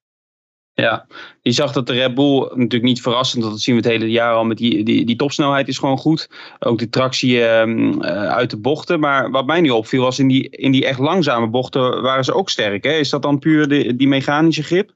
Ja, 0.73 1.05
je 1.41 1.51
zag 1.51 1.71
dat 1.71 1.87
de 1.87 1.93
Red 1.93 2.15
Bull 2.15 2.39
natuurlijk 2.39 2.83
niet 2.83 3.01
verrassend, 3.01 3.43
dat 3.43 3.59
zien 3.59 3.75
we 3.75 3.81
het 3.81 3.91
hele 3.91 4.11
jaar 4.11 4.33
al 4.33 4.45
met 4.45 4.57
die, 4.57 4.83
die, 4.83 5.05
die 5.05 5.15
topsnelheid 5.15 5.67
is 5.67 5.77
gewoon 5.77 5.97
goed. 5.97 6.29
Ook 6.59 6.79
de 6.79 6.89
tractie 6.89 7.43
um, 7.43 8.03
uit 8.03 8.49
de 8.49 8.57
bochten. 8.57 8.99
Maar 8.99 9.31
wat 9.31 9.45
mij 9.45 9.61
nu 9.61 9.69
opviel 9.69 10.03
was 10.03 10.19
in 10.19 10.27
die, 10.27 10.49
in 10.49 10.71
die 10.71 10.85
echt 10.85 10.99
langzame 10.99 11.47
bochten 11.47 12.01
waren 12.01 12.23
ze 12.23 12.33
ook 12.33 12.49
sterk. 12.49 12.83
Hè? 12.83 12.91
Is 12.91 13.09
dat 13.09 13.21
dan 13.21 13.39
puur 13.39 13.67
de, 13.67 13.95
die 13.95 14.07
mechanische 14.07 14.63
grip? 14.63 14.93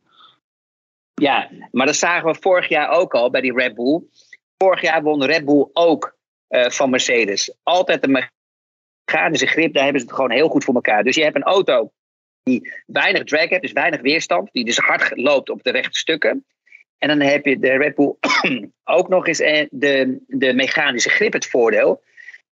Ja, 1.13 1.49
maar 1.71 1.85
dat 1.85 1.95
zagen 1.95 2.31
we 2.31 2.37
vorig 2.39 2.69
jaar 2.69 2.89
ook 2.89 3.13
al 3.13 3.29
bij 3.29 3.41
die 3.41 3.53
Red 3.53 3.75
Bull. 3.75 4.01
Vorig 4.57 4.81
jaar 4.81 5.03
won 5.03 5.23
Red 5.23 5.45
Bull 5.45 5.67
ook 5.73 6.15
uh, 6.53 6.69
van 6.69 6.89
Mercedes. 6.89 7.55
Altijd 7.63 8.01
de 8.01 8.29
mechanische 9.05 9.47
grip, 9.47 9.73
daar 9.73 9.83
hebben 9.83 10.01
ze 10.01 10.07
het 10.07 10.15
gewoon 10.15 10.31
heel 10.31 10.49
goed 10.49 10.63
voor 10.63 10.75
elkaar. 10.75 11.03
Dus 11.03 11.15
je 11.15 11.23
hebt 11.23 11.35
een 11.35 11.43
auto 11.43 11.91
die 12.43 12.73
weinig 12.85 13.23
drag 13.23 13.49
heeft, 13.49 13.61
dus 13.61 13.71
weinig 13.71 14.01
weerstand, 14.01 14.49
die 14.51 14.65
dus 14.65 14.77
hard 14.77 15.11
loopt 15.15 15.49
op 15.49 15.63
de 15.63 15.71
rechte 15.71 15.99
stukken. 15.99 16.45
En 16.97 17.07
dan 17.07 17.19
heb 17.19 17.45
je 17.45 17.59
de 17.59 17.77
Red 17.77 17.95
Bull 17.95 18.15
ook 18.97 19.09
nog 19.09 19.27
eens 19.27 19.39
eh, 19.39 19.67
de, 19.69 20.23
de 20.27 20.53
mechanische 20.53 21.09
grip 21.09 21.33
het 21.33 21.47
voordeel. 21.47 22.03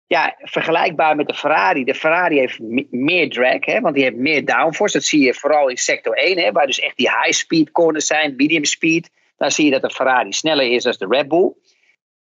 Ja, 0.07 0.35
vergelijkbaar 0.37 1.15
met 1.15 1.27
de 1.27 1.33
Ferrari. 1.33 1.83
De 1.83 1.95
Ferrari 1.95 2.37
heeft 2.37 2.59
meer 2.91 3.29
drag, 3.29 3.65
hè, 3.65 3.79
want 3.79 3.95
die 3.95 4.03
heeft 4.03 4.15
meer 4.15 4.45
downforce. 4.45 4.97
Dat 4.97 5.05
zie 5.05 5.21
je 5.21 5.33
vooral 5.33 5.69
in 5.69 5.77
sector 5.77 6.13
1, 6.13 6.37
hè, 6.37 6.51
waar 6.51 6.65
dus 6.65 6.79
echt 6.79 6.97
die 6.97 7.09
high 7.09 7.31
speed 7.31 7.71
corners 7.71 8.07
zijn, 8.07 8.35
medium 8.35 8.65
speed. 8.65 9.09
Dan 9.37 9.51
zie 9.51 9.65
je 9.65 9.71
dat 9.71 9.81
de 9.81 9.89
Ferrari 9.89 10.33
sneller 10.33 10.71
is 10.71 10.83
dan 10.83 10.95
de 10.97 11.07
Red 11.09 11.27
Bull. 11.27 11.53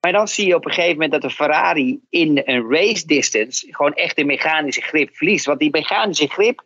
Maar 0.01 0.11
dan 0.11 0.27
zie 0.27 0.47
je 0.47 0.55
op 0.55 0.65
een 0.65 0.71
gegeven 0.71 0.93
moment 0.93 1.11
dat 1.11 1.21
de 1.21 1.29
Ferrari 1.29 1.99
in 2.09 2.41
een 2.45 2.69
race 2.69 3.05
distance 3.05 3.67
gewoon 3.73 3.93
echt 3.93 4.15
de 4.15 4.23
mechanische 4.23 4.81
grip 4.81 5.15
verliest. 5.15 5.45
Want 5.45 5.59
die 5.59 5.71
mechanische 5.71 6.27
grip 6.27 6.63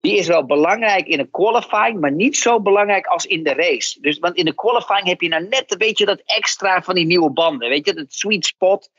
die 0.00 0.16
is 0.16 0.26
wel 0.26 0.46
belangrijk 0.46 1.06
in 1.06 1.18
een 1.18 1.30
qualifying, 1.30 2.00
maar 2.00 2.12
niet 2.12 2.36
zo 2.36 2.60
belangrijk 2.60 3.06
als 3.06 3.26
in 3.26 3.42
de 3.42 3.54
race. 3.54 4.00
Dus, 4.00 4.18
want 4.18 4.36
in 4.36 4.44
de 4.44 4.54
qualifying 4.54 5.06
heb 5.06 5.20
je 5.20 5.28
nou 5.28 5.48
net 5.48 5.74
weet 5.78 5.98
je, 5.98 6.06
dat 6.06 6.22
extra 6.24 6.82
van 6.82 6.94
die 6.94 7.06
nieuwe 7.06 7.30
banden. 7.30 7.68
Weet 7.68 7.86
je, 7.86 7.94
dat 7.94 8.12
sweet 8.12 8.46
spot. 8.46 8.90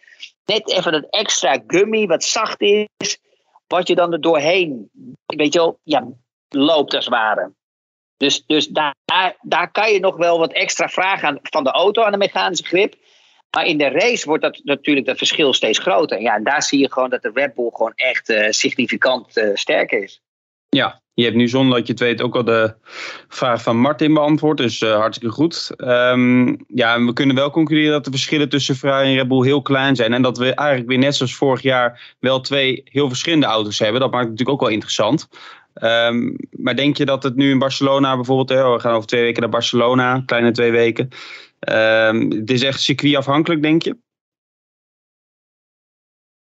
Net 0.45 0.71
even 0.71 0.91
dat 0.91 1.07
extra 1.10 1.63
gummy 1.67 2.07
wat 2.07 2.23
zacht 2.23 2.62
is. 2.62 3.19
Wat 3.67 3.88
je 3.88 3.95
dan 3.95 4.13
er 4.13 4.21
doorheen, 4.21 4.89
weet 5.25 5.53
je 5.53 5.60
wel, 5.60 5.79
ja, 5.84 6.07
loopt 6.49 6.93
als 6.93 7.05
het 7.05 7.13
ware. 7.13 7.51
Dus, 8.17 8.43
dus 8.45 8.67
daar, 8.67 8.95
daar 9.41 9.71
kan 9.71 9.91
je 9.91 9.99
nog 9.99 10.17
wel 10.17 10.39
wat 10.39 10.53
extra 10.53 10.88
vragen 10.88 11.27
aan, 11.27 11.39
van 11.41 11.63
de 11.63 11.71
auto 11.71 12.03
aan 12.03 12.12
de 12.12 12.17
mechanische 12.17 12.65
grip. 12.65 12.95
Maar 13.55 13.65
in 13.65 13.77
de 13.77 13.89
race 13.89 14.25
wordt 14.25 14.43
dat 14.43 14.61
natuurlijk 14.63 15.05
dat 15.05 15.17
verschil 15.17 15.53
steeds 15.53 15.79
groter. 15.79 16.21
Ja, 16.21 16.35
en 16.35 16.43
daar 16.43 16.63
zie 16.63 16.79
je 16.79 16.91
gewoon 16.91 17.09
dat 17.09 17.21
de 17.21 17.31
Red 17.33 17.53
Bull 17.53 17.69
gewoon 17.73 17.93
echt 17.95 18.29
uh, 18.29 18.49
significant 18.49 19.37
uh, 19.37 19.49
sterker 19.53 20.03
is. 20.03 20.21
Ja, 20.69 21.01
je 21.13 21.23
hebt 21.23 21.35
nu 21.35 21.47
zonder 21.47 21.77
dat 21.77 21.87
je 21.87 21.93
het 21.93 22.01
weet 22.01 22.21
ook 22.21 22.35
al 22.35 22.43
de 22.43 22.73
vraag 23.27 23.61
van 23.61 23.77
Martin 23.77 24.13
beantwoord. 24.13 24.57
Dus 24.57 24.81
uh, 24.81 24.95
hartstikke 24.95 25.33
goed. 25.33 25.71
Um, 25.77 26.65
ja, 26.67 27.05
we 27.05 27.13
kunnen 27.13 27.35
wel 27.35 27.51
concluderen 27.51 27.91
dat 27.91 28.03
de 28.05 28.11
verschillen 28.11 28.49
tussen 28.49 28.75
Ferrari 28.75 29.09
en 29.09 29.15
Red 29.15 29.27
Bull 29.27 29.45
heel 29.45 29.61
klein 29.61 29.95
zijn. 29.95 30.13
En 30.13 30.21
dat 30.21 30.37
we 30.37 30.53
eigenlijk 30.53 30.89
weer 30.89 30.97
net 30.97 31.15
zoals 31.15 31.35
vorig 31.35 31.61
jaar 31.61 32.15
wel 32.19 32.41
twee 32.41 32.81
heel 32.85 33.07
verschillende 33.07 33.45
auto's 33.45 33.79
hebben. 33.79 34.01
Dat 34.01 34.11
maakt 34.11 34.23
het 34.23 34.31
natuurlijk 34.31 34.57
ook 34.57 34.67
wel 34.67 34.75
interessant. 34.75 35.27
Um, 35.83 36.35
maar 36.51 36.75
denk 36.75 36.97
je 36.97 37.05
dat 37.05 37.23
het 37.23 37.35
nu 37.35 37.51
in 37.51 37.59
Barcelona 37.59 38.15
bijvoorbeeld, 38.15 38.49
hè, 38.49 38.71
we 38.71 38.79
gaan 38.79 38.95
over 38.95 39.07
twee 39.07 39.21
weken 39.21 39.41
naar 39.41 39.49
Barcelona, 39.49 40.23
kleine 40.25 40.51
twee 40.51 40.71
weken. 40.71 41.09
Um, 41.69 42.32
het 42.32 42.50
is 42.50 42.63
echt 42.63 42.82
circuitafhankelijk, 42.82 43.62
denk 43.62 43.84
je? 43.84 43.97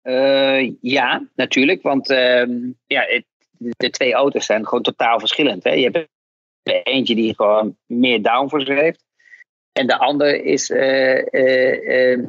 Uh, 0.04 0.74
ja, 0.82 1.28
natuurlijk. 1.36 1.82
Want 1.82 2.12
uh, 2.12 2.46
ja, 2.86 3.06
het, 3.08 3.26
de 3.58 3.90
twee 3.90 4.14
auto's 4.14 4.46
zijn 4.46 4.68
gewoon 4.68 4.84
totaal 4.84 5.20
verschillend. 5.20 5.64
Hè. 5.64 5.72
Je 5.72 5.84
hebt 5.84 6.10
er 6.64 6.84
eentje 6.84 7.16
die 7.16 7.36
gewoon 7.36 7.78
meer 7.86 8.22
downforce 8.22 8.74
heeft. 8.74 9.04
En 9.72 9.88
de 9.88 9.98
andere 9.98 10.44
is 10.44 10.70
uh, 10.70 12.20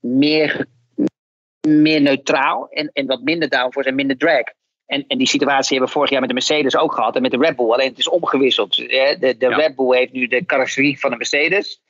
meer, 0.00 0.66
meer 1.68 2.00
neutraal 2.00 2.68
en, 2.68 2.90
en 2.92 3.06
wat 3.06 3.22
minder 3.22 3.48
downforce 3.48 3.88
en 3.88 3.94
minder 3.94 4.16
drag. 4.16 4.42
En, 4.86 5.04
en 5.06 5.18
die 5.18 5.28
situatie 5.28 5.70
hebben 5.70 5.86
we 5.86 5.94
vorig 5.94 6.10
jaar 6.10 6.20
met 6.20 6.28
de 6.28 6.34
Mercedes 6.34 6.76
ook 6.76 6.94
gehad 6.94 7.16
en 7.16 7.22
met 7.22 7.30
de 7.30 7.38
Red 7.38 7.56
Bull. 7.56 7.70
Alleen 7.70 7.88
het 7.88 7.98
is 7.98 8.08
omgewisseld. 8.08 8.76
De, 8.76 9.34
de 9.38 9.48
Red 9.48 9.76
Bull 9.76 9.96
heeft 9.96 10.12
nu 10.12 10.26
de 10.26 10.44
karakteriek 10.44 10.98
van 10.98 11.10
de 11.10 11.16
Mercedes. 11.16 11.80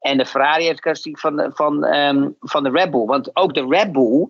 En 0.00 0.18
de 0.18 0.26
Ferrari 0.26 0.64
heeft 0.64 0.76
de 0.76 0.82
karakteriek 0.82 1.18
van 1.18 1.36
de, 1.36 1.50
van, 1.54 1.84
um, 1.84 2.36
van 2.40 2.62
de 2.62 2.70
Red 2.70 2.90
Bull. 2.90 3.04
Want 3.04 3.36
ook 3.36 3.54
de 3.54 3.66
Red 3.68 3.92
Bull 3.92 4.28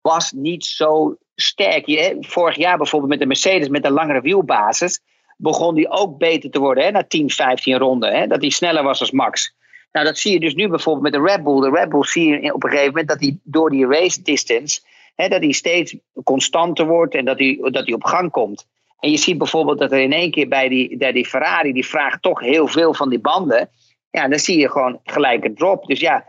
was 0.00 0.32
niet 0.32 0.64
zo 0.64 1.16
sterk. 1.34 2.16
Vorig 2.20 2.56
jaar 2.56 2.76
bijvoorbeeld 2.76 3.10
met 3.10 3.20
de 3.20 3.26
Mercedes 3.26 3.68
met 3.68 3.84
een 3.84 3.92
langere 3.92 4.20
wielbasis. 4.20 5.00
begon 5.36 5.74
die 5.74 5.90
ook 5.90 6.18
beter 6.18 6.50
te 6.50 6.58
worden 6.58 6.84
hè, 6.84 6.90
na 6.90 7.04
10, 7.04 7.30
15 7.30 7.78
ronden. 7.78 8.16
Hè, 8.16 8.26
dat 8.26 8.40
hij 8.40 8.50
sneller 8.50 8.82
was 8.82 9.00
als 9.00 9.10
Max. 9.10 9.56
Nou, 9.92 10.06
dat 10.06 10.18
zie 10.18 10.32
je 10.32 10.40
dus 10.40 10.54
nu 10.54 10.68
bijvoorbeeld 10.68 11.04
met 11.04 11.22
de 11.22 11.28
Red 11.28 11.42
Bull. 11.42 11.60
De 11.60 11.70
Red 11.70 11.88
Bull 11.88 12.04
zie 12.04 12.40
je 12.40 12.54
op 12.54 12.64
een 12.64 12.70
gegeven 12.70 12.90
moment 12.90 13.08
dat 13.08 13.20
hij 13.20 13.38
door 13.42 13.70
die 13.70 13.86
race 13.86 14.22
distance 14.22 14.80
Hè, 15.20 15.28
dat 15.28 15.42
hij 15.42 15.52
steeds 15.52 15.96
constanter 16.24 16.86
wordt 16.86 17.14
en 17.14 17.24
dat 17.24 17.38
hij, 17.38 17.58
dat 17.60 17.84
hij 17.84 17.94
op 17.94 18.04
gang 18.04 18.30
komt. 18.30 18.66
En 19.00 19.10
je 19.10 19.16
ziet 19.16 19.38
bijvoorbeeld 19.38 19.78
dat 19.78 19.92
er 19.92 19.98
in 19.98 20.12
één 20.12 20.30
keer 20.30 20.48
bij 20.48 20.68
die, 20.68 20.96
bij 20.96 21.12
die 21.12 21.26
Ferrari, 21.26 21.72
die 21.72 21.86
vraagt 21.86 22.22
toch 22.22 22.40
heel 22.40 22.66
veel 22.66 22.94
van 22.94 23.08
die 23.08 23.18
banden. 23.18 23.70
Ja, 24.10 24.28
dan 24.28 24.38
zie 24.38 24.58
je 24.58 24.70
gewoon 24.70 25.00
gelijk 25.04 25.44
een 25.44 25.54
drop. 25.54 25.86
Dus 25.86 26.00
ja, 26.00 26.24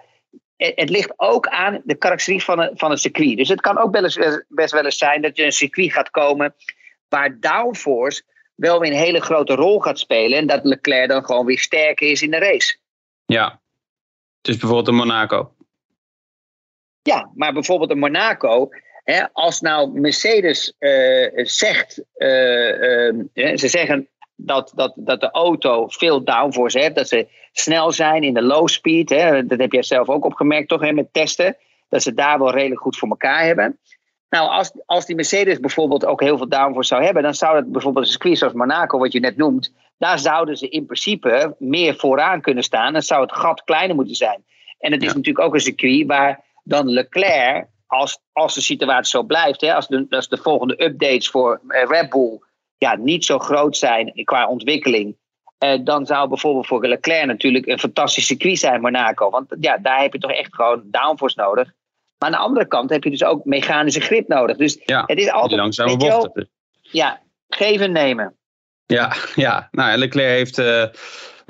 het, 0.58 0.90
ligt 0.90 1.14
ook 1.16 1.48
aan 1.48 1.82
de 1.84 1.96
karakteriek 1.96 2.42
van, 2.42 2.60
een, 2.60 2.72
van 2.74 2.90
het 2.90 3.00
circuit. 3.00 3.38
Dus 3.38 3.50
het 3.50 3.62
kan 3.62 3.78
ook 3.78 3.92
best, 3.92 4.46
best 4.48 4.74
wel 4.74 4.86
eens 4.86 4.98
zijn 4.98 5.22
dat 5.22 5.38
je 5.38 5.44
een 5.44 5.52
circuit 5.52 5.92
gaat 5.92 6.10
komen 6.10 6.56
waar 7.08 7.40
downforce 7.40 8.24
wel 8.56 8.80
weer 8.80 8.92
een 8.92 8.98
hele 8.98 9.22
grote 9.22 9.56
rol 9.56 9.80
gaat 9.80 10.00
spelen. 10.00 10.38
En 10.38 10.48
dat 10.48 10.66
Leclerc 10.66 11.10
dan 11.10 11.26
gewoon 11.26 11.46
weer 11.46 11.60
sterker 11.60 12.10
is 12.10 12.22
in 12.22 12.32
de 12.32 12.38
race. 12.38 12.78
Ja, 13.26 13.62
dus 14.42 14.58
bijvoorbeeld 14.58 14.88
een 14.88 14.96
Monaco. 14.96 15.54
Ja, 17.02 17.32
maar 17.34 17.54
bijvoorbeeld 17.54 17.92
een 17.92 18.00
Monaco. 18.00 18.70
Hè, 19.04 19.34
als 19.34 19.62
nou 19.62 20.00
Mercedes 20.00 20.74
uh, 20.80 21.46
zegt, 21.46 22.04
uh, 22.18 23.12
uh, 23.34 23.58
ze 23.58 23.68
zeggen 23.68 24.10
dat, 24.42 24.72
dat, 24.76 24.94
dat 24.96 25.22
de 25.22 25.32
auto 25.32 25.88
veel 25.88 26.24
downforce 26.24 26.80
heeft, 26.80 26.96
dat 26.96 27.08
ze 27.08 27.28
snel 27.52 27.92
zijn 27.92 28.24
in 28.24 28.34
de 28.34 28.42
low 28.42 28.68
speed. 28.68 29.10
Hè, 29.10 29.46
dat 29.46 29.60
heb 29.60 29.72
jij 29.72 29.84
zelf 29.84 30.10
ook 30.10 30.26
opgemerkt, 30.26 30.70
toch, 30.70 30.82
hè, 30.82 30.92
met 30.92 31.14
testen. 31.14 31.58
Dat 31.90 32.02
ze 32.02 32.14
daar 32.14 32.40
wel 32.40 32.52
redelijk 32.52 32.82
goed 32.82 32.98
voor 32.98 33.10
elkaar 33.10 33.44
hebben. 33.44 33.80
Nou, 34.30 34.50
als, 34.50 34.72
als 34.86 35.06
die 35.06 35.16
Mercedes 35.16 35.60
bijvoorbeeld 35.60 36.06
ook 36.06 36.22
heel 36.22 36.38
veel 36.38 36.50
downforce 36.50 36.88
zou 36.88 37.04
hebben, 37.04 37.24
dan 37.24 37.34
zou 37.34 37.56
dat 37.56 37.72
bijvoorbeeld 37.72 38.06
een 38.06 38.12
circuit 38.12 38.38
zoals 38.38 38.54
Monaco, 38.54 38.98
wat 38.98 39.12
je 39.12 39.20
net 39.20 39.38
noemt, 39.38 39.74
daar 39.98 40.20
zouden 40.20 40.58
ze 40.58 40.70
in 40.70 40.86
principe 40.86 41.56
meer 41.60 41.96
vooraan 41.96 42.42
kunnen 42.42 42.64
staan. 42.64 42.94
Dan 42.94 43.02
zou 43.02 43.22
het 43.22 43.34
gat 43.34 43.64
kleiner 43.64 43.96
moeten 43.96 44.16
zijn. 44.16 44.44
En 44.80 44.92
het 44.92 45.04
is 45.04 45.14
natuurlijk 45.14 45.46
ook 45.46 45.54
een 45.54 45.60
circuit 45.60 46.08
waar 46.08 46.44
dan 46.64 46.90
Leclerc, 46.90 47.68
als, 47.88 48.20
als 48.32 48.54
de 48.54 48.62
situatie 48.62 49.10
zo 49.10 49.24
blijft, 49.24 49.62
hè, 49.62 49.74
als, 49.74 49.88
de, 49.88 50.06
als 50.10 50.30
de 50.30 50.38
volgende 50.38 50.84
updates 50.84 51.30
voor 51.30 51.62
eh, 51.68 51.88
Red 51.88 52.10
Bull 52.10 52.40
ja, 52.80 52.96
niet 52.96 53.26
zo 53.26 53.40
groot 53.40 53.78
zijn 53.78 54.12
qua 54.24 54.48
ontwikkeling, 54.48 55.16
eh, 55.58 55.80
dan 55.84 56.06
zou 56.06 56.28
bijvoorbeeld 56.28 56.68
voor 56.68 56.88
Leclerc 56.88 57.26
natuurlijk 57.26 57.66
een 57.66 57.80
fantastisch 57.80 58.26
circuit 58.26 58.60
zijn, 58.60 58.82
Monaco. 58.82 59.30
Want 59.30 59.56
ja, 59.60 59.78
daar 59.78 60.02
heb 60.02 60.14
je 60.14 60.20
toch 60.20 60.32
echt 60.32 60.56
gewoon 60.56 60.82
downforce 60.86 61.40
nodig. 61.40 61.74
Maar 62.18 62.30
aan 62.30 62.36
de 62.36 62.42
andere 62.42 62.68
kant 62.68 62.90
heb 62.90 63.04
je 63.04 63.10
dus 63.10 63.24
ook 63.24 63.46
mechanische 63.46 64.00
grip 64.00 64.28
nodig. 64.28 64.58
Dus 64.58 64.80
ja, 64.86 65.04
het 65.06 65.18
is 65.18 65.32
altijd. 65.32 65.60
Langzame 65.60 65.98
bochten. 65.98 66.50
Ja, 66.82 67.22
geven 67.48 67.92
nemen. 67.92 68.36
Ja, 68.86 69.16
ja. 69.36 69.68
Nou, 69.72 69.98
Leclerc 69.98 70.30
heeft. 70.30 70.58
Uh, 70.58 70.86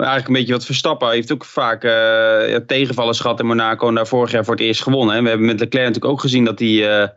eigenlijk 0.06 0.28
een 0.28 0.40
beetje 0.40 0.52
wat 0.52 0.64
Verstappen. 0.64 1.06
Hij 1.06 1.16
heeft 1.16 1.32
ook 1.32 1.44
vaak 1.44 1.84
uh, 1.84 2.56
tegenvallers 2.56 3.20
gehad 3.20 3.40
in 3.40 3.46
Monaco 3.46 3.88
en 3.88 3.94
daar 3.94 4.06
vorig 4.06 4.30
jaar 4.30 4.44
voor 4.44 4.54
het 4.54 4.62
eerst 4.62 4.82
gewonnen. 4.82 5.14
En 5.14 5.22
we 5.22 5.28
hebben 5.28 5.46
met 5.46 5.60
Leclerc 5.60 5.86
natuurlijk 5.86 6.12
ook 6.12 6.20
gezien 6.20 6.44
dat, 6.44 6.58
hij, 6.58 6.68
uh, 7.02 7.08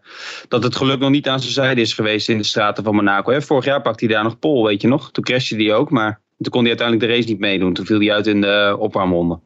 dat 0.47 0.63
het 0.63 0.75
geluk 0.75 0.99
nog 0.99 1.09
niet 1.09 1.27
aan 1.27 1.39
zijn 1.39 1.53
zijde 1.53 1.81
is 1.81 1.93
geweest 1.93 2.29
in 2.29 2.37
de 2.37 2.43
straten 2.43 2.83
van 2.83 2.95
Monaco. 2.95 3.31
Hè. 3.31 3.41
Vorig 3.41 3.65
jaar 3.65 3.81
pakte 3.81 4.05
hij 4.05 4.13
daar 4.13 4.23
nog 4.23 4.39
pol, 4.39 4.65
weet 4.65 4.81
je 4.81 4.87
nog. 4.87 5.11
Toen 5.11 5.23
crashte 5.23 5.55
hij 5.55 5.73
ook, 5.73 5.89
maar 5.89 6.21
toen 6.37 6.51
kon 6.51 6.61
hij 6.61 6.69
uiteindelijk 6.69 7.07
de 7.07 7.15
race 7.15 7.29
niet 7.29 7.39
meedoen. 7.39 7.73
Toen 7.73 7.85
viel 7.85 7.99
hij 7.99 8.13
uit 8.13 8.27
in 8.27 8.41
de 8.41 8.75
opwarmronde. 8.79 9.39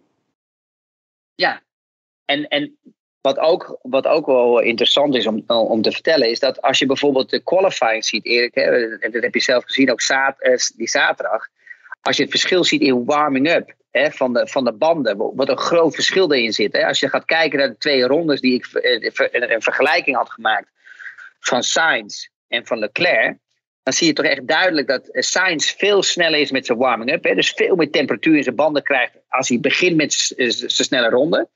Ja, 1.36 1.62
en, 2.26 2.48
en 2.48 2.78
wat, 3.22 3.38
ook, 3.38 3.80
wat 3.82 4.08
ook 4.08 4.26
wel 4.26 4.60
interessant 4.60 5.16
is 5.16 5.28
om, 5.28 5.44
om 5.48 5.82
te 5.82 5.92
vertellen, 5.92 6.30
is 6.30 6.40
dat 6.40 6.62
als 6.62 6.80
je 6.80 6.86
bijvoorbeeld 6.86 7.30
de 7.30 7.44
qualifying 7.44 8.06
ziet, 8.06 8.26
Erik, 8.26 8.56
hè, 8.56 8.98
en 8.98 9.12
dat 9.12 9.24
heb 9.24 9.34
je 9.34 9.42
zelf 9.42 9.64
gezien 9.64 9.92
ook 9.92 10.02
die 10.76 10.90
zaterdag 10.90 11.48
als 12.08 12.18
je 12.18 12.22
het 12.22 12.32
verschil 12.32 12.64
ziet 12.64 12.82
in 12.82 13.06
warming-up 13.06 13.76
van, 13.92 14.34
de, 14.34 14.48
van 14.48 14.64
de 14.64 14.74
banden, 14.74 15.18
wat 15.18 15.50
een 15.50 15.58
groot 15.58 15.96
verschil 15.96 16.32
erin 16.32 16.54
zit. 16.54 16.74
Hè. 16.74 16.88
Als 16.88 17.00
je 17.00 17.10
gaat 17.10 17.26
kijken 17.26 17.60
naar 17.60 17.68
de 17.68 17.78
twee 17.78 18.04
rondes 18.04 18.42
die 18.42 18.54
ik 18.54 18.68
een, 18.72 19.54
een 19.54 19.62
vergelijking 19.62 20.16
had 20.16 20.32
gemaakt 20.32 20.68
van 21.40 21.64
Sainz 21.64 22.28
en 22.48 22.66
van 22.66 22.80
Leclerc, 22.80 23.38
dan 23.84 23.94
zie 23.94 24.08
je 24.08 24.14
toch 24.14 24.26
echt 24.26 24.48
duidelijk 24.48 24.88
dat 24.88 25.10
Sainz 25.12 25.72
veel 25.72 26.04
sneller 26.04 26.40
is 26.40 26.52
met 26.52 26.66
zijn 26.66 26.78
warming-up. 26.78 27.24
Dus 27.24 27.52
veel 27.52 27.76
meer 27.76 27.92
temperatuur 27.92 28.36
in 28.36 28.44
zijn 28.44 28.56
banden 28.56 28.84
krijgt 28.84 29.14
als 29.30 29.50
hij 29.50 29.60
begint 29.60 29.96
met 29.96 30.14
zijn 30.14 30.70
snelle 30.70 31.10
ronde. 31.10 31.48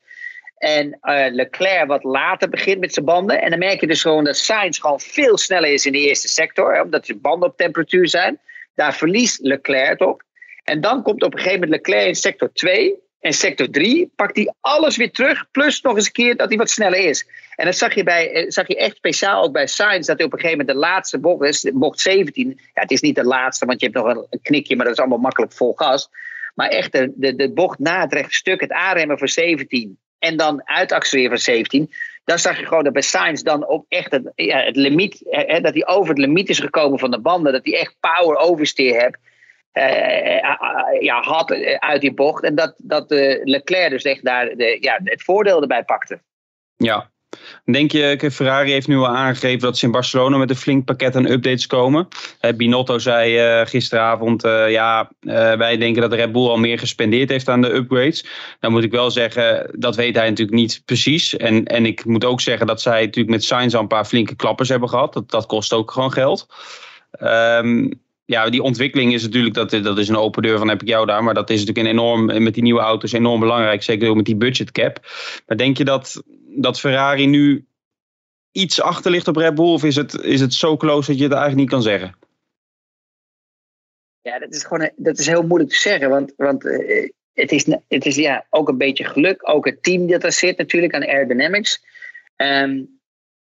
En 0.58 0.98
Leclerc 1.32 1.88
wat 1.88 2.04
later 2.04 2.50
begint 2.50 2.80
met 2.80 2.94
zijn 2.94 3.06
banden. 3.06 3.42
En 3.42 3.50
dan 3.50 3.60
merk 3.60 3.80
je 3.80 3.88
dus 3.88 4.02
gewoon 4.02 4.24
dat 4.24 4.38
Sainz 4.38 4.80
gewoon 4.80 5.00
veel 5.00 5.38
sneller 5.38 5.74
is 5.74 5.86
in 5.86 5.92
de 5.92 6.08
eerste 6.08 6.28
sector. 6.28 6.74
Hè, 6.74 6.82
omdat 6.82 7.06
zijn 7.06 7.22
banden 7.22 7.50
op 7.50 7.58
temperatuur 7.58 8.08
zijn. 8.08 8.40
Daar 8.76 8.96
verliest 8.96 9.40
Leclerc 9.40 10.02
op. 10.02 10.24
En 10.64 10.82
dan 10.82 11.04
komt 11.04 11.24
op 11.24 11.34
een 11.34 11.40
gegeven 11.40 11.60
moment 11.60 11.88
Leclerc 11.88 12.08
in 12.08 12.16
sector 12.16 12.54
2. 12.54 13.00
En 13.22 13.34
sector 13.34 13.70
3 13.70 14.12
pakt 14.16 14.36
hij 14.36 14.54
alles 14.60 14.98
weer 14.98 15.12
terug. 15.12 15.52
Plus 15.52 15.82
nog 15.82 15.96
eens 15.96 16.06
een 16.06 16.12
keer 16.12 16.36
dat 16.36 16.50
hij 16.50 16.58
wat 16.58 16.70
sneller 16.70 17.00
is. 17.00 17.28
En 17.56 17.66
dat 17.66 17.76
zag 17.76 17.94
je, 17.94 18.04
bij, 18.04 18.32
eh, 18.32 18.46
zag 18.48 18.68
je 18.68 18.78
echt 18.78 18.96
speciaal 18.96 19.44
ook 19.44 19.52
bij 19.52 19.68
Sainz. 19.68 20.08
Dat 20.08 20.18
hij 20.18 20.26
op 20.26 20.34
een 20.34 20.40
gegeven 20.40 20.66
moment 20.66 20.78
de 20.78 20.88
laatste 20.88 21.20
bocht 21.20 21.44
is. 21.44 21.72
Bocht 21.74 22.00
17. 22.00 22.48
Ja, 22.48 22.82
het 22.82 22.92
is 22.92 23.02
niet 23.02 23.16
de 23.16 23.24
laatste, 23.24 23.66
want 23.66 23.80
je 23.80 23.86
hebt 23.86 24.06
nog 24.06 24.26
een, 24.30 24.42
knikje. 24.42 24.76
Maar 24.76 24.86
dat 24.86 24.94
is 24.94 25.00
allemaal 25.00 25.18
makkelijk 25.18 25.54
vol 25.54 25.74
gas. 25.74 26.10
Maar 26.56 26.68
echt 26.68 26.92
de, 26.92 27.12
de, 27.16 27.36
de 27.36 27.52
bocht 27.52 27.80
na 27.80 28.02
het 28.02 28.14
rechte 28.14 28.36
stuk. 28.36 28.62
Het 28.62 28.72
aanremmen 28.72 29.18
voor 29.18 29.30
17. 29.30 29.98
En 30.20 30.38
dan 30.38 30.68
uitaccelereren 30.68 31.38
van 31.38 31.54
17. 31.54 31.92
Dan 32.26 32.40
zag 32.40 32.60
je 32.60 32.66
gewoon 32.66 32.84
dat 32.84 32.94
bij 32.94 33.02
Sainz 33.02 33.42
dan 33.42 33.68
op 33.68 33.86
echt 33.88 34.12
het, 34.12 34.32
het 34.36 34.76
limiet. 34.76 35.22
Hè, 35.30 35.62
dat 35.62 35.74
hij 35.74 35.88
over 35.88 36.10
het 36.10 36.18
limiet 36.18 36.50
is 36.50 36.60
gekomen 36.60 37.00
van 37.00 37.12
de 37.12 37.20
banden. 37.20 37.54
Dat 37.54 37.66
hij 37.66 37.80
echt 37.80 37.96
power 38.00 38.38
oversteer 38.38 39.00
hebt. 39.00 39.18
Uh, 39.74 41.02
ja, 41.02 41.22
had 41.22 41.52
uit 41.80 42.02
die 42.02 42.14
bocht. 42.14 42.44
En 42.44 42.56
dat, 42.56 42.74
dat 42.78 43.06
Leclerc 43.44 43.90
dus 43.90 44.04
echt 44.04 44.26
daar 44.26 44.46
de, 44.56 44.78
ja, 44.82 45.00
het 45.04 45.24
voordeel 45.24 45.62
erbij 45.62 45.84
pakte. 45.84 46.22
Ja. 46.78 47.10
Denk 47.66 47.92
je, 47.92 48.30
Ferrari 48.32 48.72
heeft 48.72 48.88
nu 48.88 48.98
al 48.98 49.08
aangegeven 49.08 49.60
dat 49.60 49.78
ze 49.78 49.86
in 49.86 49.92
Barcelona 49.92 50.38
met 50.38 50.50
een 50.50 50.56
flink 50.56 50.86
pakket 50.86 51.16
aan 51.16 51.30
updates 51.32 51.68
komen. 51.68 52.08
Binotto 52.56 52.98
zei 52.98 53.66
gisteravond, 53.66 54.42
ja, 54.68 55.12
wij 55.58 55.78
denken 55.78 56.02
dat 56.02 56.14
Red 56.14 56.32
Bull 56.32 56.48
al 56.48 56.58
meer 56.58 56.80
gespendeerd 56.80 57.30
heeft 57.30 57.50
aan 57.50 57.62
de 57.62 57.74
upgrades. 57.74 58.26
Dan 58.60 58.72
moet 58.72 58.84
ik 58.84 58.92
wel 58.92 59.12
zeggen, 59.12 59.70
dat 59.74 59.96
weet 59.96 60.16
hij 60.16 60.30
natuurlijk 60.30 60.58
niet 60.58 60.82
precies. 60.86 61.38
En, 61.38 61.66
en 61.66 61.86
ik 61.86 62.06
moet 62.06 62.26
ook 62.26 62.42
zeggen 62.42 62.68
dat 62.68 62.82
zij 62.82 63.00
natuurlijk 63.00 63.36
met 63.36 63.44
Sainz 63.44 63.74
al 63.74 63.82
een 63.82 63.88
paar 63.88 64.06
flinke 64.06 64.36
klappers 64.36 64.70
hebben 64.70 64.90
gehad. 64.90 65.14
Dat, 65.14 65.32
dat 65.32 65.46
kost 65.46 65.74
ook 65.74 65.92
gewoon 65.92 66.12
geld. 66.12 66.48
Um, 67.22 68.01
ja, 68.32 68.50
die 68.50 68.62
ontwikkeling 68.62 69.14
is 69.14 69.24
natuurlijk, 69.24 69.54
dat, 69.56 69.70
dat 69.70 69.98
is 69.98 70.08
een 70.08 70.16
open 70.16 70.42
deur 70.42 70.58
van 70.58 70.68
heb 70.68 70.82
ik 70.82 70.88
jou 70.88 71.06
daar. 71.06 71.24
Maar 71.24 71.34
dat 71.34 71.50
is 71.50 71.60
natuurlijk 71.60 71.88
een 71.88 71.94
enorm, 71.94 72.44
met 72.44 72.54
die 72.54 72.64
nieuwe 72.64 72.80
auto's 72.80 73.12
enorm 73.12 73.40
belangrijk. 73.40 73.84
Zeker 73.84 74.10
ook 74.10 74.16
met 74.16 74.26
die 74.26 74.36
budget 74.36 74.72
cap. 74.72 75.00
Maar 75.48 75.58
denk 75.58 75.78
je 75.78 75.86
dat, 75.86 76.24
dat 76.48 76.80
Ferrari 76.80 77.28
nu 77.28 77.66
iets 78.52 78.82
achter 78.82 79.12
ligt 79.12 79.28
op 79.28 79.36
Red 79.36 79.56
Bull? 79.56 79.74
Of 79.74 79.84
is 79.84 79.96
het, 79.96 80.14
is 80.14 80.40
het 80.40 80.54
zo 80.54 80.78
close 80.78 81.10
dat 81.10 81.18
je 81.18 81.24
het 81.24 81.34
eigenlijk 81.34 81.62
niet 81.62 81.70
kan 81.70 81.82
zeggen? 81.82 82.16
Ja, 84.22 84.40
dat 84.40 84.54
is 84.54 84.64
gewoon 84.64 84.90
dat 84.96 85.20
is 85.20 85.28
heel 85.28 85.44
moeilijk 85.44 85.72
te 85.72 85.80
zeggen. 85.80 86.10
Want, 86.10 86.34
want 86.38 86.66
uh, 86.66 87.10
het 87.34 87.52
is, 87.52 87.66
het 87.88 88.06
is 88.06 88.16
ja, 88.16 88.46
ook 88.50 88.70
een 88.70 88.78
beetje 88.78 89.04
geluk. 89.04 89.50
Ook 89.50 89.66
het 89.66 89.84
team 89.84 90.08
dat 90.08 90.24
er 90.24 90.32
zit 90.32 90.58
natuurlijk 90.58 90.94
aan 90.94 91.08
Aerodynamics. 91.08 91.84
Um, 92.36 93.01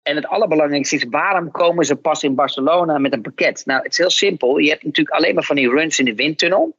en 0.09 0.15
het 0.15 0.27
allerbelangrijkste 0.27 0.95
is, 0.95 1.05
waarom 1.09 1.51
komen 1.51 1.85
ze 1.85 1.95
pas 1.95 2.23
in 2.23 2.35
Barcelona 2.35 2.97
met 2.97 3.13
een 3.13 3.21
pakket? 3.21 3.61
Nou, 3.65 3.81
het 3.81 3.91
is 3.91 3.97
heel 3.97 4.09
simpel. 4.09 4.57
Je 4.57 4.69
hebt 4.69 4.83
natuurlijk 4.83 5.15
alleen 5.15 5.33
maar 5.33 5.43
van 5.43 5.55
die 5.55 5.69
runs 5.69 5.99
in 5.99 6.05
de 6.05 6.15
windtunnel. 6.15 6.77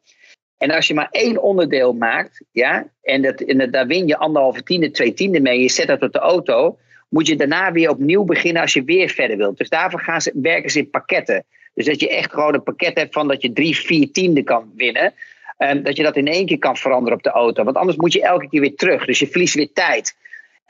En 0.58 0.70
als 0.70 0.86
je 0.86 0.94
maar 0.94 1.08
één 1.10 1.42
onderdeel 1.42 1.92
maakt, 1.92 2.44
ja, 2.52 2.86
en, 3.02 3.22
dat, 3.22 3.40
en 3.40 3.70
daar 3.70 3.86
win 3.86 4.06
je 4.06 4.16
anderhalve 4.16 4.62
tiende, 4.62 4.90
twee 4.90 5.12
tiende 5.12 5.40
mee, 5.40 5.60
je 5.60 5.68
zet 5.68 5.86
dat 5.86 6.02
op 6.02 6.12
de 6.12 6.18
auto, 6.18 6.78
moet 7.08 7.26
je 7.26 7.36
daarna 7.36 7.72
weer 7.72 7.90
opnieuw 7.90 8.24
beginnen 8.24 8.62
als 8.62 8.72
je 8.72 8.84
weer 8.84 9.08
verder 9.08 9.36
wilt. 9.36 9.58
Dus 9.58 9.68
daarvoor 9.68 10.00
gaan 10.00 10.20
ze, 10.20 10.32
werken 10.34 10.70
ze 10.70 10.78
in 10.78 10.90
pakketten. 10.90 11.44
Dus 11.74 11.86
dat 11.86 12.00
je 12.00 12.08
echt 12.08 12.32
gewoon 12.32 12.54
een 12.54 12.62
pakket 12.62 12.98
hebt 12.98 13.12
van 13.12 13.28
dat 13.28 13.42
je 13.42 13.52
drie, 13.52 13.76
vier 13.76 14.12
tiende 14.12 14.42
kan 14.42 14.72
winnen. 14.76 15.14
Um, 15.58 15.82
dat 15.82 15.96
je 15.96 16.02
dat 16.02 16.16
in 16.16 16.26
één 16.26 16.46
keer 16.46 16.58
kan 16.58 16.76
veranderen 16.76 17.16
op 17.16 17.22
de 17.22 17.30
auto. 17.30 17.64
Want 17.64 17.76
anders 17.76 17.96
moet 17.96 18.12
je 18.12 18.22
elke 18.22 18.48
keer 18.48 18.60
weer 18.60 18.74
terug. 18.74 19.04
Dus 19.04 19.18
je 19.18 19.26
verliest 19.26 19.54
weer 19.54 19.72
tijd. 19.72 20.16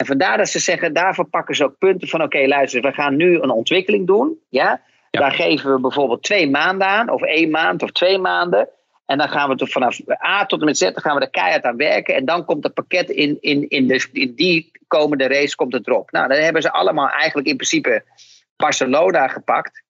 En 0.01 0.07
vandaar 0.07 0.37
dat 0.37 0.49
ze 0.49 0.59
zeggen, 0.59 0.93
daarvoor 0.93 1.25
pakken 1.25 1.55
ze 1.55 1.65
ook 1.65 1.79
punten 1.79 2.09
van: 2.09 2.23
oké, 2.23 2.47
luister, 2.47 2.83
we 2.83 2.93
gaan 2.93 3.17
nu 3.17 3.41
een 3.41 3.51
ontwikkeling 3.51 4.07
doen. 4.07 4.39
Ja? 4.49 4.81
Daar 5.11 5.33
geven 5.33 5.75
we 5.75 5.81
bijvoorbeeld 5.81 6.23
twee 6.23 6.51
maanden 6.51 6.87
aan, 6.87 7.11
of 7.11 7.23
één 7.23 7.51
maand 7.51 7.83
of 7.83 7.91
twee 7.91 8.19
maanden. 8.19 8.69
En 9.07 9.19
dan 9.19 9.29
gaan 9.29 9.49
we 9.49 9.57
er 9.57 9.69
vanaf 9.69 10.01
A 10.25 10.47
tot 10.47 10.61
en 10.61 10.67
met 10.67 10.79
Z 10.79 10.81
dan 10.81 11.01
gaan 11.01 11.15
we 11.15 11.21
er 11.21 11.31
keihard 11.31 11.65
aan 11.65 11.77
werken. 11.77 12.15
En 12.15 12.25
dan 12.25 12.45
komt 12.45 12.65
het 12.65 12.75
pakket 12.75 13.11
in, 13.11 13.39
in, 13.41 13.69
in, 13.69 13.87
de, 13.87 14.09
in 14.13 14.35
die 14.35 14.71
komende 14.87 15.29
race 15.29 15.57
komt 15.57 15.73
het 15.73 15.87
erop. 15.87 16.11
Nou, 16.11 16.29
dan 16.29 16.39
hebben 16.39 16.63
ze 16.63 16.73
allemaal 16.73 17.09
eigenlijk 17.09 17.49
in 17.49 17.57
principe 17.57 18.05
Barcelona 18.57 19.29
gepakt. 19.29 19.83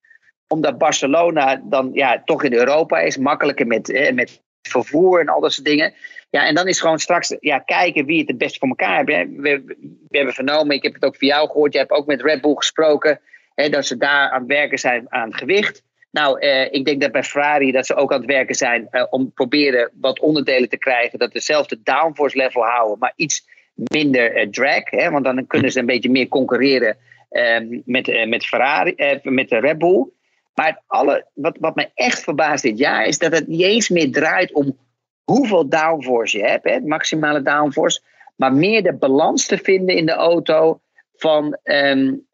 Omdat 0.47 0.77
Barcelona 0.77 1.61
dan 1.63 1.89
ja, 1.93 2.21
toch 2.25 2.43
in 2.43 2.53
Europa 2.53 2.99
is, 2.99 3.17
makkelijker 3.17 3.67
met, 3.67 4.11
met 4.13 4.41
vervoer 4.61 5.19
en 5.19 5.27
al 5.27 5.41
dat 5.41 5.53
soort 5.53 5.67
dingen. 5.67 5.93
Ja, 6.31 6.47
en 6.47 6.55
dan 6.55 6.67
is 6.67 6.79
gewoon 6.79 6.99
straks 6.99 7.35
ja, 7.39 7.59
kijken 7.59 8.05
wie 8.05 8.19
het 8.19 8.27
het 8.27 8.37
best 8.37 8.57
voor 8.57 8.67
elkaar 8.67 9.05
heeft. 9.05 9.29
We, 9.35 9.75
hebben 10.09 10.33
vernomen, 10.33 10.75
ik 10.75 10.83
heb 10.83 10.93
het 10.93 11.05
ook 11.05 11.15
voor 11.15 11.27
jou 11.27 11.47
gehoord, 11.47 11.73
je 11.73 11.79
hebt 11.79 11.91
ook 11.91 12.05
met 12.05 12.21
Red 12.21 12.41
Bull 12.41 12.55
gesproken, 12.55 13.19
hè, 13.55 13.69
dat 13.69 13.85
ze 13.85 13.97
daar 13.97 14.29
aan 14.29 14.39
het 14.39 14.49
werken 14.49 14.77
zijn 14.77 15.05
aan 15.09 15.33
gewicht. 15.33 15.83
Nou, 16.11 16.39
eh, 16.39 16.73
ik 16.73 16.85
denk 16.85 17.01
dat 17.01 17.11
bij 17.11 17.23
Ferrari 17.23 17.71
dat 17.71 17.85
ze 17.85 17.95
ook 17.95 18.11
aan 18.13 18.21
het 18.21 18.29
werken 18.29 18.55
zijn 18.55 18.87
eh, 18.89 19.05
om 19.09 19.31
proberen 19.33 19.91
wat 19.93 20.19
onderdelen 20.19 20.69
te 20.69 20.77
krijgen, 20.77 21.19
dat 21.19 21.31
dezelfde 21.31 21.79
downforce 21.83 22.37
level 22.37 22.63
houden, 22.63 22.99
maar 22.99 23.13
iets 23.15 23.45
minder 23.73 24.35
eh, 24.35 24.49
drag. 24.49 24.89
Hè, 24.89 25.09
want 25.09 25.23
dan 25.23 25.47
kunnen 25.47 25.71
ze 25.71 25.79
een 25.79 25.85
beetje 25.85 26.09
meer 26.09 26.27
concurreren 26.27 26.97
ehm, 27.29 27.79
met, 27.85 28.07
eh, 28.07 28.27
met 28.27 28.45
Ferrari, 28.45 28.93
eh, 28.95 29.17
met 29.23 29.49
de 29.49 29.59
Red 29.59 29.77
Bull. 29.77 30.07
Maar 30.53 30.81
alle, 30.87 31.25
wat, 31.33 31.57
wat 31.59 31.75
mij 31.75 31.91
echt 31.93 32.23
verbaast 32.23 32.63
dit 32.63 32.77
jaar 32.77 33.05
is 33.05 33.17
dat 33.17 33.31
het 33.31 33.47
niet 33.47 33.61
eens 33.61 33.89
meer 33.89 34.11
draait 34.11 34.53
om 34.53 34.77
hoeveel 35.23 35.69
downforce 35.69 36.37
je 36.37 36.45
hebt, 36.45 36.69
hè, 36.69 36.79
maximale 36.79 37.41
downforce, 37.41 38.01
maar 38.35 38.53
meer 38.53 38.83
de 38.83 38.93
balans 38.93 39.45
te 39.45 39.57
vinden 39.57 39.95
in 39.95 40.05
de 40.05 40.13
auto 40.13 40.81
van 41.15 41.57
um, 41.63 42.27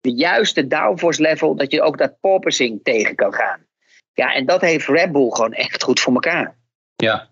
de 0.00 0.12
juiste 0.12 0.66
downforce 0.66 1.22
level, 1.22 1.54
dat 1.54 1.72
je 1.72 1.82
ook 1.82 1.98
dat 1.98 2.20
porpoising 2.20 2.80
tegen 2.82 3.14
kan 3.14 3.34
gaan. 3.34 3.66
Ja, 4.12 4.34
en 4.34 4.46
dat 4.46 4.60
heeft 4.60 4.86
Red 4.86 5.12
Bull 5.12 5.30
gewoon 5.30 5.52
echt 5.52 5.82
goed 5.82 6.00
voor 6.00 6.12
elkaar. 6.12 6.56
Ja, 6.96 7.28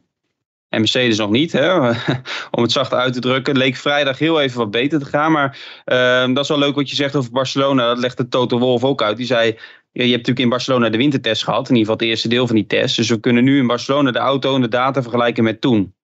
en 0.70 0.78
Mercedes 0.78 1.18
nog 1.18 1.30
niet, 1.30 1.52
hè? 1.52 1.78
om 2.56 2.62
het 2.62 2.72
zacht 2.72 2.94
uit 2.94 3.12
te 3.12 3.20
drukken. 3.20 3.56
Leek 3.56 3.76
vrijdag 3.76 4.18
heel 4.18 4.40
even 4.40 4.58
wat 4.58 4.70
beter 4.70 4.98
te 4.98 5.04
gaan. 5.04 5.32
Maar 5.32 5.58
uh, 5.86 6.34
dat 6.34 6.42
is 6.44 6.48
wel 6.48 6.58
leuk 6.58 6.74
wat 6.74 6.90
je 6.90 6.96
zegt 6.96 7.16
over 7.16 7.30
Barcelona. 7.30 7.86
Dat 7.86 7.98
legde 7.98 8.28
Toto 8.28 8.58
Wolf 8.58 8.84
ook 8.84 9.02
uit. 9.02 9.16
Die 9.16 9.26
zei, 9.26 9.46
je 9.92 10.00
hebt 10.00 10.10
natuurlijk 10.10 10.38
in 10.38 10.48
Barcelona 10.48 10.88
de 10.88 10.96
wintertest 10.96 11.44
gehad. 11.44 11.68
In 11.68 11.76
ieder 11.76 11.80
geval 11.80 11.96
het 11.96 12.08
eerste 12.08 12.28
deel 12.28 12.46
van 12.46 12.56
die 12.56 12.66
test. 12.66 12.96
Dus 12.96 13.08
we 13.08 13.20
kunnen 13.20 13.44
nu 13.44 13.58
in 13.58 13.66
Barcelona 13.66 14.10
de 14.10 14.18
auto 14.18 14.54
en 14.54 14.60
de 14.60 14.68
data 14.68 15.02
vergelijken 15.02 15.44
met 15.44 15.60
toen. 15.60 15.94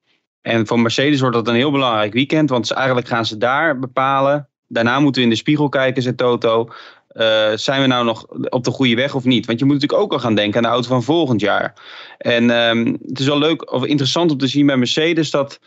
En 0.40 0.66
voor 0.66 0.80
Mercedes 0.80 1.20
wordt 1.20 1.36
dat 1.36 1.48
een 1.48 1.54
heel 1.54 1.70
belangrijk 1.70 2.12
weekend. 2.12 2.50
Want 2.50 2.70
eigenlijk 2.70 3.08
gaan 3.08 3.26
ze 3.26 3.36
daar 3.36 3.78
bepalen. 3.78 4.48
Daarna 4.68 5.00
moeten 5.00 5.20
we 5.20 5.28
in 5.28 5.32
de 5.32 5.40
spiegel 5.40 5.68
kijken, 5.68 6.02
zegt 6.02 6.16
Toto. 6.16 6.68
Uh, 7.16 7.52
zijn 7.54 7.80
we 7.80 7.86
nou 7.86 8.04
nog 8.04 8.26
op 8.48 8.64
de 8.64 8.70
goede 8.70 8.94
weg 8.94 9.14
of 9.14 9.24
niet? 9.24 9.46
Want 9.46 9.58
je 9.58 9.64
moet 9.64 9.74
natuurlijk 9.74 10.02
ook 10.02 10.12
al 10.12 10.18
gaan 10.18 10.34
denken 10.34 10.56
aan 10.56 10.62
de 10.62 10.68
auto 10.68 10.88
van 10.88 11.02
volgend 11.02 11.40
jaar. 11.40 11.74
En 12.18 12.50
um, 12.50 12.98
het 13.06 13.18
is 13.18 13.26
wel 13.26 13.38
leuk 13.38 13.72
of 13.72 13.84
interessant 13.84 14.30
om 14.30 14.38
te 14.38 14.46
zien 14.46 14.66
bij 14.66 14.76
Mercedes 14.76 15.30
dat, 15.30 15.60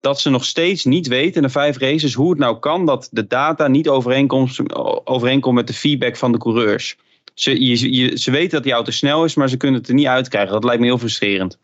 dat 0.00 0.20
ze 0.20 0.30
nog 0.30 0.44
steeds 0.44 0.84
niet 0.84 1.06
weten 1.06 1.34
in 1.34 1.42
de 1.42 1.48
vijf 1.48 1.78
races 1.78 2.14
hoe 2.14 2.30
het 2.30 2.38
nou 2.38 2.58
kan 2.58 2.86
dat 2.86 3.08
de 3.10 3.26
data 3.26 3.68
niet 3.68 3.88
overeenkomt, 3.88 5.54
met 5.54 5.66
de 5.66 5.74
feedback 5.74 6.16
van 6.16 6.32
de 6.32 6.38
coureurs. 6.38 6.96
Ze, 7.34 7.76
ze 8.14 8.30
weten 8.30 8.50
dat 8.50 8.62
die 8.62 8.72
auto 8.72 8.90
snel 8.90 9.24
is, 9.24 9.34
maar 9.34 9.48
ze 9.48 9.56
kunnen 9.56 9.80
het 9.80 9.88
er 9.88 9.94
niet 9.94 10.06
uitkrijgen. 10.06 10.52
Dat 10.52 10.64
lijkt 10.64 10.80
me 10.80 10.86
heel 10.86 10.98
frustrerend. 10.98 11.58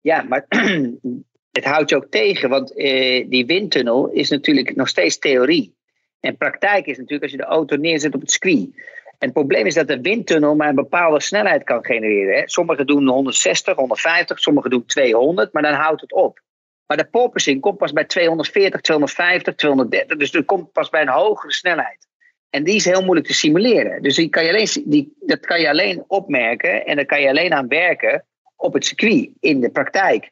Ja, 0.00 0.22
maar 0.22 0.46
het 1.58 1.64
houdt 1.64 1.90
je 1.90 1.96
ook 1.96 2.10
tegen, 2.10 2.48
want 2.48 2.76
eh, 2.76 3.28
die 3.30 3.46
windtunnel 3.46 4.10
is 4.10 4.30
natuurlijk 4.30 4.76
nog 4.76 4.88
steeds 4.88 5.18
theorie. 5.18 5.76
En 6.20 6.36
praktijk 6.36 6.86
is 6.86 6.96
natuurlijk 6.96 7.22
als 7.22 7.32
je 7.32 7.36
de 7.36 7.44
auto 7.44 7.76
neerzet 7.76 8.14
op 8.14 8.20
het 8.20 8.30
circuit. 8.30 8.68
En 9.04 9.26
het 9.26 9.32
probleem 9.32 9.66
is 9.66 9.74
dat 9.74 9.88
de 9.88 10.00
windtunnel 10.00 10.54
maar 10.54 10.68
een 10.68 10.74
bepaalde 10.74 11.20
snelheid 11.20 11.64
kan 11.64 11.84
genereren. 11.84 12.34
Hè. 12.34 12.42
Sommigen 12.48 12.86
doen 12.86 13.08
160, 13.08 13.76
150, 13.76 14.38
sommigen 14.38 14.70
doen 14.70 14.84
200, 14.84 15.52
maar 15.52 15.62
dan 15.62 15.74
houdt 15.74 16.00
het 16.00 16.12
op. 16.12 16.40
Maar 16.86 16.96
de 16.96 17.04
porpoising 17.04 17.60
komt 17.60 17.78
pas 17.78 17.92
bij 17.92 18.04
240, 18.04 18.80
250, 18.80 19.54
230. 19.54 20.18
Dus 20.18 20.32
het 20.32 20.44
komt 20.44 20.72
pas 20.72 20.88
bij 20.88 21.00
een 21.00 21.08
hogere 21.08 21.52
snelheid. 21.52 22.08
En 22.50 22.64
die 22.64 22.74
is 22.74 22.84
heel 22.84 23.02
moeilijk 23.02 23.26
te 23.26 23.34
simuleren. 23.34 24.02
Dus 24.02 24.16
die 24.16 24.28
kan 24.28 24.44
je 24.44 24.50
alleen, 24.50 24.68
die, 24.84 25.16
dat 25.20 25.40
kan 25.40 25.60
je 25.60 25.68
alleen 25.68 26.04
opmerken 26.06 26.86
en 26.86 26.96
daar 26.96 27.04
kan 27.04 27.20
je 27.20 27.28
alleen 27.28 27.52
aan 27.52 27.68
werken 27.68 28.24
op 28.56 28.72
het 28.72 28.84
circuit, 28.84 29.30
in 29.40 29.60
de 29.60 29.70
praktijk. 29.70 30.30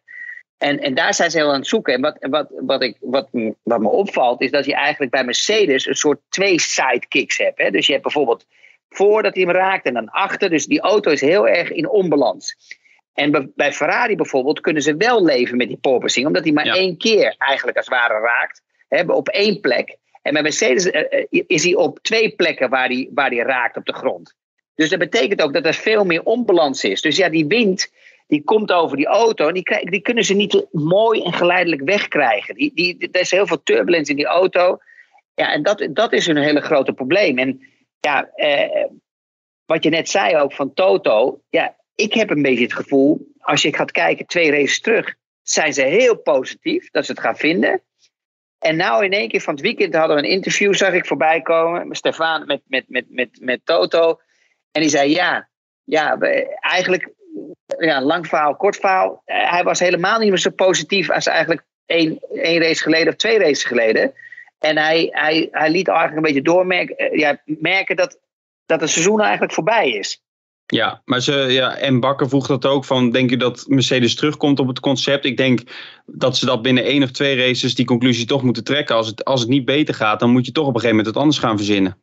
En, 0.59 0.81
en 0.81 0.95
daar 0.95 1.15
zijn 1.15 1.31
ze 1.31 1.39
heel 1.39 1.49
aan 1.49 1.59
het 1.59 1.67
zoeken. 1.67 1.95
En 1.95 2.01
wat, 2.01 2.17
wat, 2.21 2.47
wat, 2.57 2.83
ik, 2.83 2.97
wat, 3.01 3.29
wat 3.63 3.81
me 3.81 3.89
opvalt, 3.89 4.41
is 4.41 4.51
dat 4.51 4.65
je 4.65 4.75
eigenlijk 4.75 5.13
bij 5.13 5.25
Mercedes 5.25 5.87
een 5.87 5.95
soort 5.95 6.21
twee 6.29 6.61
sidekicks 6.61 7.39
hebt. 7.39 7.59
Hè? 7.59 7.71
Dus 7.71 7.87
je 7.87 7.93
hebt 7.93 8.05
bijvoorbeeld 8.05 8.47
voordat 8.89 9.35
hij 9.35 9.43
hem 9.43 9.53
raakt 9.53 9.87
en 9.87 9.95
dan 9.95 10.09
achter. 10.09 10.51
Dus 10.51 10.67
die 10.67 10.81
auto 10.81 11.11
is 11.11 11.21
heel 11.21 11.49
erg 11.49 11.71
in 11.71 11.89
onbalans. 11.89 12.57
En 13.15 13.53
bij 13.55 13.73
Ferrari 13.73 14.17
bijvoorbeeld 14.17 14.61
kunnen 14.61 14.83
ze 14.83 14.97
wel 14.97 15.25
leven 15.25 15.57
met 15.57 15.69
die 15.69 15.77
porpoising, 15.77 16.27
omdat 16.27 16.45
hij 16.45 16.53
maar 16.53 16.67
één 16.67 16.97
keer 16.97 17.35
eigenlijk 17.39 17.77
als 17.77 17.87
het 17.87 17.95
ware 17.95 18.21
raakt. 18.21 18.63
Hè, 18.89 19.03
op 19.03 19.29
één 19.29 19.61
plek. 19.61 19.97
En 20.23 20.33
bij 20.33 20.43
Mercedes 20.43 20.91
eh, 20.91 21.21
eh, 21.31 21.43
is 21.47 21.65
hij 21.65 21.75
op 21.75 21.99
twee 22.03 22.31
plekken 22.31 22.71
waar 22.71 22.89
hij, 22.89 23.11
waar 23.15 23.31
hij 23.31 23.43
raakt 23.43 23.77
op 23.77 23.85
de 23.85 23.95
grond. 23.95 24.35
Dus 24.75 24.89
dat 24.89 24.99
betekent 24.99 25.43
ook 25.43 25.53
dat 25.53 25.67
er 25.67 25.75
veel 25.75 26.05
meer 26.05 26.23
onbalans 26.23 26.85
is. 26.85 27.01
Dus 27.01 27.17
ja, 27.17 27.29
die 27.29 27.47
wind 27.47 27.93
die 28.27 28.43
komt 28.45 28.73
over 28.73 28.97
die 28.97 29.07
auto 29.07 29.49
en 29.49 29.55
die, 29.55 29.91
die 29.91 30.01
kunnen 30.01 30.25
ze 30.25 30.35
niet 30.35 30.67
mooi 30.71 31.23
en 31.23 31.33
geleidelijk 31.33 31.83
wegkrijgen. 31.83 32.55
Die, 32.55 32.75
die, 32.75 33.09
er 33.13 33.21
is 33.21 33.31
heel 33.31 33.47
veel 33.47 33.63
turbulence 33.63 34.11
in 34.11 34.17
die 34.17 34.27
auto. 34.27 34.79
Ja, 35.35 35.53
en 35.53 35.63
dat, 35.63 35.89
dat 35.91 36.13
is 36.13 36.27
een 36.27 36.37
hele 36.37 36.61
grote 36.61 36.93
probleem. 36.93 37.39
En 37.39 37.61
ja, 38.01 38.31
eh, 38.35 38.85
wat 39.65 39.85
je 39.85 39.91
net 39.91 40.09
zei 40.09 40.37
ook 40.37 40.53
van 40.53 40.75
Toto. 40.75 41.41
Ja, 41.51 41.77
ik 41.95 42.13
heb 42.15 42.31
een 42.31 42.43
beetje 42.43 42.65
het 42.65 42.75
gevoel, 42.75 43.27
als 43.39 43.63
je 43.63 43.75
gaat 43.75 43.91
kijken 43.91 44.27
twee 44.27 44.51
races 44.51 44.81
terug, 44.81 45.15
zijn 45.43 45.73
ze 45.73 45.83
heel 45.83 46.17
positief 46.17 46.91
dat 46.91 47.05
ze 47.05 47.13
het 47.13 47.21
gaan 47.21 47.37
vinden. 47.37 47.83
En 48.59 48.77
nou 48.77 49.05
in 49.05 49.13
één 49.13 49.29
keer 49.29 49.41
van 49.41 49.55
het 49.55 49.63
weekend 49.63 49.95
hadden 49.95 50.17
we 50.17 50.23
een 50.23 50.31
interview, 50.31 50.75
zag 50.75 50.93
ik 50.93 51.07
voorbij 51.07 51.43
komen. 51.43 51.89
Met 51.89 51.97
Stefan, 51.97 52.47
met, 52.47 52.63
met, 52.67 52.85
met, 52.89 53.05
met, 53.09 53.39
met 53.41 53.61
Toto. 53.65 54.21
En 54.73 54.81
die 54.81 54.91
zei 54.91 55.11
ja, 55.11 55.49
ja 55.85 56.19
eigenlijk, 56.61 57.11
ja, 57.79 58.03
lang 58.03 58.27
verhaal, 58.27 58.57
kort 58.57 58.77
verhaal. 58.77 59.23
Eh, 59.25 59.51
hij 59.51 59.65
was 59.65 59.79
helemaal 59.79 60.19
niet 60.19 60.29
meer 60.29 60.39
zo 60.39 60.51
positief 60.51 61.11
als 61.11 61.27
eigenlijk 61.27 61.65
één, 61.87 62.19
één 62.33 62.61
race 62.61 62.83
geleden 62.83 63.09
of 63.09 63.15
twee 63.15 63.39
races 63.39 63.65
geleden. 63.65 64.13
En 64.59 64.77
hij, 64.77 65.09
hij, 65.11 65.49
hij 65.51 65.71
liet 65.71 65.89
eigenlijk 65.89 66.17
een 66.17 66.33
beetje 66.33 66.53
doormerken 66.53 66.97
eh, 66.97 67.19
ja, 67.19 67.41
merken 67.45 67.97
dat, 67.97 68.19
dat 68.67 68.81
het 68.81 68.91
seizoen 68.91 69.21
eigenlijk 69.21 69.53
voorbij 69.53 69.91
is. 69.91 70.21
Ja, 70.67 71.03
maar 71.05 71.21
ze, 71.21 71.33
ja, 71.33 71.77
en 71.77 72.01
Bakker 72.01 72.29
vroeg 72.29 72.47
dat 72.47 72.67
ook 72.67 72.85
van, 72.85 73.11
denk 73.11 73.31
je 73.31 73.37
dat 73.37 73.65
Mercedes 73.69 74.15
terugkomt 74.15 74.59
op 74.59 74.69
het 74.69 74.81
concept? 74.81 75.25
Ik 75.25 75.37
denk 75.37 75.61
dat 76.07 76.37
ze 76.37 76.47
dat 76.47 76.63
binnen 76.63 76.85
één 76.85 77.03
of 77.03 77.11
twee 77.11 77.37
races 77.37 77.75
die 77.75 77.85
conclusie 77.85 78.27
toch 78.27 78.43
moeten 78.43 78.65
trekken. 78.65 78.97
Als 78.97 79.07
het, 79.07 79.25
als 79.25 79.41
het 79.41 79.49
niet 79.49 79.65
beter 79.65 79.95
gaat, 79.95 80.21
dan 80.21 80.31
moet 80.31 80.47
je 80.47 80.53
toch 80.53 80.67
op 80.67 80.75
een 80.75 80.81
gegeven 80.81 80.97
moment 80.97 81.15
het 81.15 81.23
anders 81.23 81.43
gaan 81.43 81.57
verzinnen. 81.57 82.01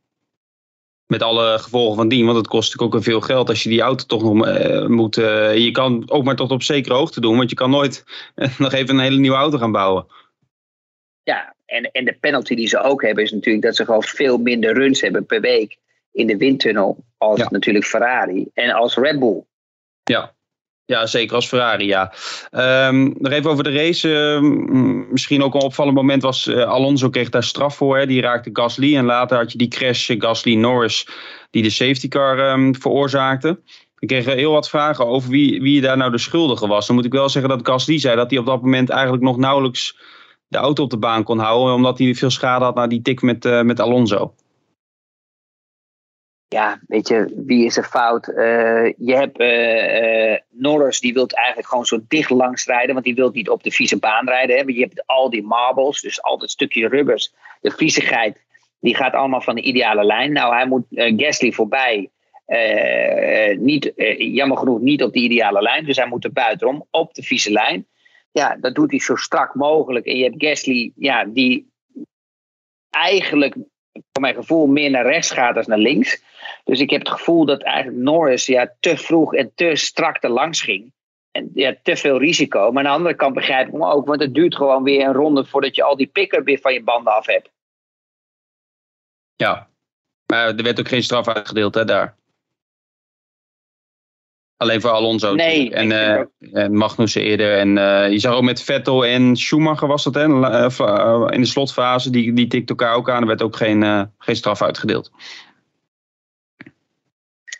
Met 1.14 1.24
alle 1.24 1.60
gevolgen 1.60 1.96
van 1.96 2.08
dien, 2.08 2.26
want 2.26 2.38
het 2.38 2.48
kost 2.48 2.72
natuurlijk 2.72 2.96
ook 2.96 3.04
veel 3.04 3.22
geld 3.22 3.50
als 3.50 3.64
je 3.64 3.70
die 3.70 3.82
auto 3.82 4.06
toch 4.06 4.24
nog 4.24 4.48
uh, 4.48 4.86
moet. 4.86 5.18
Uh, 5.18 5.58
je 5.58 5.72
kan 5.72 6.04
ook 6.10 6.24
maar 6.24 6.36
tot 6.36 6.52
op 6.52 6.64
zekere 6.64 6.96
hoogte 6.96 7.22
doen, 7.22 7.38
want 7.38 7.50
je 7.50 7.56
kan 7.56 7.70
nooit 7.70 8.04
uh, 8.36 8.58
nog 8.60 8.74
even 8.74 8.96
een 8.96 9.02
hele 9.04 9.20
nieuwe 9.20 9.38
auto 9.38 9.58
gaan 9.58 9.72
bouwen. 9.72 10.06
Ja, 11.24 11.56
en, 11.66 11.92
en 11.92 12.06
de 12.06 12.14
penalty 12.20 12.56
die 12.56 12.68
ze 12.68 12.82
ook 12.82 13.02
hebben 13.02 13.24
is 13.24 13.32
natuurlijk 13.32 13.66
dat 13.66 13.76
ze 13.76 13.86
gewoon 13.86 14.04
veel 14.04 14.38
minder 14.38 14.74
runs 14.74 15.02
hebben 15.02 15.26
per 15.26 15.42
week 15.42 15.78
in 16.12 16.28
de 16.28 16.38
windtunnel 16.38 17.04
als 17.18 17.48
natuurlijk 17.48 17.86
Ferrari 17.86 18.48
en 18.54 18.72
als 18.72 18.96
Red 18.96 19.20
Bull. 19.20 19.44
Ja, 20.04 20.34
ja, 20.86 21.06
zeker 21.06 21.36
als 21.36 21.48
Ferrari, 21.48 21.86
ja. 21.86 22.14
Um, 22.88 23.16
nog 23.18 23.32
even 23.32 23.52
over 23.52 23.64
de 23.64 23.72
race. 23.72 24.10
Uh, 24.10 24.42
misschien 25.12 25.44
ook 25.44 25.54
een 25.54 25.62
opvallend 25.62 25.96
moment 25.96 26.22
was 26.22 26.48
uh, 26.48 26.64
Alonso 26.64 27.10
kreeg 27.10 27.30
daar 27.30 27.44
straf 27.44 27.76
voor. 27.76 27.98
Hè. 27.98 28.06
Die 28.06 28.22
raakte 28.22 28.50
Gasly 28.54 28.96
en 28.96 29.06
later 29.06 29.38
had 29.38 29.52
je 29.52 29.58
die 29.58 29.68
crash 29.68 30.10
uh, 30.10 30.20
Gasly-Norris 30.20 31.08
die 31.50 31.64
de 31.64 31.70
safety 31.70 32.08
car 32.08 32.52
um, 32.52 32.76
veroorzaakte. 32.76 33.60
Ik 34.00 34.08
kreeg 34.08 34.26
heel 34.26 34.52
wat 34.52 34.70
vragen 34.70 35.08
over 35.08 35.30
wie, 35.30 35.62
wie 35.62 35.82
daar 35.82 35.98
nou 35.98 36.12
de 36.12 36.18
schuldige 36.18 36.68
was. 36.68 36.88
Dan 36.88 36.96
moet 36.96 37.06
ik 37.06 37.14
wel 37.14 37.30
zeggen 37.30 37.52
dat 37.52 37.68
Gasly 37.68 38.00
zei 38.00 38.16
dat 38.16 38.30
hij 38.30 38.40
op 38.40 38.46
dat 38.46 38.62
moment 38.62 38.90
eigenlijk 38.90 39.24
nog 39.24 39.38
nauwelijks 39.38 39.98
de 40.48 40.58
auto 40.58 40.84
op 40.84 40.90
de 40.90 40.98
baan 40.98 41.24
kon 41.24 41.40
houden. 41.40 41.74
Omdat 41.74 41.98
hij 41.98 42.16
veel 42.16 42.30
schade 42.30 42.66
had 42.66 42.76
na 42.76 42.88
die 42.88 43.02
tik 43.02 43.22
met, 43.22 43.46
uh, 43.46 43.62
met 43.62 43.80
Alonso. 43.80 44.34
Ja, 46.54 46.80
weet 46.88 47.08
je, 47.08 47.44
wie 47.46 47.66
is 47.66 47.78
er 47.78 47.84
fout? 47.84 48.28
Uh, 48.28 48.94
je 48.98 49.16
hebt 49.16 49.40
uh, 49.40 50.38
Norris, 50.50 51.00
die 51.00 51.14
wil 51.14 51.28
eigenlijk 51.28 51.68
gewoon 51.68 51.86
zo 51.86 52.00
dicht 52.08 52.30
langs 52.30 52.66
rijden. 52.66 52.94
Want 52.94 53.06
die 53.06 53.16
wil 53.16 53.30
niet 53.30 53.50
op 53.50 53.64
de 53.64 53.72
vieze 53.72 54.00
baan 54.00 54.28
rijden. 54.28 54.58
Hè? 54.58 54.64
Je 54.66 54.80
hebt 54.80 55.04
al 55.06 55.30
die 55.30 55.44
marbles, 55.44 56.02
dus 56.02 56.22
al 56.22 56.38
dat 56.38 56.50
stukje 56.50 56.88
rubbers. 56.88 57.34
De 57.62 57.72
viezigheid, 57.72 58.46
die 58.80 58.96
gaat 58.96 59.14
allemaal 59.14 59.42
van 59.42 59.56
de 59.56 59.62
ideale 59.62 60.04
lijn. 60.04 60.32
Nou, 60.32 60.54
hij 60.54 60.68
moet 60.68 60.86
Gasly 60.90 61.52
voorbij. 61.52 62.10
niet, 63.58 63.92
jammer 64.18 64.58
genoeg 64.58 64.80
niet 64.80 65.04
op 65.04 65.14
de 65.14 65.20
ideale 65.20 65.62
lijn. 65.62 65.86
Dus 65.86 65.98
hij 65.98 66.08
moet 66.08 66.24
er 66.24 66.32
buitenom 66.32 66.88
op 66.92 67.14
de 67.14 67.24
vieze 67.24 67.52
lijn 67.52 67.88
ja, 68.34 68.56
dat 68.56 68.76
doet 68.76 68.92
hij 68.92 69.00
zo 69.00 69.16
strak 69.16 69.56
mogelijk. 69.56 70.06
En 70.06 70.18
je 70.18 70.24
hebt 70.24 70.44
Gasly, 70.44 70.92
ja, 70.96 71.26
die 71.26 71.72
eigenlijk, 72.90 73.56
voor 73.94 74.22
mijn 74.22 74.36
gevoel, 74.36 74.68
meer 74.68 74.90
naar 74.90 75.06
rechts 75.06 75.32
gaat 75.32 75.56
dan 75.56 75.64
naar 75.68 75.78
links. 75.78 76.24
Dus 76.64 76.80
ik 76.80 76.90
heb 76.90 77.00
het 77.00 77.10
gevoel 77.10 77.46
dat 77.46 77.62
eigenlijk 77.62 78.04
Norris 78.04 78.46
ja, 78.46 78.74
te 78.80 78.98
vroeg 78.98 79.36
en 79.36 79.52
te 79.56 79.76
strak 79.76 80.24
er 80.24 80.30
langs 80.30 80.62
ging. 80.62 80.92
En 81.32 81.50
ja, 81.54 81.76
te 81.84 81.96
veel 81.96 82.20
risico. 82.20 82.72
Maar 82.72 82.84
aan 82.84 82.92
de 82.92 82.98
andere 82.98 83.16
kant 83.16 83.34
begrijp 83.34 83.68
ik 83.68 83.74
hem 83.74 83.84
ook, 83.84 84.08
want 84.08 84.22
het 84.22 84.34
duurt 84.34 84.56
gewoon 84.56 84.84
weer 84.84 85.06
een 85.06 85.14
ronde 85.14 85.46
voordat 85.46 85.76
je 85.76 85.84
al 85.84 85.96
die 85.96 86.08
picker 86.08 86.44
weer 86.44 86.60
van 86.60 86.74
je 86.74 86.84
banden 86.84 87.14
af 87.14 87.26
hebt. 87.26 87.50
Ja, 89.36 89.70
maar 90.26 90.48
er 90.48 90.64
werd 90.64 90.80
ook 90.80 90.88
geen 90.88 91.04
straf 91.04 91.28
uitgedeeld 91.28 91.76
hè, 91.76 91.86
daar. 91.86 92.16
Alleen 94.64 94.82
voor 94.82 94.90
Alonso. 94.90 95.36
Nee. 95.36 95.72
En, 95.74 95.92
uh, 96.40 96.68
Magnussen 96.68 97.22
eerder. 97.22 97.58
En 97.58 97.78
uh, 97.78 98.12
je 98.12 98.20
zag 98.20 98.34
ook 98.34 98.44
met 98.44 98.64
Vettel 98.64 99.06
en 99.06 99.36
Schumacher 99.36 99.88
was 99.88 100.04
dat 100.04 100.14
hè? 100.14 100.24
In 101.34 101.42
de 101.42 101.48
slotfase. 101.48 102.10
Die, 102.10 102.34
die 102.34 102.48
tikte 102.48 102.70
elkaar 102.70 102.96
ook 102.96 103.10
aan. 103.10 103.22
Er 103.22 103.28
werd 103.28 103.42
ook 103.42 103.56
geen, 103.56 104.12
geen 104.18 104.36
straf 104.36 104.62
uitgedeeld. 104.62 105.12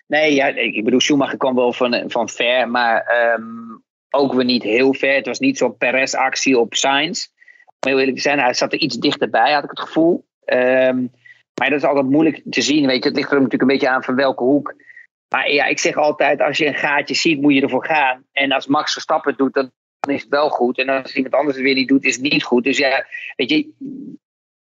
Nee, 0.08 0.34
ja, 0.34 0.48
ik 0.48 0.84
bedoel, 0.84 1.00
Schumacher 1.00 1.38
kwam 1.38 1.56
wel 1.56 1.74
van, 1.74 2.04
van 2.08 2.30
ver. 2.30 2.70
Maar 2.70 3.34
um, 3.38 3.84
ook 4.10 4.34
weer 4.34 4.46
niet 4.46 4.64
heel 4.64 4.94
ver. 4.94 5.16
Het 5.16 5.26
was 5.26 5.40
niet 5.40 5.58
zo'n 5.58 5.78
Perez-actie 5.78 6.60
op 6.60 6.74
Sainz. 6.74 7.28
Om 7.66 7.90
heel 7.90 8.00
eerlijk 8.00 8.16
te 8.16 8.22
zijn, 8.22 8.40
hij 8.40 8.54
zat 8.54 8.74
er 8.74 8.80
iets 8.80 8.98
dichterbij, 8.98 9.54
had 9.54 9.64
ik 9.64 9.70
het 9.70 9.80
gevoel. 9.80 10.26
Um, 10.46 11.12
maar 11.60 11.70
dat 11.70 11.80
is 11.80 11.86
altijd 11.86 12.10
moeilijk 12.10 12.42
te 12.50 12.62
zien. 12.62 12.86
Weet 12.86 13.04
je, 13.04 13.10
het 13.10 13.18
ligt 13.18 13.32
er 13.32 13.36
natuurlijk 13.36 13.62
een 13.62 13.68
beetje 13.78 13.90
aan 13.90 14.04
van 14.04 14.16
welke 14.16 14.44
hoek 14.44 14.76
maar 15.34 15.52
ja, 15.52 15.66
ik 15.66 15.80
zeg 15.80 15.96
altijd, 15.96 16.42
als 16.42 16.58
je 16.58 16.66
een 16.66 16.76
gaatje 16.76 17.16
ziet, 17.16 17.42
moet 17.42 17.54
je 17.54 17.62
ervoor 17.62 17.86
gaan. 17.86 18.24
En 18.32 18.52
als 18.52 18.68
Max 18.68 18.92
Verstappen 18.92 19.30
het 19.30 19.40
doet, 19.40 19.54
dan 19.54 19.72
is 20.10 20.22
het 20.22 20.30
wel 20.30 20.50
goed. 20.50 20.78
En 20.78 20.90
als 20.90 21.16
iemand 21.16 21.34
anders 21.34 21.56
het 21.56 21.66
weer 21.66 21.76
niet 21.76 21.88
doet, 21.88 22.04
is 22.04 22.14
het 22.16 22.32
niet 22.32 22.44
goed. 22.44 22.64
Dus 22.64 22.78
ja, 22.78 23.06
weet 23.36 23.50
je, 23.50 23.72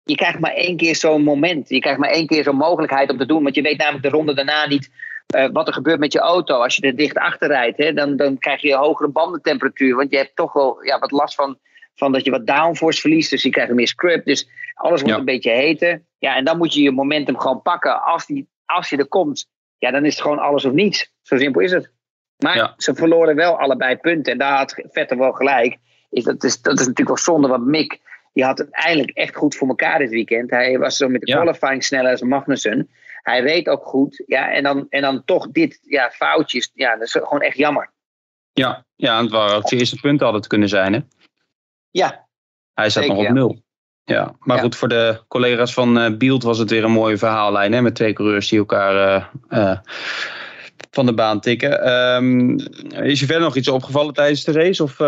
je 0.02 0.14
krijgt 0.14 0.38
maar 0.38 0.52
één 0.52 0.76
keer 0.76 0.96
zo'n 0.96 1.22
moment. 1.22 1.68
Je 1.68 1.78
krijgt 1.78 1.98
maar 1.98 2.10
één 2.10 2.26
keer 2.26 2.42
zo'n 2.42 2.56
mogelijkheid 2.56 3.10
om 3.10 3.18
te 3.18 3.26
doen. 3.26 3.42
Want 3.42 3.54
je 3.54 3.62
weet 3.62 3.78
namelijk 3.78 4.02
de 4.02 4.08
ronde 4.10 4.34
daarna 4.34 4.66
niet 4.66 4.90
uh, 5.36 5.48
wat 5.52 5.66
er 5.66 5.72
gebeurt 5.72 5.98
met 5.98 6.12
je 6.12 6.18
auto. 6.18 6.62
Als 6.62 6.76
je 6.76 6.82
er 6.82 6.96
dicht 6.96 7.16
achter 7.16 7.48
rijdt, 7.48 7.78
hè, 7.78 7.92
dan, 7.92 8.16
dan 8.16 8.38
krijg 8.38 8.60
je 8.60 8.72
een 8.72 8.78
hogere 8.78 9.08
bandentemperatuur. 9.08 9.96
Want 9.96 10.10
je 10.10 10.16
hebt 10.16 10.36
toch 10.36 10.52
wel 10.52 10.84
ja, 10.84 10.98
wat 10.98 11.10
last 11.10 11.34
van, 11.34 11.58
van 11.94 12.12
dat 12.12 12.24
je 12.24 12.30
wat 12.30 12.46
downforce 12.46 13.00
verliest. 13.00 13.30
Dus 13.30 13.42
je 13.42 13.50
krijgt 13.50 13.72
meer 13.72 13.88
scrub. 13.88 14.24
Dus 14.24 14.48
alles 14.74 15.02
wordt 15.02 15.18
een 15.18 15.24
beetje 15.24 15.50
heter. 15.50 16.02
Ja, 16.18 16.36
en 16.36 16.44
dan 16.44 16.58
moet 16.58 16.74
je 16.74 16.82
je 16.82 16.90
momentum 16.90 17.38
gewoon 17.38 17.62
pakken. 17.62 18.02
Als, 18.02 18.26
die, 18.26 18.48
als 18.64 18.88
je 18.88 18.96
er 18.96 19.08
komt, 19.08 19.48
ja, 19.78 19.90
dan 19.90 20.04
is 20.04 20.12
het 20.12 20.22
gewoon 20.22 20.38
alles 20.38 20.64
of 20.64 20.72
niets. 20.72 21.12
Zo 21.22 21.36
simpel 21.36 21.60
is 21.60 21.72
het. 21.72 21.90
Maar 22.36 22.74
ze 22.76 22.94
verloren 22.94 23.36
wel 23.36 23.58
allebei 23.58 23.96
punten. 23.96 24.32
En 24.32 24.38
daar 24.38 24.56
had 24.56 24.82
Vettel 24.90 25.18
wel 25.18 25.32
gelijk. 25.32 25.78
Is 26.10 26.24
dat, 26.24 26.44
is, 26.44 26.60
dat 26.60 26.72
is 26.72 26.86
natuurlijk 26.86 27.08
wel 27.08 27.18
zonde, 27.18 27.48
want 27.48 27.66
Mick 27.66 28.00
die 28.36 28.44
had 28.44 28.58
het 28.58 28.70
eindelijk 28.70 29.16
echt 29.16 29.36
goed 29.36 29.56
voor 29.56 29.68
elkaar 29.68 29.98
dit 29.98 30.10
weekend. 30.10 30.50
Hij 30.50 30.78
was 30.78 30.96
zo 30.96 31.08
met 31.08 31.20
de 31.20 31.32
qualifying 31.32 31.84
sneller 31.84 32.10
als 32.10 32.22
Magnussen. 32.22 32.90
Hij 33.22 33.40
reed 33.40 33.68
ook 33.68 33.84
goed. 33.84 34.22
Ja, 34.26 34.52
en, 34.52 34.62
dan, 34.62 34.86
en 34.88 35.02
dan 35.02 35.24
toch 35.24 35.50
dit 35.50 35.78
ja, 35.82 36.10
foutjes. 36.10 36.70
Ja, 36.74 36.96
dat 36.96 37.02
is 37.02 37.12
gewoon 37.12 37.40
echt 37.40 37.56
jammer. 37.56 37.92
Ja, 38.52 38.84
ja 38.96 39.22
het 39.22 39.30
waren 39.30 39.56
ook 39.56 39.68
de 39.68 39.76
eerste 39.76 40.00
punten 40.00 40.22
hadden 40.22 40.40
het 40.40 40.50
kunnen 40.50 40.68
zijn. 40.68 40.92
Hè? 40.92 41.00
Ja. 41.90 42.28
Hij 42.74 42.90
zat 42.90 43.06
nog 43.06 43.18
op 43.18 43.28
nul. 43.28 43.62
Ja, 44.08 44.34
maar 44.38 44.58
goed, 44.58 44.76
voor 44.76 44.88
de 44.88 45.20
collega's 45.28 45.72
van 45.72 45.98
uh, 45.98 46.16
Bielt 46.16 46.42
was 46.42 46.58
het 46.58 46.70
weer 46.70 46.84
een 46.84 46.90
mooie 46.90 47.18
verhaallijn. 47.18 47.72
Hè, 47.72 47.82
met 47.82 47.94
twee 47.94 48.12
coureurs 48.12 48.48
die 48.48 48.58
elkaar 48.58 48.94
uh, 49.50 49.60
uh, 49.60 49.78
van 50.90 51.06
de 51.06 51.14
baan 51.14 51.40
tikken. 51.40 51.88
Um, 51.88 52.58
is 52.90 53.20
je 53.20 53.26
verder 53.26 53.44
nog 53.44 53.56
iets 53.56 53.68
opgevallen 53.68 54.14
tijdens 54.14 54.44
de 54.44 54.52
race? 54.52 54.82
Of 54.82 54.98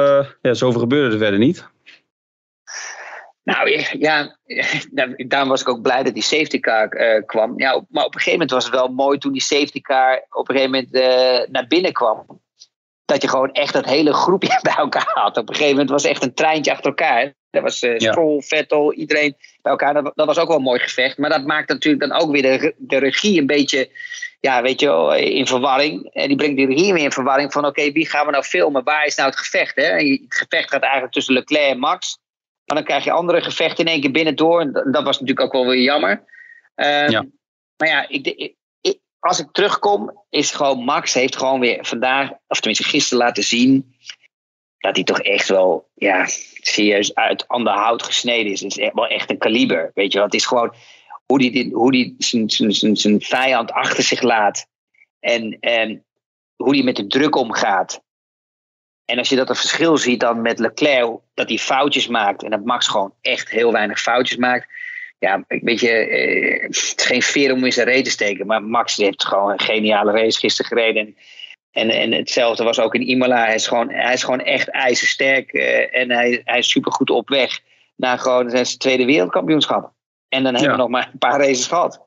ja, 0.42 0.55
zoveel 0.55 0.80
gebeurde 0.80 1.12
er 1.12 1.18
verder 1.18 1.38
niet? 1.38 1.68
Nou 3.44 3.84
ja, 3.99 4.36
daarom 5.26 5.49
was 5.49 5.61
ik 5.61 5.68
ook 5.68 5.82
blij 5.82 6.03
dat 6.03 6.14
die 6.14 6.22
safety 6.22 6.61
car 6.61 6.88
kwam. 7.26 7.61
Ja, 7.61 7.84
maar 7.88 8.05
op 8.05 8.14
een 8.14 8.20
gegeven 8.20 8.32
moment 8.32 8.51
was 8.51 8.64
het 8.64 8.74
wel 8.74 8.88
mooi 8.88 9.18
toen 9.18 9.32
die 9.32 9.42
safety 9.42 9.80
car 9.80 10.26
op 10.30 10.49
een 10.49 10.57
gegeven 10.57 10.86
moment 10.92 11.51
naar 11.53 11.66
binnen 11.66 11.92
kwam. 11.92 12.40
Dat 13.05 13.22
je 13.22 13.28
gewoon 13.28 13.53
echt 13.53 13.72
dat 13.72 13.84
hele 13.84 14.12
groepje 14.12 14.59
bij 14.68 14.76
elkaar 14.76 15.11
had. 15.14 15.36
Op 15.36 15.49
een 15.49 15.55
gegeven 15.55 15.72
moment 15.72 15.90
was 15.90 16.03
het 16.03 16.11
echt 16.12 16.22
een 16.22 16.34
treintje 16.34 16.72
achter 16.72 16.86
elkaar. 16.86 17.36
Dat 17.51 17.62
was 17.62 17.82
uh, 17.82 17.99
Stroll, 17.99 18.40
Vettel, 18.40 18.92
iedereen 18.92 19.36
bij 19.62 19.72
elkaar. 19.72 19.94
Dat, 19.94 20.12
dat, 20.14 20.26
was 20.26 20.38
ook 20.38 20.49
wel 20.49 20.57
een 20.57 20.62
mooi 20.62 20.80
gevecht. 20.80 21.18
Maar 21.18 21.30
dat 21.30 21.46
maakt 21.46 21.68
natuurlijk 21.68 22.11
dan 22.11 22.20
ook 22.20 22.30
weer 22.30 22.42
de, 22.42 22.74
de 22.76 22.99
regie 22.99 23.40
een 23.40 23.46
beetje 23.46 23.90
ja, 24.40 24.62
weet 24.62 24.80
je, 24.80 25.20
in 25.32 25.46
verwarring. 25.46 26.12
En 26.12 26.28
die 26.28 26.36
brengt 26.36 26.57
die 26.57 26.66
regie 26.66 26.92
weer 26.92 27.05
in 27.05 27.12
verwarring 27.12 27.53
van 27.53 27.64
oké, 27.64 27.92
wie 27.92 28.09
gaan 28.09 28.26
we 28.26 28.32
nou 28.32 28.44
filmen? 28.44 28.84
Waar 28.84 29.07
is 29.07 29.16
nou 29.16 29.28
het 29.28 29.38
gevecht? 29.38 29.76
Hè? 29.76 29.84
het 29.84 30.20
gevecht 30.28 30.70
gaat 30.70 30.82
eigenlijk 30.82 31.12
tussen 31.12 31.34
Leclerc 31.34 31.70
en 31.70 31.78
Max. 31.78 32.18
Maar 32.64 32.76
dan 32.76 32.86
krijg 32.86 33.05
je 33.05 33.11
andere 33.11 33.40
gevechten 33.40 33.84
in 33.84 33.90
één 33.90 34.01
keer 34.01 34.11
binnendoor. 34.11 34.61
En 34.61 34.72
dat 34.72 35.05
was 35.05 35.20
natuurlijk 35.20 35.40
ook 35.40 35.53
wel 35.53 35.66
weer 35.66 35.82
jammer. 35.82 36.11
Um, 36.74 37.11
ja. 37.11 37.26
Maar 37.76 37.88
ja, 37.88 38.09
ik, 38.09 38.26
ik, 38.80 38.99
als 39.18 39.38
ik 39.38 39.49
terugkom, 39.53 40.24
is 40.30 40.51
gewoon 40.51 40.84
Max 40.84 41.14
heeft 41.14 41.36
gewoon 41.36 41.61
weer 41.61 41.78
vandaag, 41.84 42.30
of 42.46 42.61
tenminste 42.61 42.84
gisteren 42.84 43.24
laten 43.24 43.42
zien 43.42 43.96
dat 44.79 44.95
hij 44.95 45.05
toch 45.05 45.20
echt 45.20 45.49
wel 45.49 45.89
ja, 45.95 46.26
serieus 46.61 47.14
uit 47.14 47.49
ander 47.49 47.72
hout 47.72 48.03
gesneden 48.03 48.53
is. 48.53 48.61
Het 48.61 48.70
is 48.70 48.79
echt 48.79 48.95
wel 48.95 49.07
echt 49.07 49.31
een 49.31 49.39
kaliber. 49.39 49.91
Weet 49.95 50.12
je 50.12 50.20
het 50.20 50.35
is 50.35 50.47
gewoon 50.47 50.74
hoe 51.26 51.43
hij 51.43 51.70
hoe 51.72 51.93
die 51.93 52.14
zijn, 52.18 52.51
zijn, 52.51 52.97
zijn 52.97 53.20
vijand 53.20 53.72
achter 53.72 54.03
zich 54.03 54.22
laat. 54.22 54.66
En, 55.20 55.57
en 55.61 56.05
hoe 56.57 56.74
hij 56.74 56.85
met 56.85 56.97
de 56.97 57.07
druk 57.07 57.37
omgaat. 57.37 58.03
En 59.05 59.18
als 59.18 59.29
je 59.29 59.37
dat 59.37 59.49
een 59.49 59.57
verschil 59.57 59.97
ziet 59.97 60.20
dan 60.20 60.43
met 60.43 60.59
Leclerc, 60.59 61.18
dat 61.35 61.49
hij 61.49 61.59
foutjes 61.59 62.07
maakt. 62.07 62.43
En 62.43 62.51
dat 62.51 62.64
Max 62.64 62.89
gewoon 62.89 63.14
echt 63.20 63.51
heel 63.51 63.72
weinig 63.72 64.01
foutjes 64.01 64.39
maakt. 64.39 64.66
Ja, 65.18 65.45
weet 65.47 65.81
je, 65.81 65.91
eh, 65.91 66.62
het 66.62 66.76
is 66.76 66.95
geen 66.97 67.22
veer 67.22 67.53
om 67.53 67.64
in 67.64 67.72
zijn 67.72 67.87
reet 67.87 68.05
te 68.05 68.11
steken. 68.11 68.47
Maar 68.47 68.62
Max 68.62 68.97
heeft 68.97 69.24
gewoon 69.24 69.51
een 69.51 69.61
geniale 69.61 70.12
race 70.12 70.39
gisteren 70.39 70.70
gereden. 70.70 71.07
En 71.07 71.16
en, 71.72 71.90
en 71.90 72.12
hetzelfde 72.12 72.64
was 72.64 72.80
ook 72.80 72.94
in 72.94 73.08
Imola. 73.08 73.44
Hij 73.44 73.54
is 73.54 73.66
gewoon, 73.66 73.90
hij 73.90 74.12
is 74.12 74.22
gewoon 74.22 74.40
echt 74.40 74.70
ijzersterk. 74.70 75.52
Uh, 75.52 75.96
en 75.96 76.10
hij, 76.10 76.40
hij 76.44 76.58
is 76.58 76.70
supergoed 76.70 77.10
op 77.10 77.28
weg 77.28 77.60
naar 77.96 78.18
gewoon 78.18 78.50
zijn 78.50 78.64
tweede 78.64 79.04
wereldkampioenschap. 79.04 79.92
En 80.28 80.42
dan 80.42 80.54
hebben 80.54 80.72
we 80.72 80.78
nog 80.78 80.88
maar 80.88 81.10
een 81.12 81.18
paar 81.18 81.38
races 81.40 81.66
gehad. 81.66 82.06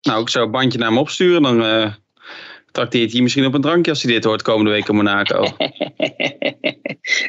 Nou, 0.00 0.20
ik 0.20 0.28
zou 0.28 0.44
een 0.44 0.50
bandje 0.50 0.78
naar 0.78 0.88
hem 0.88 0.98
opsturen. 0.98 1.42
Dan 1.42 1.62
uh, 1.62 1.92
trakteert 2.70 3.12
hij 3.12 3.20
misschien 3.20 3.46
op 3.46 3.54
een 3.54 3.60
drankje 3.60 3.90
als 3.90 4.02
hij 4.02 4.12
dit 4.12 4.24
hoort 4.24 4.42
komende 4.42 4.70
week 4.70 4.88
in 4.88 4.96
Monaco. 4.96 5.40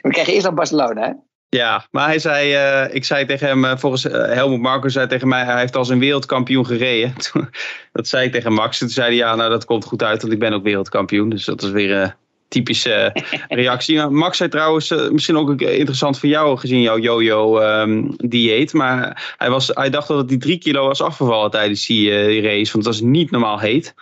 we 0.01 0.09
krijgen 0.09 0.33
eerst 0.33 0.45
nog 0.45 0.55
Barcelona, 0.55 1.01
hè? 1.01 1.13
Ja, 1.49 1.87
maar 1.91 2.07
hij 2.07 2.19
zei, 2.19 2.53
uh, 2.53 2.95
ik 2.95 3.05
zei 3.05 3.25
tegen 3.25 3.47
hem, 3.47 3.65
uh, 3.65 3.77
volgens 3.77 4.05
uh, 4.05 4.11
Helmut 4.11 4.59
Marko 4.59 4.87
zei 4.87 5.07
tegen 5.07 5.27
mij, 5.27 5.43
hij 5.43 5.59
heeft 5.59 5.75
als 5.75 5.89
een 5.89 5.99
wereldkampioen 5.99 6.65
gereden. 6.65 7.13
dat 7.93 8.07
zei 8.07 8.25
ik 8.25 8.31
tegen 8.31 8.53
Max. 8.53 8.77
Toen 8.77 8.89
zei 8.89 9.07
hij, 9.07 9.15
ja, 9.15 9.35
nou 9.35 9.49
dat 9.49 9.65
komt 9.65 9.85
goed 9.85 10.03
uit, 10.03 10.21
want 10.21 10.33
ik 10.33 10.39
ben 10.39 10.53
ook 10.53 10.63
wereldkampioen. 10.63 11.29
Dus 11.29 11.45
dat 11.45 11.61
is 11.61 11.69
weer 11.69 11.91
een 11.91 12.13
typische 12.47 13.15
reactie. 13.47 14.07
Max 14.07 14.37
zei 14.37 14.49
trouwens, 14.49 14.89
misschien 14.89 15.37
ook 15.37 15.61
interessant 15.61 16.19
voor 16.19 16.29
jou, 16.29 16.57
gezien 16.57 16.81
jouw 16.81 16.99
yo-yo 16.99 17.61
um, 17.61 18.13
dieet. 18.17 18.73
Maar 18.73 19.33
hij, 19.37 19.49
was, 19.49 19.71
hij 19.73 19.89
dacht 19.89 20.07
dat 20.07 20.29
hij 20.29 20.37
drie 20.37 20.57
kilo 20.57 20.87
was 20.87 21.01
afgevallen 21.01 21.51
tijdens 21.51 21.85
die, 21.85 22.27
die 22.27 22.41
race, 22.41 22.71
want 22.71 22.85
het 22.85 22.93
was 22.95 23.01
niet 23.01 23.31
normaal 23.31 23.59
heet 23.59 23.93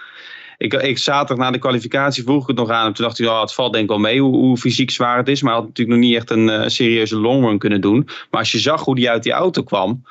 ik, 0.57 0.73
ik 0.73 0.97
zaterdag 0.97 1.45
na 1.45 1.51
de 1.51 1.59
kwalificatie 1.59 2.23
vroeg 2.23 2.41
ik 2.41 2.47
het 2.47 2.57
nog 2.57 2.69
aan 2.69 2.83
hem. 2.83 2.93
Toen 2.93 3.05
dacht 3.05 3.17
hij, 3.17 3.27
oh, 3.27 3.41
het 3.41 3.53
valt 3.53 3.71
denk 3.71 3.83
ik 3.83 3.89
wel 3.89 3.99
mee 3.99 4.21
hoe, 4.21 4.35
hoe, 4.35 4.57
fysiek 4.57 4.91
zwaar 4.91 5.17
het 5.17 5.27
is. 5.27 5.41
Maar 5.41 5.51
hij 5.51 5.61
had 5.61 5.69
natuurlijk 5.69 5.97
nog 5.97 6.07
niet 6.07 6.17
echt 6.17 6.29
een 6.29 6.47
uh, 6.47 6.67
serieuze 6.67 7.17
longrun 7.17 7.57
kunnen 7.57 7.81
doen. 7.81 8.03
Maar 8.05 8.39
als 8.39 8.51
je 8.51 8.59
zag 8.59 8.83
hoe 8.83 8.99
hij 8.99 9.09
uit 9.09 9.23
die 9.23 9.31
auto 9.31 9.63
kwam. 9.63 10.03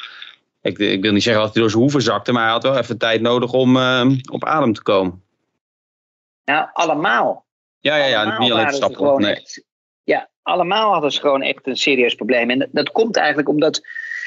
Ik, 0.62 0.78
ik 0.78 1.02
wil 1.02 1.12
niet 1.12 1.22
zeggen 1.22 1.42
dat 1.42 1.52
hij 1.52 1.62
door 1.62 1.70
zijn 1.70 1.82
hoeven 1.82 2.02
zakte. 2.02 2.32
Maar 2.32 2.42
hij 2.42 2.52
had 2.52 2.62
wel 2.62 2.76
even 2.76 2.98
tijd 2.98 3.20
nodig 3.20 3.52
om 3.52 3.76
uh, 3.76 4.10
op 4.30 4.44
adem 4.44 4.72
te 4.72 4.82
komen. 4.82 5.22
Nou, 6.44 6.68
allemaal. 6.72 7.44
Ja, 7.80 7.96
ja, 7.96 8.04
ja. 8.04 8.20
Allemaal 8.20 8.40
niet 8.40 8.52
alleen 8.52 8.72
stappen. 8.72 9.20
Nee. 9.20 9.34
Echt, 9.34 9.64
ja, 10.04 10.28
allemaal 10.42 10.92
hadden 10.92 11.12
ze 11.12 11.20
gewoon 11.20 11.42
echt 11.42 11.66
een 11.66 11.76
serieus 11.76 12.14
probleem. 12.14 12.50
En 12.50 12.58
dat, 12.58 12.68
dat 12.72 12.92
komt 12.92 13.16
eigenlijk 13.16 13.48
omdat 13.48 13.82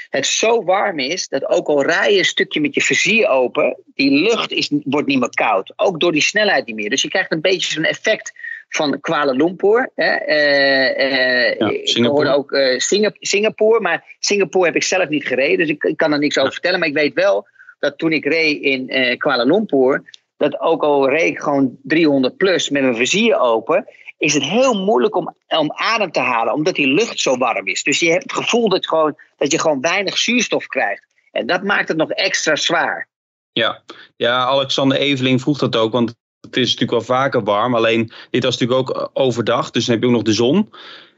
het 0.10 0.26
zo 0.26 0.64
warm 0.64 1.00
is 1.00 1.28
dat 1.28 1.46
ook 1.50 1.68
al 1.68 1.84
rij 1.84 2.12
je 2.12 2.18
een 2.18 2.26
stukje 2.26 2.62
met 2.62 2.74
je 2.74 2.82
vizier 2.82 3.28
open, 3.28 3.78
die 3.96 4.12
lucht 4.12 4.52
is, 4.52 4.72
wordt 4.84 5.08
niet 5.08 5.20
meer 5.20 5.30
koud. 5.30 5.74
Ook 5.76 6.00
door 6.00 6.12
die 6.12 6.22
snelheid 6.22 6.66
niet 6.66 6.76
meer. 6.76 6.90
Dus 6.90 7.02
je 7.02 7.10
krijgt 7.10 7.32
een 7.32 7.42
beetje 7.42 7.74
zo'n 7.74 7.84
effect 7.84 8.34
van 8.70 9.00
Kuala 9.00 9.32
Lumpur. 9.32 9.92
Hè. 9.96 10.28
Uh, 10.28 11.60
uh, 11.60 11.72
ik 11.84 12.06
hoorde 12.06 12.34
ook 12.34 12.52
uh, 12.52 12.80
Singapore, 13.20 13.80
maar 13.80 14.16
Singapore 14.20 14.66
heb 14.66 14.76
ik 14.76 14.84
zelf 14.84 15.10
niet 15.10 15.28
gereden, 15.28 15.58
dus 15.58 15.70
ik, 15.70 15.84
ik 15.84 15.98
kan 15.98 16.14
er 16.14 16.20
niks 16.20 16.38
over 16.38 16.52
vertellen. 16.52 16.80
Maar 16.80 16.88
ik 16.88 16.94
weet 16.94 17.14
wel 17.14 17.48
dat 17.80 17.98
toen 17.98 18.12
ik 18.12 18.26
reed 18.26 18.62
in 18.62 19.18
Kuala 19.18 19.44
Lumpur, 19.44 20.04
dat 20.38 20.60
ook 20.60 20.84
al 20.84 21.10
reed 21.10 21.30
ik 21.30 21.40
gewoon 21.40 21.78
300 21.84 22.38
plus 22.38 22.70
met 22.70 22.82
mijn 22.82 22.96
vizier 22.96 23.40
open, 23.40 23.86
is 24.18 24.34
het 24.34 24.44
heel 24.44 24.74
moeilijk 24.74 25.16
om, 25.16 25.36
om 25.48 25.72
adem 25.74 26.12
te 26.12 26.20
halen, 26.20 26.54
omdat 26.54 26.76
die 26.76 26.88
lucht 26.88 27.20
zo 27.20 27.38
warm 27.38 27.68
is. 27.68 27.84
Dus 27.84 28.00
je 28.00 28.12
hebt 28.12 28.24
het 28.24 28.34
gevoel 28.34 28.70
dat, 28.70 28.88
gewoon, 28.88 29.16
dat 29.40 29.52
je 29.52 29.60
gewoon 29.60 29.82
weinig 29.82 30.18
zuurstof 30.18 30.68
krijgt. 30.68 31.06
En 31.32 31.48
dat 31.48 31.64
maakt 31.64 31.88
het 31.88 31.98
nog 31.98 32.12
extra 32.12 32.56
zwaar. 32.56 33.08
Ja, 33.52 33.84
ja 34.16 34.38
Alexander 34.38 34.98
Eveling 34.98 35.42
vroeg 35.42 35.58
dat 35.58 35.76
ook, 35.76 35.92
want 35.92 36.16
het 36.42 36.58
is 36.58 36.64
natuurlijk 36.64 36.92
wel 36.92 37.18
vaker 37.18 37.44
warm. 37.44 37.76
Alleen 37.76 38.12
dit 38.30 38.44
was 38.44 38.58
natuurlijk 38.58 38.90
ook 38.90 39.10
overdag, 39.14 39.72
dus 39.72 39.86
dan 39.86 39.94
heb 39.94 40.04
je 40.04 40.10
ook 40.10 40.16
nog 40.16 40.26
de 40.26 40.34
zon. 40.34 40.70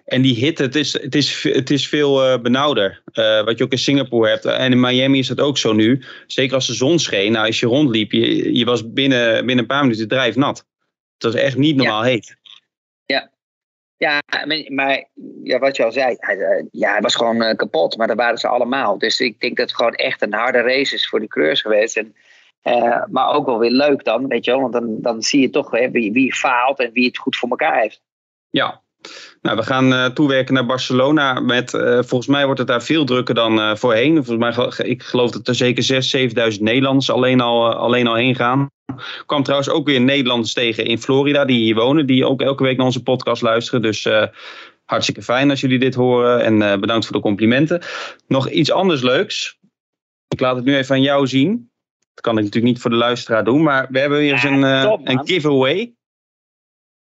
En 0.06 0.22
die 0.22 0.36
hitte, 0.36 0.64
het 0.64 0.76
is, 0.76 0.94
het 0.94 1.16
is, 1.16 1.44
het 1.44 1.70
is 1.70 1.88
veel 1.88 2.32
uh, 2.34 2.42
benauwder. 2.42 3.04
Uh, 3.14 3.44
wat 3.44 3.58
je 3.58 3.64
ook 3.64 3.72
in 3.72 3.78
Singapore 3.78 4.30
hebt. 4.30 4.46
En 4.46 4.72
in 4.72 4.80
Miami 4.80 5.20
is 5.20 5.28
dat 5.28 5.40
ook 5.40 5.58
zo 5.58 5.74
nu. 5.74 6.04
Zeker 6.28 6.56
als 6.56 6.68
de 6.68 6.74
zon 6.74 7.00
scheen. 7.00 7.32
Nou, 7.32 7.46
als 7.46 7.60
je 7.60 7.66
rondliep, 7.66 8.12
je, 8.12 8.58
je 8.58 8.66
was 8.66 8.94
binnen, 8.94 9.36
binnen 9.36 9.58
een 9.58 9.66
paar 9.66 9.84
minuten 9.84 10.08
drijfnat. 10.08 10.66
Het 11.14 11.34
was 11.34 11.42
echt 11.42 11.58
niet 11.58 11.76
normaal 11.76 12.04
heet. 12.04 12.36
Ja, 14.02 14.22
maar 14.68 15.10
ja, 15.44 15.60
wat 15.60 15.76
je 15.76 15.84
al 15.84 15.92
zei, 15.92 16.16
hij, 16.20 16.38
eh, 16.38 16.66
ja, 16.72 16.92
hij 16.92 17.02
was 17.02 17.16
gewoon 17.16 17.56
kapot. 17.56 17.98
Maar 17.98 18.08
dat 18.08 18.18
waren 18.18 18.38
ze 18.38 18.48
allemaal. 18.48 18.98
Dus 18.98 19.20
ik 19.20 19.40
denk 19.40 19.58
dat 19.58 19.68
het 19.68 19.78
gewoon 19.78 19.94
echt 19.94 20.22
een 20.22 20.34
harde 20.34 20.62
race 20.62 20.96
is 20.96 21.08
voor 21.08 21.20
de 21.20 21.28
creurs 21.28 21.62
geweest. 21.62 21.98
En, 21.98 22.16
maar 23.12 23.34
ook 23.34 23.46
wel 23.46 23.60
weer 23.60 23.72
leuk 23.72 24.04
dan, 24.04 24.28
weet 24.28 24.46
je 24.46 24.52
wel. 24.52 24.62
Want 24.62 24.74
dan, 24.74 24.98
dan 25.02 25.22
zie 25.22 25.42
je 25.42 25.50
toch 25.50 25.72
hè, 25.72 25.92
wie, 25.92 26.12
wie 26.12 26.36
faalt 26.36 26.80
en 26.80 26.92
wie 26.92 27.06
het 27.06 27.18
goed 27.18 27.36
voor 27.36 27.50
elkaar 27.50 27.80
heeft. 27.80 28.02
Ja, 28.50 28.82
nou, 29.42 29.58
we 29.58 29.64
gaan 29.64 30.14
toewerken 30.14 30.54
naar 30.54 30.66
Barcelona. 30.66 31.40
Met, 31.40 31.70
volgens 32.00 32.28
mij 32.28 32.46
wordt 32.46 32.60
het 32.60 32.68
daar 32.68 32.84
veel 32.84 33.06
drukker 33.06 33.36
dan 33.36 33.78
voorheen. 33.78 34.24
Volgens 34.26 34.58
mij, 34.58 34.88
ik 34.88 35.04
geloof 35.04 35.32
dat 35.32 35.48
er 35.48 35.56
zeker 35.56 36.04
6.000, 36.52 36.56
7.000 36.56 36.62
Nederlanders 36.62 37.10
alleen 37.10 37.42
al, 37.42 37.74
alleen 37.74 38.08
al 38.08 38.16
heen 38.16 38.36
gaan. 38.36 38.70
Kwam 39.26 39.44
trouwens 39.44 39.70
ook 39.70 39.88
weer 39.88 40.02
Nederlanders 40.02 40.54
tegen 40.54 40.86
in 40.86 41.02
Florida 41.02 41.46
die 41.46 41.64
hier 41.64 41.76
wonen. 41.76 42.06
Die 42.06 42.26
ook 42.26 42.42
elke 42.42 42.64
week 42.64 42.78
naar 42.78 42.86
onze 42.86 43.04
podcast 43.04 43.42
luisteren. 43.42 43.82
Dus 43.82 44.08
hartstikke 44.86 45.22
fijn 45.22 45.50
als 45.50 45.62
jullie 45.62 45.80
dit 45.80 45.96
horen. 45.96 46.44
En 46.44 46.80
bedankt 46.80 47.06
voor 47.06 47.16
de 47.16 47.22
complimenten. 47.22 47.82
Nog 48.28 48.50
iets 48.50 48.72
anders 48.72 49.02
leuks. 49.02 49.60
Ik 50.28 50.40
laat 50.40 50.56
het 50.56 50.66
nu 50.66 50.76
even 50.78 50.96
aan 50.96 51.02
jou 51.02 51.28
zien. 51.28 51.72
Dat 52.14 52.24
kan 52.24 52.38
ik 52.38 52.44
natuurlijk 52.44 52.74
niet 52.74 52.82
voor 52.82 52.92
de 52.92 52.98
luisteraar 52.98 53.44
doen. 53.44 53.64
Maar 53.64 53.88
we 53.90 54.00
hebben 54.00 54.18
weer 54.18 54.32
eens 54.32 54.44
een, 54.44 54.64
een 54.64 55.28
giveaway. 55.28 55.94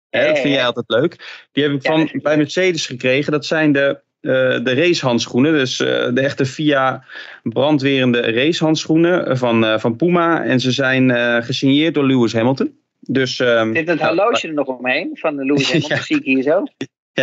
Hè, 0.10 0.28
dat 0.28 0.40
vind 0.40 0.54
jij 0.54 0.66
altijd 0.66 0.90
leuk. 0.90 1.48
Die 1.52 1.64
heb 1.64 1.74
ik 1.74 1.82
van, 1.82 2.10
bij 2.22 2.38
Mercedes 2.38 2.86
gekregen. 2.86 3.32
Dat 3.32 3.46
zijn 3.46 3.72
de, 3.72 4.00
de 4.22 4.74
racehandschoenen. 4.74 5.54
Dus 5.54 5.80
uh, 5.80 5.88
de 5.88 6.22
echte 6.22 6.46
VIA 6.46 7.04
brandwerende 7.44 8.20
racehandschoenen 8.20 9.38
van, 9.38 9.64
uh, 9.64 9.80
van 9.80 9.96
Puma. 9.96 10.44
En 10.44 10.60
ze 10.60 10.72
zijn 10.72 11.12
gesigneerd 11.44 11.94
door 11.94 12.06
Lewis 12.06 12.34
Hamilton. 12.34 12.78
Dus, 13.00 13.40
um, 13.40 13.76
Zit 13.76 13.88
het 13.88 14.02
horloge 14.02 14.48
er 14.48 14.54
nog 14.54 14.68
omheen 14.68 15.10
van 15.14 15.36
Lewis 15.36 15.68
Hamilton? 15.72 15.96
ja. 15.96 16.04
Zie 16.04 16.18
ik 16.18 16.24
hier 16.24 16.44
zo? 16.44 16.64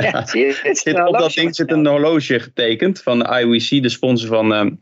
Ja, 0.02 0.26
zit, 0.26 1.06
op 1.06 1.18
dat 1.18 1.32
ding 1.32 1.54
zit 1.54 1.70
een 1.70 1.86
horloge 1.86 2.40
getekend 2.40 3.02
van 3.02 3.18
de 3.18 3.40
IWC, 3.40 3.82
de 3.82 3.88
sponsor 3.88 4.28
van 4.28 4.52
uh, 4.52 4.72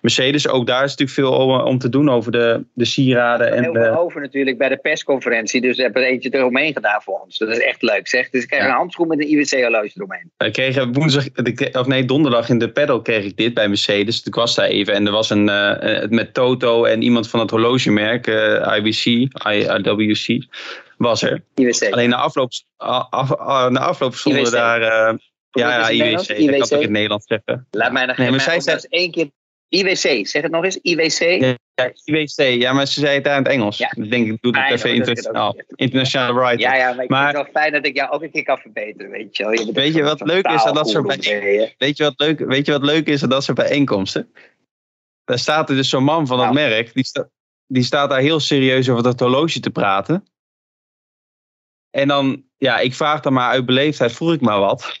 Mercedes. 0.00 0.48
Ook 0.48 0.66
daar 0.66 0.84
is 0.84 0.96
natuurlijk 0.96 1.18
veel 1.18 1.64
om, 1.64 1.78
te 1.78 1.88
doen 1.88 2.10
over 2.10 2.32
de, 2.32 2.64
de 2.72 2.84
sieraden. 2.84 3.52
En 3.52 3.62
heel 3.62 3.72
veel 3.72 3.98
over 3.98 4.20
natuurlijk 4.20 4.58
bij 4.58 4.68
de 4.68 4.76
persconferentie. 4.76 5.60
Dus 5.60 5.76
we 5.76 5.82
hebben 5.82 6.02
er 6.02 6.08
eentje 6.08 6.34
eromheen 6.34 6.72
gedaan 6.72 7.02
voor 7.02 7.20
ons. 7.24 7.38
Dat 7.38 7.48
is 7.48 7.58
echt 7.58 7.82
leuk 7.82 8.08
zeg. 8.08 8.30
Dus 8.30 8.42
ik 8.42 8.48
kreeg 8.48 8.60
ja. 8.60 8.68
een 8.68 8.74
handschoen 8.74 9.08
met 9.08 9.20
een 9.20 9.30
IWC-horloge 9.30 9.90
eromheen. 9.94 10.30
Ik 10.38 10.52
kreeg 10.52 10.84
woensdag, 10.92 11.24
of 11.72 11.86
nee, 11.86 12.04
donderdag 12.04 12.48
in 12.48 12.58
de 12.58 12.70
pedal 12.70 13.02
kreeg 13.02 13.24
ik 13.24 13.36
dit 13.36 13.54
bij 13.54 13.68
Mercedes. 13.68 14.22
Ik 14.22 14.34
was 14.34 14.54
daar 14.54 14.66
even 14.66 14.94
en 14.94 15.06
er 15.06 15.12
was 15.12 15.30
een 15.30 15.48
uh, 15.48 16.08
met 16.08 16.34
Toto 16.34 16.84
en 16.84 17.02
iemand 17.02 17.28
van 17.28 17.40
het 17.40 17.50
horlogemerk, 17.50 18.26
uh, 18.26 18.76
IWC, 18.76 19.04
IWC 19.84 20.46
was 21.02 21.22
er. 21.22 21.44
IWC. 21.54 21.92
Alleen 21.92 22.08
na 22.08 22.16
afloop, 22.16 22.50
af, 22.76 23.28
na 23.68 23.80
afloop 23.80 24.14
stonden 24.14 24.50
daar. 24.50 24.80
Uh, 24.80 25.18
ja, 25.50 25.88
ja, 25.88 25.90
IWC. 25.90 26.28
IWC. 26.28 26.38
Ik 26.38 26.50
kan 26.50 26.62
ook 26.62 26.70
in 26.70 26.80
het 26.80 26.90
Nederlands 26.90 27.26
zeggen. 27.26 27.66
Laat 27.70 27.92
mij 27.92 28.06
nog 28.06 28.16
nee, 28.16 28.30
maar 28.30 28.40
zij 28.40 28.60
zei 28.60 28.80
één 28.88 29.10
keer. 29.10 29.30
IWC, 29.68 30.26
zeg 30.26 30.42
het 30.42 30.50
nog 30.50 30.64
eens. 30.64 30.76
IWC. 30.76 31.18
Ja, 31.74 31.92
IWC. 32.04 32.60
Ja, 32.60 32.72
maar 32.72 32.86
ze 32.86 33.00
zei 33.00 33.14
het 33.14 33.24
daar 33.24 33.36
in 33.36 33.42
het 33.42 33.52
Engels. 33.52 33.78
Ja. 33.78 33.92
Ik 33.96 34.10
denk, 34.10 34.26
ik 34.30 34.42
doe 34.42 34.58
het 34.58 34.72
even 34.72 34.94
internationaal. 34.94 35.56
Internationale 35.74 36.40
writer. 36.40 36.60
Ja, 36.60 36.74
ja, 36.74 36.92
maar 36.92 37.04
ik 37.04 37.10
maar, 37.10 37.24
vind 37.24 37.36
het 37.36 37.52
wel 37.52 37.62
fijn 37.62 37.72
dat 37.72 37.86
ik 37.86 37.96
jou 37.96 38.10
ook 38.10 38.22
een 38.22 38.30
keer 38.30 38.42
kan 38.42 38.58
verbeteren, 38.58 39.10
weet 39.10 39.36
je 39.36 39.42
wel. 39.42 39.52
Je 39.52 39.72
weet 39.72 39.94
je 39.94 40.02
wat 40.02 40.20
leuk 40.20 40.46
is 40.46 40.64
aan 40.64 40.74
dat 40.74 40.88
soort 40.88 41.06
bij, 41.06 41.74
weet 41.78 41.96
je 41.96 42.02
wat 42.04 42.14
leuk, 42.16 42.38
Weet 42.38 42.66
je 42.66 42.72
wat 42.72 42.82
leuk 42.82 43.06
is 43.06 43.22
aan 43.22 43.28
dat 43.28 43.44
soort 43.44 43.56
bijeenkomsten? 43.56 44.32
Daar 45.24 45.38
staat 45.38 45.70
er 45.70 45.76
dus 45.76 45.88
zo'n 45.88 46.04
man 46.04 46.26
van 46.26 46.36
dat 46.36 46.52
nou. 46.52 46.68
merk, 46.68 46.94
die, 46.94 47.04
sta, 47.04 47.28
die 47.66 47.82
staat 47.82 48.10
daar 48.10 48.20
heel 48.20 48.40
serieus 48.40 48.88
over 48.88 49.02
dat 49.02 49.20
horloge 49.20 49.60
te 49.60 49.70
praten. 49.70 50.24
En 51.92 52.08
dan, 52.08 52.42
ja, 52.58 52.78
ik 52.78 52.94
vraag 52.94 53.20
dan 53.20 53.32
maar 53.32 53.50
uit 53.50 53.66
beleefdheid, 53.66 54.12
vroeg 54.12 54.32
ik 54.32 54.40
maar 54.40 54.58
wat. 54.58 55.00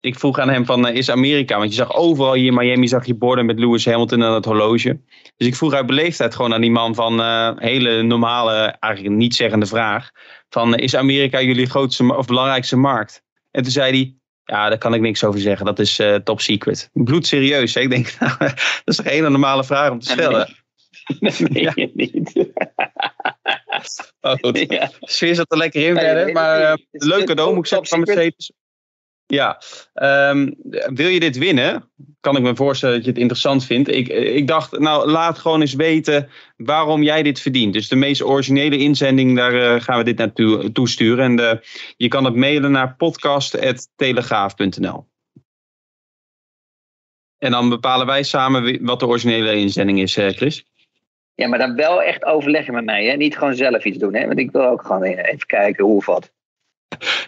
Ik 0.00 0.18
vroeg 0.18 0.38
aan 0.38 0.48
hem 0.48 0.64
van, 0.64 0.88
is 0.88 1.10
Amerika? 1.10 1.58
Want 1.58 1.70
je 1.70 1.76
zag 1.76 1.94
overal 1.94 2.34
hier 2.34 2.46
in 2.46 2.54
Miami, 2.54 2.88
zag 2.88 3.06
je 3.06 3.14
borden 3.14 3.46
met 3.46 3.58
Lewis 3.58 3.84
Hamilton 3.84 4.22
en 4.22 4.30
dat 4.30 4.44
horloge. 4.44 5.00
Dus 5.36 5.46
ik 5.46 5.54
vroeg 5.54 5.72
uit 5.72 5.86
beleefdheid 5.86 6.34
gewoon 6.34 6.54
aan 6.54 6.60
die 6.60 6.70
man 6.70 6.94
van, 6.94 7.20
uh, 7.20 7.50
hele 7.56 8.02
normale, 8.02 8.76
eigenlijk 8.80 9.14
niet 9.14 9.34
zeggende 9.34 9.66
vraag. 9.66 10.10
Van, 10.48 10.74
is 10.74 10.96
Amerika 10.96 11.40
jullie 11.40 11.66
grootste 11.66 12.16
of 12.16 12.26
belangrijkste 12.26 12.76
markt? 12.76 13.22
En 13.50 13.62
toen 13.62 13.72
zei 13.72 13.90
hij, 13.90 14.14
ja, 14.44 14.68
daar 14.68 14.78
kan 14.78 14.94
ik 14.94 15.00
niks 15.00 15.24
over 15.24 15.40
zeggen. 15.40 15.66
Dat 15.66 15.78
is 15.78 16.00
uh, 16.00 16.14
top 16.14 16.40
secret. 16.40 16.90
Bloedserieus. 16.92 17.74
Hè? 17.74 17.80
Ik 17.80 17.90
denk, 17.90 18.16
nou, 18.20 18.38
dat 18.38 18.82
is 18.84 18.96
toch 18.96 19.06
een 19.06 19.12
hele 19.12 19.30
normale 19.30 19.64
vraag 19.64 19.90
om 19.90 19.98
te 19.98 20.10
stellen. 20.10 20.48
Dat 21.20 21.38
meen 21.40 21.62
ja. 21.62 21.72
je 21.74 21.90
niet. 21.94 22.32
oh, 24.20 24.34
goed. 24.40 24.58
Ja. 24.58 24.66
De 24.66 24.90
sfeer 25.00 25.34
zat 25.34 25.52
er 25.52 25.58
lekker 25.58 25.88
in 25.88 25.96
verder. 25.96 26.32
Maar 26.32 26.60
uh, 26.60 26.74
leuk 26.90 27.26
cadeau 27.26 27.54
moet 27.54 27.64
ik 27.64 27.66
zeggen 27.66 27.88
van 27.88 28.00
Mercedes. 28.00 28.52
Ja, 29.28 29.62
um, 30.30 30.54
wil 30.94 31.08
je 31.08 31.20
dit 31.20 31.36
winnen? 31.36 31.90
Kan 32.20 32.36
ik 32.36 32.42
me 32.42 32.56
voorstellen 32.56 32.94
dat 32.94 33.04
je 33.04 33.10
het 33.10 33.20
interessant 33.20 33.64
vindt. 33.64 33.88
Ik, 33.88 34.08
ik 34.08 34.46
dacht, 34.46 34.78
nou 34.78 35.10
laat 35.10 35.38
gewoon 35.38 35.60
eens 35.60 35.74
weten 35.74 36.28
waarom 36.56 37.02
jij 37.02 37.22
dit 37.22 37.40
verdient. 37.40 37.72
Dus 37.72 37.88
de 37.88 37.96
meest 37.96 38.22
originele 38.22 38.78
inzending, 38.78 39.36
daar 39.36 39.54
uh, 39.54 39.80
gaan 39.80 39.98
we 39.98 40.04
dit 40.04 40.18
naartoe 40.18 40.72
toesturen. 40.72 41.24
En 41.24 41.40
uh, 41.40 41.52
je 41.96 42.08
kan 42.08 42.24
het 42.24 42.34
mailen 42.34 42.70
naar 42.70 42.96
podcast.telegraaf.nl. 42.96 45.06
En 47.38 47.50
dan 47.50 47.68
bepalen 47.68 48.06
wij 48.06 48.22
samen 48.22 48.84
wat 48.84 49.00
de 49.00 49.06
originele 49.06 49.56
inzending 49.56 50.00
is, 50.00 50.14
Chris. 50.14 50.66
Ja, 51.36 51.48
maar 51.48 51.58
dan 51.58 51.74
wel 51.74 52.02
echt 52.02 52.24
overleggen 52.24 52.74
met 52.74 52.84
mij. 52.84 53.04
Hè? 53.04 53.16
Niet 53.16 53.38
gewoon 53.38 53.54
zelf 53.54 53.84
iets 53.84 53.98
doen. 53.98 54.14
Hè? 54.14 54.26
Want 54.26 54.38
ik 54.38 54.50
wil 54.50 54.66
ook 54.66 54.82
gewoon 54.82 55.02
even 55.02 55.46
kijken 55.46 55.84
hoe 55.84 55.96
of 55.96 56.06
wat. 56.06 56.32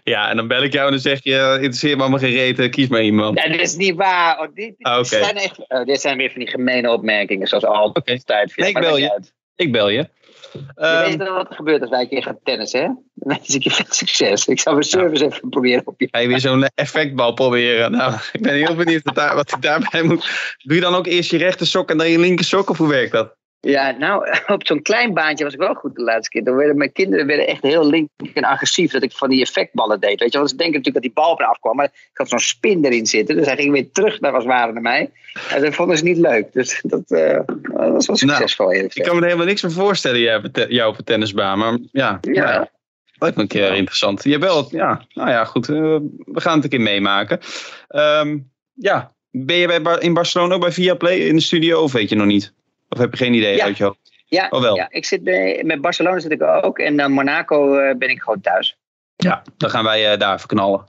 Ja, 0.02 0.30
en 0.30 0.36
dan 0.36 0.48
bel 0.48 0.62
ik 0.62 0.72
jou 0.72 0.84
en 0.84 0.92
dan 0.92 1.00
zeg 1.00 1.22
je, 1.22 1.34
eh, 1.34 1.54
interesseert 1.54 1.96
me 1.96 2.00
allemaal 2.00 2.18
gereden, 2.18 2.70
kies 2.70 2.88
maar 2.88 3.02
iemand. 3.02 3.38
Ja, 3.38 3.48
dat 3.48 3.60
is 3.60 3.76
niet 3.76 3.94
waar. 3.94 4.40
Oh, 4.40 4.54
dit, 4.54 4.74
ah, 4.78 5.04
zijn 5.04 5.36
echt, 5.36 5.58
oh, 5.68 5.84
dit 5.84 6.00
zijn 6.00 6.16
weer 6.16 6.30
van 6.30 6.38
die 6.40 6.50
gemene 6.50 6.90
opmerkingen, 6.90 7.46
zoals 7.46 7.64
altijd. 7.64 8.22
Okay. 8.22 8.48
Nee, 8.56 8.68
ik 8.68 8.80
bel 8.80 8.96
je. 8.96 9.20
Ik 9.56 9.72
bel 9.72 9.88
je. 9.88 10.08
Je 10.52 10.60
um, 10.76 11.04
weet 11.04 11.18
dan 11.18 11.34
wat 11.34 11.48
er 11.48 11.56
gebeurt 11.56 11.80
als 11.80 11.90
wij 11.90 12.00
een 12.00 12.08
keer 12.08 12.22
gaan 12.22 12.38
tennissen, 12.42 12.80
hè? 12.80 12.86
Dan 13.14 13.36
wens 13.36 13.54
ik 13.54 13.62
je 13.62 13.70
veel 13.70 13.84
succes. 13.88 14.46
Ik 14.46 14.60
zal 14.60 14.72
mijn 14.72 14.84
service 14.84 15.24
ja. 15.24 15.30
even 15.30 15.48
proberen 15.48 15.86
op 15.86 16.00
je. 16.00 16.08
Ga 16.10 16.18
je 16.18 16.28
weer 16.28 16.40
zo'n 16.40 16.64
effectbal 16.74 17.32
proberen? 17.32 17.90
Nou, 17.90 18.14
ik 18.32 18.42
ben 18.42 18.54
heel 18.54 18.74
benieuwd 18.74 19.02
wat, 19.04 19.34
wat 19.34 19.52
ik 19.52 19.62
daarbij 19.62 20.02
moet. 20.02 20.56
Doe 20.62 20.74
je 20.74 20.80
dan 20.80 20.94
ook 20.94 21.06
eerst 21.06 21.30
je 21.30 21.36
rechter 21.36 21.66
sok 21.66 21.90
en 21.90 21.98
dan 21.98 22.10
je 22.10 22.18
linker 22.18 22.44
sok, 22.44 22.70
of 22.70 22.78
hoe 22.78 22.88
werkt 22.88 23.12
dat? 23.12 23.36
Ja, 23.60 23.90
nou, 23.90 24.28
op 24.56 24.66
zo'n 24.66 24.82
klein 24.82 25.14
baantje 25.14 25.44
was 25.44 25.52
ik 25.52 25.58
wel 25.58 25.74
goed 25.74 25.94
de 25.94 26.02
laatste 26.02 26.30
keer. 26.30 26.44
Dan 26.44 26.56
werden 26.56 26.76
mijn 26.76 26.92
kinderen 26.92 27.26
werden 27.26 27.46
echt 27.46 27.62
heel 27.62 27.86
link 27.86 28.08
en 28.34 28.44
agressief 28.44 28.92
dat 28.92 29.02
ik 29.02 29.12
van 29.12 29.28
die 29.30 29.40
effectballen 29.40 30.00
deed. 30.00 30.20
Weet 30.20 30.32
je, 30.32 30.38
want 30.38 30.50
ze 30.50 30.56
denken 30.56 30.76
natuurlijk 30.76 31.04
dat 31.04 31.14
die 31.14 31.24
bal 31.24 31.40
eraf 31.40 31.58
kwam, 31.58 31.76
maar 31.76 31.84
ik 31.84 32.10
had 32.12 32.28
zo'n 32.28 32.38
spin 32.38 32.84
erin 32.84 33.06
zitten. 33.06 33.36
Dus 33.36 33.46
hij 33.46 33.56
ging 33.56 33.72
weer 33.72 33.90
terug 33.92 34.20
naar 34.20 34.32
als 34.32 34.44
ware 34.44 34.72
naar 34.72 34.82
mij. 34.82 35.10
En 35.50 35.62
dat 35.62 35.74
vonden 35.74 35.98
ze 35.98 36.04
niet 36.04 36.16
leuk. 36.16 36.52
Dus 36.52 36.80
dat, 36.82 37.02
uh, 37.06 37.32
dat 37.32 37.46
was 37.72 38.06
wel 38.06 38.16
nou, 38.16 38.16
succesvol. 38.16 38.66
Nou, 38.66 38.84
ik 38.92 39.02
kan 39.02 39.14
me 39.14 39.20
er 39.20 39.26
helemaal 39.26 39.46
niks 39.46 39.60
van 39.60 39.70
voorstellen, 39.70 40.20
jou 40.68 40.90
op 40.90 40.98
een 40.98 41.04
tennisbaan. 41.04 41.58
Maar 41.58 41.78
ja, 41.92 42.18
ja. 42.20 42.42
Nou 42.42 42.52
ja. 42.52 42.70
Lijkt 43.18 43.36
me 43.36 43.42
een 43.42 43.48
keer 43.48 43.74
interessant. 43.74 44.24
Je 44.24 44.38
wel, 44.38 44.68
ja, 44.70 45.06
nou 45.12 45.30
ja, 45.30 45.44
goed. 45.44 45.68
Uh, 45.68 45.76
we 46.24 46.40
gaan 46.40 46.54
het 46.54 46.64
een 46.64 46.70
keer 46.70 46.80
meemaken. 46.80 47.40
Um, 47.88 48.50
ja, 48.74 49.12
ben 49.30 49.56
je 49.56 49.80
bij, 49.80 49.98
in 49.98 50.14
Barcelona 50.14 50.54
ook 50.54 50.60
bij 50.60 50.72
Viaplay 50.72 51.16
in 51.16 51.34
de 51.34 51.42
studio 51.42 51.82
of 51.82 51.92
weet 51.92 52.08
je 52.08 52.16
nog 52.16 52.26
niet? 52.26 52.56
Of 52.88 52.98
heb 52.98 53.10
je 53.10 53.24
geen 53.24 53.34
idee 53.34 53.62
uit 53.62 53.76
je 53.76 53.84
hoofd? 53.84 53.98
Ja, 54.24 54.46
oh, 54.50 54.60
wel. 54.60 54.76
ja 54.76 54.86
ik 54.90 55.04
zit 55.04 55.24
bij, 55.24 55.62
met 55.64 55.80
Barcelona 55.80 56.18
zit 56.18 56.30
ik 56.30 56.42
ook. 56.42 56.78
En 56.78 56.96
dan 56.96 57.12
Monaco 57.12 57.78
uh, 57.78 57.94
ben 57.94 58.08
ik 58.08 58.22
gewoon 58.22 58.40
thuis. 58.40 58.76
Ja, 59.16 59.42
dan 59.56 59.70
gaan 59.70 59.84
wij 59.84 60.12
uh, 60.12 60.18
daar 60.18 60.34
even 60.34 60.48
knallen. 60.48 60.86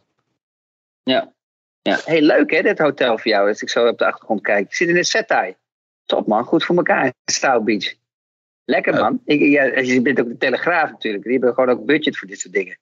Ja. 1.04 1.34
Ja, 1.82 2.00
heel 2.06 2.22
leuk 2.22 2.52
hè, 2.52 2.62
dit 2.62 2.80
hotel 2.80 3.18
voor 3.18 3.32
jou, 3.32 3.48
als 3.48 3.62
ik 3.62 3.70
zo 3.70 3.88
op 3.88 3.98
de 3.98 4.06
achtergrond 4.06 4.42
kijk. 4.42 4.66
Ik 4.66 4.74
zit 4.74 4.90
in 4.90 4.98
een 4.98 5.04
Setai. 5.04 5.56
Top 6.06 6.28
man, 6.28 6.44
goed 6.44 6.66
voor 6.66 6.76
elkaar 6.76 7.14
Style 7.26 7.64
Beach. 7.64 7.94
Lekker 8.66 8.94
man. 8.94 9.22
Ik, 9.26 9.42
ja, 9.42 9.64
je 9.64 10.02
bent 10.02 10.20
ook 10.20 10.28
de 10.28 10.38
Telegraaf 10.38 10.92
natuurlijk. 10.92 11.24
Die 11.24 11.32
hebben 11.32 11.54
gewoon 11.54 11.70
ook 11.70 11.86
budget 11.86 12.18
voor 12.18 12.28
dit 12.28 12.40
soort 12.40 12.54
dingen. 12.54 12.78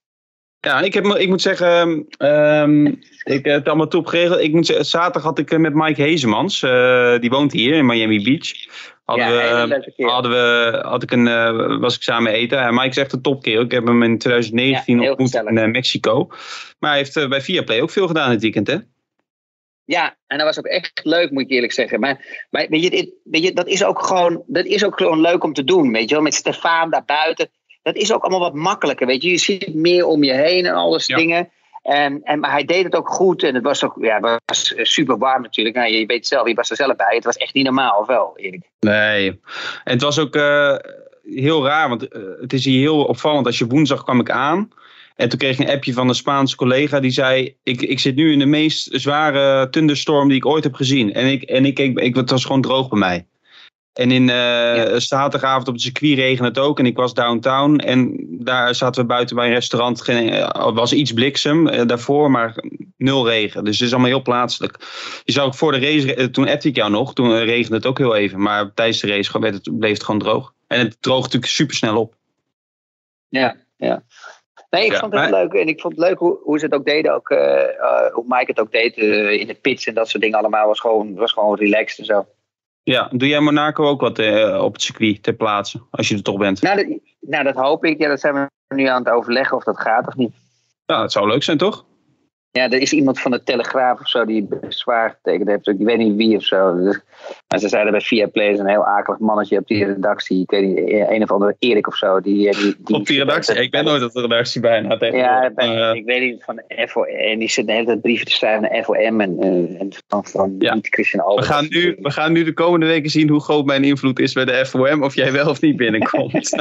Ja, 0.59 0.79
ik, 0.79 0.93
heb, 0.93 1.05
ik 1.05 1.27
moet 1.27 1.41
zeggen, 1.41 2.07
um, 2.17 2.85
ik 3.23 3.45
heb 3.45 3.55
het 3.55 3.67
allemaal 3.67 3.87
toe 3.87 4.07
geregeld. 4.07 4.39
Ik 4.39 4.53
moet 4.53 4.65
zeggen, 4.65 4.85
zaterdag 4.85 5.23
had 5.23 5.39
ik 5.39 5.57
met 5.57 5.73
Mike 5.73 6.01
Hezemans, 6.01 6.61
uh, 6.61 7.19
die 7.19 7.29
woont 7.29 7.51
hier 7.51 7.73
in 7.73 7.85
Miami 7.85 8.23
Beach. 8.23 8.51
Hadden 9.07 9.27
ja, 9.27 9.67
we, 9.67 10.03
hadden 10.03 10.31
we, 10.31 10.79
had 10.83 11.03
ik 11.03 11.11
een, 11.11 11.27
uh, 11.27 11.79
was 11.79 11.95
ik 11.95 12.01
samen 12.01 12.31
eten. 12.31 12.59
En 12.59 12.73
Mike 12.73 12.87
is 12.87 12.97
echt 12.97 13.13
een 13.13 13.21
topkeer. 13.21 13.61
Ik 13.61 13.71
heb 13.71 13.85
hem 13.85 14.03
in 14.03 14.17
2019 14.17 14.99
ja, 14.99 15.09
ontmoet 15.09 15.35
in 15.35 15.57
uh, 15.57 15.65
Mexico. 15.65 16.27
Maar 16.79 16.89
hij 16.89 16.97
heeft 16.99 17.29
bij 17.29 17.41
Viaplay 17.41 17.81
ook 17.81 17.89
veel 17.89 18.07
gedaan 18.07 18.29
dit 18.29 18.41
weekend, 18.41 18.67
hè? 18.67 18.77
Ja, 19.85 20.17
en 20.27 20.37
dat 20.37 20.47
was 20.47 20.59
ook 20.59 20.65
echt 20.65 20.99
leuk, 21.03 21.31
moet 21.31 21.43
ik 21.43 21.49
eerlijk 21.49 21.73
zeggen. 21.73 21.99
Maar, 21.99 22.45
maar 22.49 22.67
weet, 22.69 22.83
je, 22.83 23.19
weet 23.23 23.43
je, 23.43 23.53
dat 23.53 23.67
is 23.67 23.83
ook 23.83 24.01
gewoon, 24.01 24.43
dat 24.47 24.65
is 24.65 24.85
ook 24.85 24.97
gewoon 24.97 25.21
leuk 25.21 25.43
om 25.43 25.53
te 25.53 25.63
doen, 25.63 25.91
weet 25.91 26.09
je 26.09 26.15
wel. 26.15 26.23
Met 26.23 26.33
Stefan 26.33 26.89
daar 26.89 27.05
buiten. 27.05 27.49
Dat 27.81 27.95
is 27.95 28.13
ook 28.13 28.21
allemaal 28.21 28.39
wat 28.39 28.53
makkelijker, 28.53 29.07
weet 29.07 29.23
je. 29.23 29.29
Je 29.29 29.37
ziet 29.37 29.73
meer 29.73 30.05
om 30.05 30.23
je 30.23 30.33
heen 30.33 30.65
en 30.65 30.73
alles 30.73 31.05
ja. 31.05 31.15
dingen. 31.15 31.51
En, 31.87 32.23
en, 32.23 32.39
maar 32.39 32.51
hij 32.51 32.65
deed 32.65 32.83
het 32.83 32.95
ook 32.95 33.09
goed. 33.09 33.43
En 33.43 33.55
het 33.55 33.63
was 33.63 33.83
ook 33.83 33.97
ja, 34.01 34.19
het 34.19 34.41
was 34.45 34.73
super 34.75 35.17
warm 35.17 35.41
natuurlijk. 35.41 35.75
Nou, 35.75 35.91
je 35.91 36.05
weet 36.05 36.27
zelf, 36.27 36.47
je 36.47 36.53
was 36.53 36.69
er 36.69 36.75
zelf 36.75 36.95
bij. 36.95 37.15
Het 37.15 37.23
was 37.23 37.37
echt 37.37 37.53
niet 37.53 37.63
normaal, 37.63 37.99
of 37.99 38.07
wel, 38.07 38.33
Erik? 38.35 38.69
Nee. 38.79 39.29
En 39.83 39.93
het 39.93 40.01
was 40.01 40.19
ook 40.19 40.35
uh, 40.35 40.75
heel 41.23 41.65
raar. 41.65 41.89
Want 41.89 42.15
uh, 42.15 42.21
het 42.41 42.53
is 42.53 42.65
hier 42.65 42.79
heel 42.79 43.03
opvallend. 43.03 43.45
Als 43.45 43.57
je 43.57 43.67
woensdag 43.67 44.03
kwam 44.03 44.19
ik 44.19 44.29
aan. 44.29 44.71
En 45.15 45.29
toen 45.29 45.39
kreeg 45.39 45.59
ik 45.59 45.67
een 45.67 45.73
appje 45.73 45.93
van 45.93 46.07
een 46.07 46.15
Spaanse 46.15 46.55
collega 46.55 46.99
die 46.99 47.11
zei: 47.11 47.55
ik, 47.63 47.81
ik 47.81 47.99
zit 47.99 48.15
nu 48.15 48.31
in 48.31 48.39
de 48.39 48.45
meest 48.45 48.89
zware 48.91 49.69
thunderstorm 49.69 50.27
die 50.27 50.37
ik 50.37 50.45
ooit 50.45 50.63
heb 50.63 50.73
gezien. 50.73 51.13
En, 51.13 51.25
ik, 51.31 51.43
en 51.43 51.65
ik, 51.65 51.79
ik, 51.79 51.99
ik, 51.99 52.15
het 52.15 52.29
was 52.29 52.45
gewoon 52.45 52.61
droog 52.61 52.89
bij 52.89 52.99
mij. 52.99 53.25
En 53.97 54.11
in 54.11 54.27
uh, 54.27 54.35
ja. 54.75 54.99
zaterdagavond 54.99 55.67
op 55.67 55.73
het 55.73 55.83
circuit 55.83 56.17
regende 56.17 56.47
het 56.47 56.59
ook. 56.59 56.79
En 56.79 56.85
ik 56.85 56.95
was 56.95 57.13
downtown. 57.13 57.75
En 57.75 58.27
daar 58.29 58.75
zaten 58.75 59.01
we 59.01 59.07
buiten 59.07 59.35
bij 59.35 59.47
een 59.47 59.53
restaurant. 59.53 60.07
Er 60.07 60.73
was 60.73 60.93
iets 60.93 61.13
bliksem 61.13 61.67
uh, 61.67 61.81
daarvoor, 61.85 62.31
maar 62.31 62.63
nul 62.97 63.27
regen. 63.27 63.63
Dus 63.63 63.77
het 63.77 63.87
is 63.87 63.93
allemaal 63.93 64.11
heel 64.11 64.21
plaatselijk. 64.21 64.77
Je 65.23 65.31
zou 65.31 65.47
ook 65.47 65.55
voor 65.55 65.71
de 65.71 65.79
race, 65.79 66.29
toen 66.29 66.47
appte 66.47 66.67
ik 66.67 66.75
jou 66.75 66.91
nog. 66.91 67.13
Toen 67.13 67.37
regende 67.43 67.75
het 67.75 67.85
ook 67.85 67.97
heel 67.97 68.15
even. 68.15 68.41
Maar 68.41 68.73
tijdens 68.73 68.99
de 68.99 69.07
race 69.07 69.39
werd 69.39 69.53
het, 69.53 69.79
bleef 69.79 69.93
het 69.93 70.03
gewoon 70.03 70.19
droog. 70.19 70.53
En 70.67 70.79
het 70.79 71.01
droog 71.01 71.23
natuurlijk 71.23 71.51
super 71.51 71.75
snel 71.75 71.99
op. 71.99 72.15
Ja, 73.29 73.55
ja. 73.77 74.03
Nee, 74.69 74.85
ik 74.85 74.91
ja, 74.91 74.99
vond 74.99 75.13
het 75.13 75.21
maar... 75.29 75.41
leuk. 75.41 75.53
En 75.53 75.67
ik 75.67 75.81
vond 75.81 75.95
het 75.95 76.07
leuk 76.07 76.17
hoe, 76.17 76.39
hoe 76.43 76.59
ze 76.59 76.65
het 76.65 76.73
ook 76.73 76.85
deden. 76.85 77.13
Ook, 77.13 77.27
hoe 78.11 78.25
Mike 78.27 78.45
het 78.45 78.59
ook 78.59 78.71
deed 78.71 78.97
in 79.39 79.47
de 79.47 79.57
pits 79.61 79.85
en 79.87 79.93
dat 79.93 80.09
soort 80.09 80.23
dingen 80.23 80.39
allemaal. 80.39 80.67
Was 80.67 80.79
gewoon, 80.79 81.15
was 81.15 81.31
gewoon 81.31 81.57
relaxed 81.57 81.99
en 81.99 82.05
zo. 82.05 82.25
Ja, 82.87 83.09
doe 83.11 83.27
jij 83.27 83.39
Monaco 83.39 83.87
ook 83.87 84.01
wat 84.01 84.19
op 84.59 84.73
het 84.73 84.81
circuit 84.81 85.23
ter 85.23 85.33
plaatse? 85.33 85.81
Als 85.89 86.07
je 86.07 86.15
er 86.15 86.23
toch 86.23 86.37
bent. 86.37 86.61
Nou, 86.61 86.75
dat, 86.75 86.99
nou, 87.19 87.43
dat 87.43 87.55
hoop 87.55 87.85
ik. 87.85 87.97
Ja, 87.99 88.07
dat 88.07 88.19
zijn 88.19 88.33
we 88.33 88.75
nu 88.75 88.85
aan 88.85 89.03
het 89.03 89.13
overleggen 89.13 89.57
of 89.57 89.63
dat 89.63 89.79
gaat 89.79 90.07
of 90.07 90.15
niet. 90.15 90.35
Ja, 90.85 91.01
het 91.01 91.11
zou 91.11 91.27
leuk 91.27 91.43
zijn, 91.43 91.57
toch? 91.57 91.85
Ja, 92.51 92.69
er 92.69 92.81
is 92.81 92.93
iemand 92.93 93.19
van 93.19 93.31
de 93.31 93.43
Telegraaf 93.43 93.99
of 93.99 94.07
zo 94.07 94.25
die 94.25 94.47
bezwaar 94.61 95.09
getekend 95.09 95.49
heeft. 95.49 95.67
Ik 95.67 95.85
weet 95.85 95.97
niet 95.97 96.15
wie 96.15 96.35
of 96.35 96.43
zo. 96.43 96.75
Dus, 96.75 96.99
maar 97.47 97.59
ze 97.59 97.67
zeiden 97.67 97.91
bij 97.91 98.01
Viaplay 98.01 98.47
is 98.47 98.59
een 98.59 98.67
heel 98.67 98.85
akelig 98.85 99.19
mannetje 99.19 99.57
op 99.57 99.67
die 99.67 99.85
redactie. 99.85 100.41
Ik 100.41 100.49
weet 100.49 100.67
niet, 100.67 101.09
een 101.09 101.23
of 101.23 101.31
andere 101.31 101.55
Erik 101.59 101.87
of 101.87 101.95
zo. 101.95 102.21
Die, 102.21 102.51
die, 102.51 102.75
die 102.77 102.95
op 102.95 103.05
die 103.05 103.19
redactie? 103.19 103.55
Ik 103.55 103.71
ben 103.71 103.85
nooit 103.85 104.03
op 104.03 104.11
de 104.11 104.21
redactie 104.21 104.61
bijna. 104.61 104.97
Ja, 104.99 105.51
uh, 105.55 105.93
ik 105.93 106.05
weet 106.05 106.21
niet, 106.21 106.43
van 106.43 106.55
de 106.55 106.87
FOM. 106.87 107.05
En 107.05 107.39
die 107.39 107.49
zit 107.49 107.67
de 107.67 107.73
hele 107.73 107.85
tijd 107.85 108.01
brieven 108.01 108.25
te 108.25 108.31
schrijven 108.31 108.61
naar 108.61 108.83
FOM 108.83 109.21
en, 109.21 109.37
uh, 109.39 109.81
en 109.81 109.89
van, 110.07 110.25
van 110.25 110.55
ja. 110.59 110.73
niet 110.73 110.87
Christian 110.87 111.23
Albers. 111.23 111.47
We 111.47 111.53
gaan, 111.53 111.67
nu, 111.69 111.97
we 112.01 112.11
gaan 112.11 112.31
nu 112.31 112.43
de 112.43 112.53
komende 112.53 112.85
weken 112.85 113.09
zien 113.09 113.29
hoe 113.29 113.41
groot 113.41 113.65
mijn 113.65 113.83
invloed 113.83 114.19
is 114.19 114.33
bij 114.33 114.45
de 114.45 114.65
FOM. 114.65 115.03
Of 115.03 115.15
jij 115.15 115.31
wel 115.31 115.49
of 115.49 115.61
niet 115.61 115.75
binnenkomt. 115.75 116.49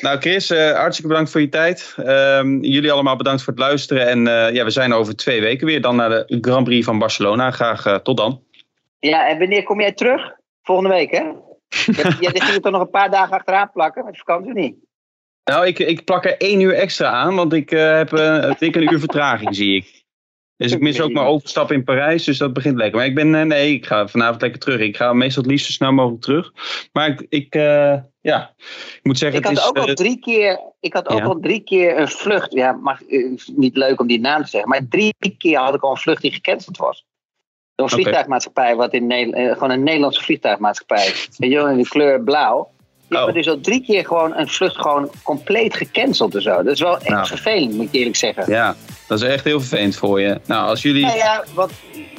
Nou 0.00 0.20
Chris, 0.20 0.50
uh, 0.50 0.72
hartstikke 0.72 1.08
bedankt 1.08 1.30
voor 1.30 1.40
je 1.40 1.48
tijd. 1.48 1.94
Um, 1.98 2.64
jullie 2.64 2.92
allemaal 2.92 3.16
bedankt 3.16 3.42
voor 3.42 3.52
het 3.52 3.62
luisteren. 3.62 4.08
En 4.08 4.18
uh, 4.26 4.54
ja, 4.54 4.64
we 4.64 4.70
zijn 4.70 4.92
over 4.92 5.16
twee 5.16 5.40
weken 5.40 5.66
weer 5.66 5.80
dan 5.80 5.96
naar 5.96 6.08
de 6.08 6.38
Grand 6.40 6.64
Prix 6.64 6.84
van 6.84 6.98
Barcelona. 6.98 7.50
Graag 7.50 7.86
uh, 7.86 7.94
tot 7.94 8.16
dan. 8.16 8.42
Ja, 8.98 9.28
en 9.28 9.38
wanneer 9.38 9.62
kom 9.62 9.80
jij 9.80 9.92
terug? 9.92 10.32
Volgende 10.62 10.90
week, 10.90 11.10
hè? 11.10 11.22
Jij 12.20 12.30
ging 12.34 12.54
er 12.54 12.60
toch 12.60 12.72
nog 12.72 12.80
een 12.80 12.90
paar 12.90 13.10
dagen 13.10 13.36
achteraan 13.36 13.70
plakken 13.72 14.04
met 14.04 14.18
vakantie 14.18 14.52
niet? 14.52 14.74
Nou, 15.44 15.66
ik, 15.66 15.78
ik 15.78 16.04
plak 16.04 16.24
er 16.24 16.36
één 16.36 16.60
uur 16.60 16.74
extra 16.74 17.10
aan, 17.10 17.34
want 17.34 17.52
ik 17.52 17.70
heb 17.70 18.10
dik 18.58 18.76
een 18.76 18.92
uur 18.92 18.98
vertraging, 18.98 19.56
zie 19.56 19.76
ik. 19.76 19.99
Dus 20.60 20.72
ik 20.72 20.80
mis 20.80 21.00
ook 21.00 21.12
mijn 21.12 21.26
overstap 21.26 21.72
in 21.72 21.84
Parijs, 21.84 22.24
dus 22.24 22.38
dat 22.38 22.52
begint 22.52 22.76
lekker. 22.76 22.96
Maar 22.98 23.06
ik 23.06 23.14
ben, 23.14 23.48
nee, 23.48 23.74
ik 23.74 23.86
ga 23.86 24.08
vanavond 24.08 24.40
lekker 24.40 24.60
terug. 24.60 24.80
Ik 24.80 24.96
ga 24.96 25.12
meestal 25.12 25.42
het 25.42 25.50
liefst 25.50 25.66
zo 25.66 25.72
snel 25.72 25.92
mogelijk 25.92 26.22
terug. 26.22 26.52
Maar 26.92 27.08
ik, 27.08 27.26
ik 27.28 27.54
uh, 27.54 27.96
ja, 28.20 28.54
ik 28.58 29.00
moet 29.02 29.18
zeggen... 29.18 29.38
Ik 29.38 29.44
had, 29.44 29.54
het 29.54 29.62
is, 29.62 29.68
ook, 29.68 29.88
al 29.88 29.94
drie 29.94 30.18
keer, 30.18 30.60
ik 30.80 30.92
had 30.92 31.08
ook 31.08 31.18
ja. 31.18 31.24
al 31.24 31.40
drie 31.40 31.60
keer 31.60 31.98
een 31.98 32.08
vlucht. 32.08 32.52
Ja, 32.52 32.72
mag, 32.72 33.00
niet 33.56 33.76
leuk 33.76 34.00
om 34.00 34.06
die 34.06 34.20
naam 34.20 34.42
te 34.42 34.48
zeggen. 34.48 34.70
Maar 34.70 34.88
drie 34.88 35.14
keer 35.38 35.58
had 35.58 35.74
ik 35.74 35.82
al 35.82 35.90
een 35.90 35.96
vlucht 35.96 36.22
die 36.22 36.32
gecanceld 36.32 36.76
was. 36.76 37.06
Door 37.74 37.86
een 37.86 37.92
vliegtuigmaatschappij, 37.92 38.76
wat 38.76 38.92
in 38.92 39.06
Nederland, 39.06 39.52
gewoon 39.52 39.70
een 39.70 39.82
Nederlandse 39.82 40.22
vliegtuigmaatschappij. 40.22 41.12
Je 41.30 41.54
wel, 41.54 41.68
in 41.68 41.76
de 41.76 41.88
kleur 41.88 42.22
blauw. 42.22 42.70
Die 43.10 43.18
oh. 43.18 43.24
hebben 43.24 43.42
dus 43.42 43.52
al 43.52 43.60
drie 43.60 43.84
keer 43.84 44.06
gewoon 44.06 44.36
een 44.36 44.48
vlucht 44.48 44.76
gewoon 44.76 45.10
compleet 45.22 45.74
gecanceld 45.74 46.34
en 46.34 46.42
zo. 46.42 46.62
Dat 46.62 46.72
is 46.72 46.80
wel 46.80 46.98
echt 46.98 47.08
nou. 47.08 47.26
vervelend, 47.26 47.74
moet 47.74 47.86
ik 47.86 47.92
eerlijk 47.92 48.16
zeggen. 48.16 48.44
Ja, 48.48 48.76
dat 49.06 49.22
is 49.22 49.28
echt 49.28 49.44
heel 49.44 49.60
vervelend 49.60 49.96
voor 49.96 50.20
je. 50.20 50.40
Nou, 50.46 50.68
als 50.68 50.82
jullie... 50.82 51.06
Ja, 51.06 51.14
ja, 51.14 51.44
want, 51.54 51.72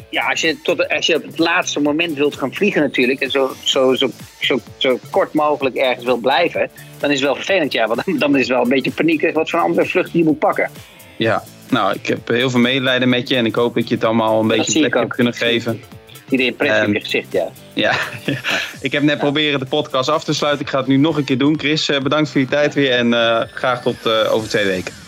ja 0.09 0.29
als, 0.29 0.41
je 0.41 0.61
tot, 0.61 0.89
als 0.89 1.05
je 1.05 1.15
op 1.15 1.23
het 1.23 1.39
laatste 1.39 1.79
moment 1.79 2.17
wilt 2.17 2.35
gaan 2.35 2.53
vliegen 2.53 2.81
natuurlijk... 2.81 3.19
en 3.19 3.31
zo, 3.31 3.51
zo, 3.63 3.93
zo, 3.93 4.09
zo, 4.39 4.59
zo 4.77 4.99
kort 5.09 5.33
mogelijk 5.33 5.75
ergens 5.75 6.05
wil 6.05 6.17
blijven... 6.17 6.69
dan 6.99 7.09
is 7.09 7.15
het 7.15 7.25
wel 7.25 7.35
vervelend, 7.35 7.71
ja. 7.71 7.87
Want 7.87 8.05
dan, 8.05 8.17
dan 8.17 8.35
is 8.35 8.39
het 8.39 8.49
wel 8.49 8.61
een 8.61 8.69
beetje 8.69 8.91
paniek 8.91 9.31
wat 9.33 9.49
voor 9.49 9.59
een 9.59 9.65
andere 9.65 9.87
vlucht 9.87 10.11
je 10.11 10.23
moet 10.23 10.39
pakken. 10.39 10.69
Ja, 11.15 11.43
nou, 11.69 11.95
ik 11.95 12.07
heb 12.07 12.27
heel 12.27 12.49
veel 12.49 12.59
medelijden 12.59 13.09
met 13.09 13.29
je... 13.29 13.35
en 13.35 13.45
ik 13.45 13.55
hoop 13.55 13.73
dat 13.75 13.89
je 13.89 13.95
het 13.95 14.03
allemaal 14.03 14.39
een 14.39 14.47
beetje 14.47 14.79
plek 14.79 14.93
hebt 14.93 15.15
kunnen 15.15 15.33
geven. 15.33 15.81
Die 16.37 16.45
impressie 16.45 16.81
um, 16.81 16.87
op 16.87 16.93
je 16.93 17.01
gezicht, 17.01 17.31
ja. 17.31 17.51
ja. 17.73 17.95
ik 18.87 18.91
heb 18.91 19.03
net 19.03 19.17
proberen 19.17 19.59
de 19.59 19.65
podcast 19.65 20.09
af 20.09 20.23
te 20.23 20.33
sluiten. 20.33 20.65
Ik 20.65 20.71
ga 20.71 20.77
het 20.77 20.87
nu 20.87 20.97
nog 20.97 21.17
een 21.17 21.23
keer 21.23 21.37
doen. 21.37 21.59
Chris, 21.59 21.85
bedankt 22.03 22.29
voor 22.29 22.41
je 22.41 22.47
tijd 22.47 22.73
weer 22.73 22.91
en 22.91 23.07
uh, 23.07 23.41
graag 23.53 23.81
tot 23.81 23.95
uh, 24.05 24.33
over 24.33 24.49
twee 24.49 24.65
weken. 24.65 25.00